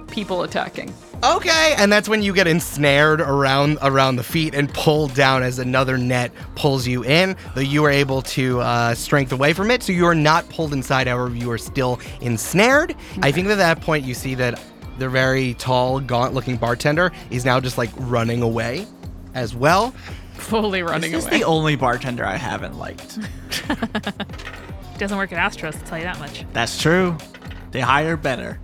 [0.09, 0.93] people attacking.
[1.23, 5.59] Okay, and that's when you get ensnared around around the feet and pulled down as
[5.59, 7.37] another net pulls you in.
[7.55, 10.73] Though you are able to uh, strength away from it, so you are not pulled
[10.73, 11.07] inside.
[11.07, 12.97] However, you are still ensnared.
[13.21, 14.63] I think that at that point you see that
[14.99, 18.87] the very tall, gaunt-looking bartender is now just like running away,
[19.35, 19.91] as well.
[20.35, 21.17] Fully running away.
[21.17, 21.39] This is away.
[21.41, 23.19] the only bartender I haven't liked.
[24.99, 26.47] Doesn't work at Astros, I'll tell you that much.
[26.53, 27.17] That's true.
[27.73, 28.59] They hire better.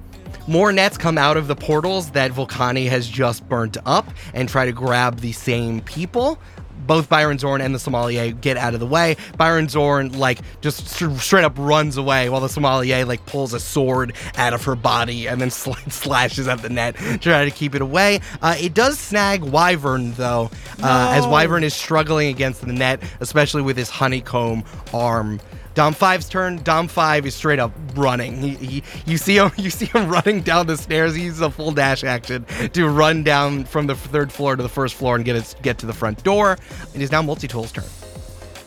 [0.49, 4.65] More nets come out of the portals that Vulcani has just burnt up and try
[4.65, 6.39] to grab the same people.
[6.87, 9.17] Both Byron Zorn and the sommelier get out of the way.
[9.37, 13.59] Byron Zorn, like, just st- straight up runs away while the sommelier, like, pulls a
[13.59, 17.75] sword out of her body and then sl- slashes at the net, trying to keep
[17.75, 18.21] it away.
[18.41, 20.49] Uh, it does snag Wyvern, though,
[20.81, 24.63] uh, as Wyvern is struggling against the net, especially with his honeycomb
[24.95, 25.41] arm.
[25.77, 26.57] Dom 5's turn.
[26.63, 28.39] Dom 5 is straight up running.
[28.41, 31.15] He, he, you see him, you see him running down the stairs.
[31.15, 34.71] He uses a full dash action to run down from the third floor to the
[34.71, 36.57] first floor and get it, get to the front door.
[36.95, 37.85] It is now Multi-Tool's turn.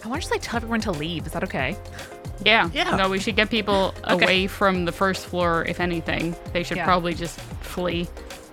[0.05, 1.25] I want to just like tell everyone to leave.
[1.25, 1.75] Is that okay?
[2.45, 2.69] yeah.
[2.73, 2.95] Yeah.
[2.95, 4.23] No, we should get people Okay.
[4.23, 6.35] away from the first floor, if anything.
[6.53, 6.85] They should Yeah.
[6.85, 8.07] probably just flee.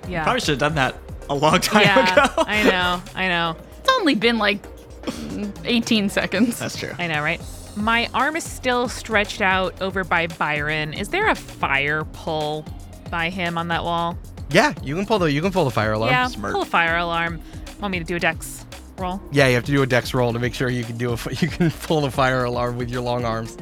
[0.09, 0.23] Yeah.
[0.25, 0.97] Probably should have done that
[1.29, 2.45] a long time yeah, ago.
[2.47, 3.03] I know.
[3.15, 3.55] I know.
[3.81, 4.63] It's only been like
[5.05, 6.59] mm, 18 seconds.
[6.59, 6.93] That's true.
[6.99, 7.41] I know, right?
[7.77, 10.95] My arm is still stretched out over by Byron.
[10.95, 12.65] Is there a fire pull
[13.11, 14.17] by him on that wall?
[14.51, 16.11] Yeah, you can pull the you can pull the fire alarm.
[16.11, 16.53] yeah, Smart.
[16.53, 17.41] pull a fire alarm.
[17.81, 18.65] Want me to do a dex
[18.97, 19.21] roll?
[19.31, 21.15] Yeah, you have to do a dex roll to make sure you can do a
[21.15, 23.57] f- you can pull the fire alarm with your long arms.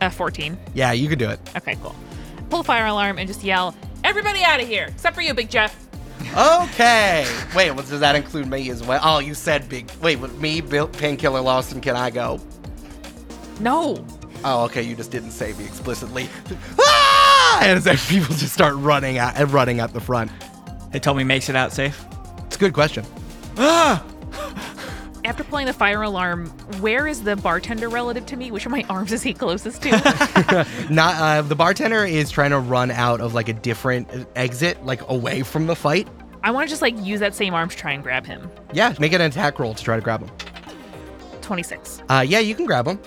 [0.00, 0.56] Uh, 14.
[0.74, 1.40] Yeah, you can do it.
[1.56, 1.94] Okay, cool.
[2.50, 3.74] Pull a fire alarm and just yell,
[4.04, 5.76] "Everybody out of here, except for you, Big Jeff."
[6.36, 7.26] Okay.
[7.54, 9.00] Wait, well, does that include me as well?
[9.02, 9.90] Oh, you said big.
[10.00, 12.40] Wait, with me, Bill, Painkiller Larson, can I go?
[13.60, 14.04] No.
[14.44, 14.82] Oh, okay.
[14.82, 16.28] You just didn't say me explicitly.
[16.80, 17.60] Ah!
[17.62, 20.30] And as people just start running out and running out the front.
[20.92, 22.04] They told me makes it out safe.
[22.46, 23.04] It's a good question.
[25.28, 26.46] After pulling the fire alarm,
[26.80, 28.50] where is the bartender relative to me?
[28.50, 29.90] Which of my arms is he closest to?
[30.90, 35.06] Not uh, the bartender is trying to run out of like a different exit, like
[35.10, 36.08] away from the fight.
[36.42, 38.50] I want to just like use that same arm to try and grab him.
[38.72, 40.30] Yeah, make an attack roll to try to grab him.
[41.42, 42.02] 26.
[42.08, 42.98] Uh, yeah, you can grab him.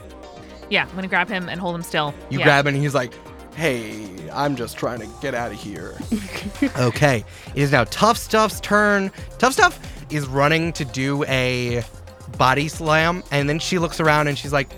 [0.70, 2.14] Yeah, I'm gonna grab him and hold him still.
[2.30, 2.46] You yeah.
[2.46, 3.14] grab him, and he's like,
[3.56, 5.98] "Hey, I'm just trying to get out of here."
[6.78, 7.26] okay,
[7.56, 9.12] it is now Tough Stuff's turn.
[9.40, 9.80] Tough Stuff
[10.12, 11.84] is running to do a
[12.38, 14.70] body slam, and then she looks around and she's like,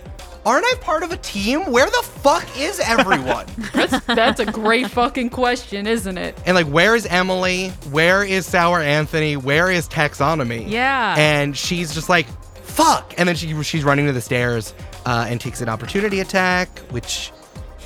[0.46, 1.72] aren't I part of a team?
[1.72, 3.46] Where the fuck is everyone?
[3.74, 6.38] That's, that's a great fucking question, isn't it?
[6.46, 7.70] and like, where is Emily?
[7.92, 9.36] Where is Sour Anthony?
[9.38, 10.70] Where is Taxonomy?
[10.70, 11.16] Yeah.
[11.18, 12.28] And she's just like,
[12.62, 13.14] fuck.
[13.18, 14.74] And then she she's running to the stairs
[15.06, 17.32] uh, and takes an opportunity attack, which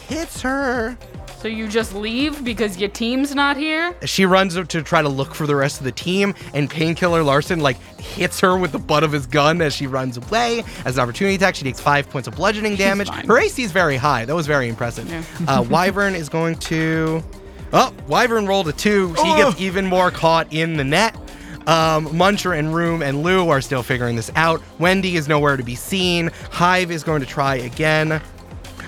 [0.07, 0.97] hits her.
[1.47, 3.95] So you just leave because your team's not here?
[4.03, 7.61] She runs to try to look for the rest of the team, and Painkiller Larson
[7.61, 10.65] like hits her with the butt of his gun as she runs away.
[10.83, 13.07] As an opportunity attack, she takes five points of bludgeoning damage.
[13.07, 13.25] fine.
[13.25, 14.25] Her AC is very high.
[14.25, 15.09] That was very impressive.
[15.09, 15.23] Yeah.
[15.47, 17.23] uh, Wyvern is going to.
[17.71, 19.13] Oh, Wyvern rolled a two.
[19.13, 21.15] He gets even more caught in the net.
[21.65, 24.61] Um, Muncher and Room and Lou are still figuring this out.
[24.79, 26.29] Wendy is nowhere to be seen.
[26.51, 28.21] Hive is going to try again.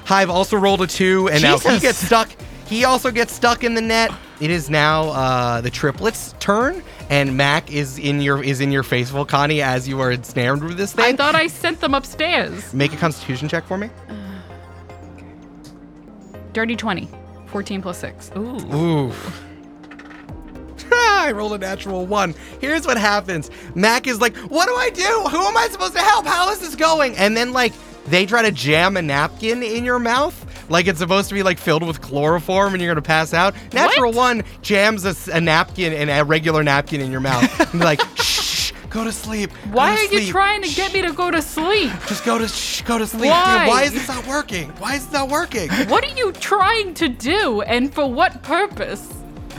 [0.03, 2.29] Hive also rolled a two, and now he gets stuck.
[2.69, 4.11] He also gets stuck in the net.
[4.39, 8.83] It is now uh, the triplets' turn, and Mac is in your is in your
[8.83, 11.05] face, Vulcani, as you are ensnared with this thing.
[11.05, 12.71] I thought I sent them upstairs.
[12.71, 13.89] Make a Constitution check for me.
[16.53, 17.09] Dirty 20.
[17.47, 18.31] 14 plus 6.
[18.37, 18.75] Ooh.
[18.75, 19.13] Ooh.
[20.91, 22.35] I rolled a natural one.
[22.61, 23.49] Here's what happens.
[23.73, 25.27] Mac is like, "What do I do?
[25.31, 26.27] Who am I supposed to help?
[26.27, 27.73] How is this going?" And then like
[28.05, 30.38] they try to jam a napkin in your mouth.
[30.69, 33.55] Like it's supposed to be like filled with chloroform and you're gonna pass out.
[33.73, 37.59] Natural one jams a, a napkin and a regular napkin in your mouth.
[37.71, 39.51] and be like, shh, go to sleep.
[39.71, 41.91] Why to are you trying to get me to go to sleep?
[42.07, 43.31] Just go to shh, go to sleep.
[43.31, 43.59] Why?
[43.59, 44.69] Dude, why is this not working?
[44.77, 45.69] Why is this not working?
[45.89, 49.13] What are you trying to do and for what purpose?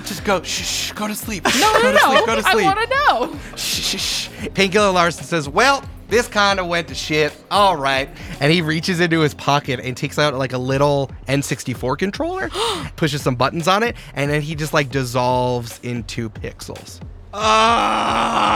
[0.05, 1.45] Just go shh, shh go to sleep.
[1.45, 2.15] No, go no, to sleep.
[2.15, 2.27] no.
[2.27, 3.39] Go to I want to know.
[3.57, 4.49] shh, shh, shh.
[4.55, 7.32] Painkiller Larson says, Well, this kind of went to shit.
[7.51, 8.09] All right.
[8.41, 12.51] And he reaches into his pocket and takes out like a little N64 controller,
[12.97, 17.01] pushes some buttons on it, and then he just like dissolves into pixels.
[17.32, 18.51] Ah!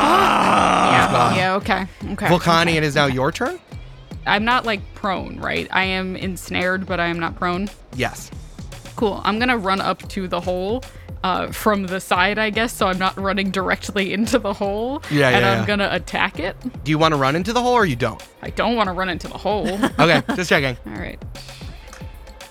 [0.92, 1.86] Yeah, yeah, okay.
[2.12, 2.26] Okay.
[2.26, 3.60] Vulcani, it is now your turn?
[4.26, 5.68] I'm not like prone, right?
[5.70, 7.68] I am ensnared, but I am not prone.
[7.94, 8.30] Yes.
[8.96, 9.20] Cool.
[9.24, 10.82] I'm gonna run up to the hole
[11.24, 15.02] uh, from the side, I guess, so I'm not running directly into the hole.
[15.10, 15.66] Yeah, And yeah, I'm yeah.
[15.66, 16.54] gonna attack it.
[16.84, 18.22] Do you want to run into the hole or you don't?
[18.42, 19.66] I don't want to run into the hole.
[19.98, 20.76] Okay, just checking.
[20.92, 21.18] All right.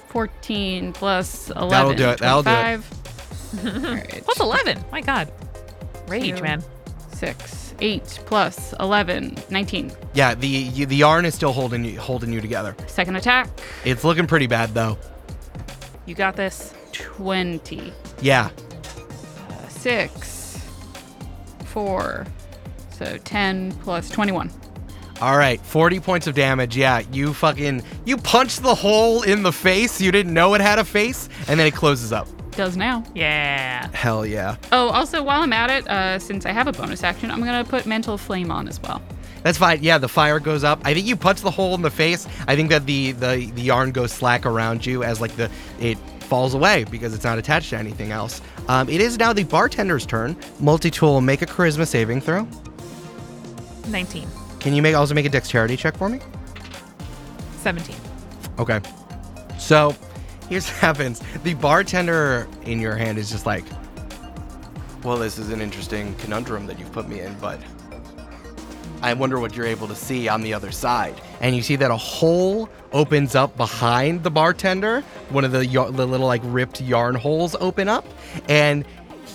[0.10, 1.70] 14 plus 11.
[1.70, 2.82] That'll do it, that'll do it.
[3.86, 4.22] All right.
[4.24, 4.84] Plus 11.
[4.92, 5.32] My God.
[6.08, 6.44] Rage, Two.
[6.44, 6.64] man.
[7.14, 9.92] 6, 8 plus 11, 19.
[10.14, 12.76] Yeah, the the yarn is still holding you holding you together.
[12.88, 13.50] Second attack,
[13.86, 14.98] It's looking pretty bad though.
[16.06, 16.74] You got this.
[16.94, 17.92] 20.
[18.22, 18.50] Yeah.
[19.70, 20.62] 6,
[21.66, 22.26] 4,
[22.92, 24.50] so 10 plus 21.
[25.22, 26.76] All right, 40 points of damage.
[26.76, 30.02] Yeah, you fucking you punched the hole in the face.
[30.02, 32.28] You didn't know it had a face, and then it closes up.
[32.52, 33.04] Does now.
[33.16, 33.90] Yeah.
[33.94, 34.58] Hell yeah.
[34.72, 37.64] Oh, also, while I'm at it, uh, since I have a bonus action, I'm going
[37.64, 39.02] to put Mental Flame on as well.
[39.44, 39.82] That's fine.
[39.82, 40.80] Yeah, the fire goes up.
[40.86, 42.28] I think you punch the hole in the face.
[42.48, 45.98] I think that the the the yarn goes slack around you as like the it
[46.24, 48.42] falls away because it's not attached to anything else.
[48.68, 50.36] Um, it is now the bartender's turn.
[50.60, 52.48] Multi-tool, make a charisma saving throw.
[53.88, 54.28] 19.
[54.60, 56.20] Can you make also make a dexterity check for me?
[57.58, 57.96] 17.
[58.60, 58.80] Okay.
[59.58, 59.96] So
[60.50, 61.22] here's what happens.
[61.44, 63.66] The bartender in your hand is just like,
[65.04, 67.60] well, this is an interesting conundrum that you've put me in, but
[69.02, 71.20] I wonder what you're able to see on the other side.
[71.44, 75.02] And you see that a hole opens up behind the bartender.
[75.30, 78.06] One of the, y- the little like ripped yarn holes open up,
[78.50, 78.86] and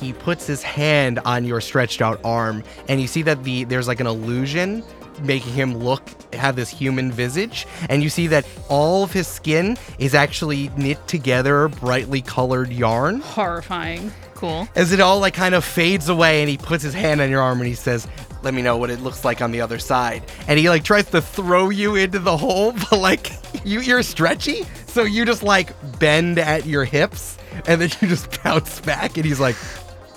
[0.01, 3.87] he puts his hand on your stretched out arm, and you see that the there's
[3.89, 4.83] like an illusion
[5.23, 6.03] making him look
[6.33, 11.05] have this human visage and you see that all of his skin is actually knit
[11.09, 14.13] together brightly colored yarn Horrifying.
[14.37, 14.69] Cool.
[14.77, 17.41] as it all like kind of fades away and he puts his hand on your
[17.43, 18.07] arm and he says
[18.43, 21.07] let me know what it looks like on the other side and he like tries
[21.11, 23.33] to throw you into the hole but like
[23.65, 27.37] you you're stretchy so you just like bend at your hips
[27.67, 29.57] and then you just bounce back and he's like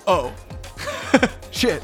[0.08, 0.34] oh
[1.52, 1.84] shit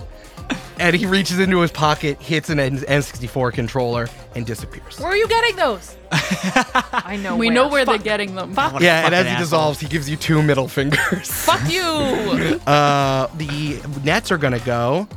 [0.79, 5.17] and he reaches into his pocket hits an N- n64 controller and disappears Where are
[5.17, 5.97] you getting those?
[6.11, 7.35] I know.
[7.35, 7.55] We where.
[7.55, 8.53] know where they're getting them.
[8.53, 8.79] Fuck.
[8.79, 9.43] yeah and as fucking he asshole.
[9.45, 11.81] dissolves he gives you two middle fingers Fuck you.
[12.67, 15.07] Uh, the nets are gonna go.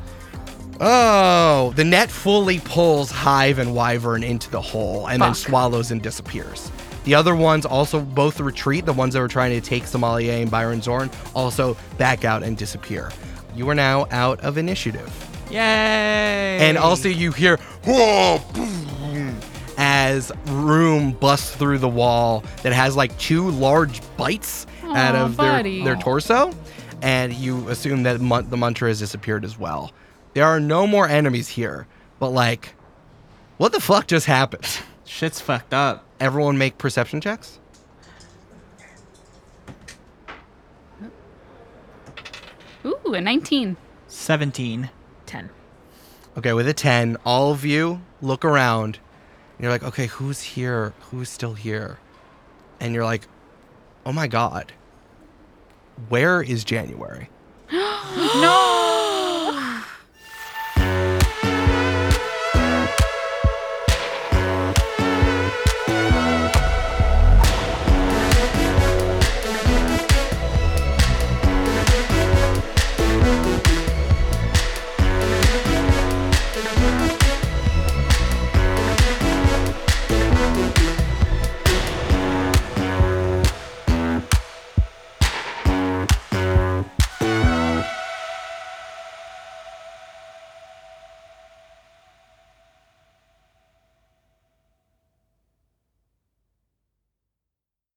[0.82, 6.00] Oh, the net fully pulls Hive and Wyvern into the hole and then swallows and
[6.00, 6.72] disappears.
[7.04, 8.86] The other ones also both retreat.
[8.86, 12.56] The ones that were trying to take sommelier and Byron Zorn also back out and
[12.56, 13.10] disappear.
[13.54, 15.10] You are now out of initiative.
[15.50, 15.58] Yay!
[16.60, 18.40] And also you hear "Whoa!"
[19.76, 25.52] as Room busts through the wall that has like two large bites out of their,
[25.52, 25.84] buddy.
[25.84, 26.52] their torso.
[27.02, 29.90] And you assume that the Muncher has disappeared as well.
[30.32, 31.86] There are no more enemies here,
[32.18, 32.74] but like,
[33.56, 34.66] what the fuck just happened?
[35.04, 36.06] shit's fucked up.
[36.20, 37.58] everyone make perception checks.
[42.84, 43.76] Ooh, a 19.
[44.06, 44.90] 17.
[45.26, 45.50] 10.
[46.38, 48.98] Okay, with a 10, all of you look around
[49.58, 50.94] and you're like, okay, who's here?
[51.10, 51.98] Who's still here?
[52.78, 53.26] And you're like,
[54.06, 54.72] oh my God,
[56.08, 57.28] where is January?
[57.70, 58.79] No!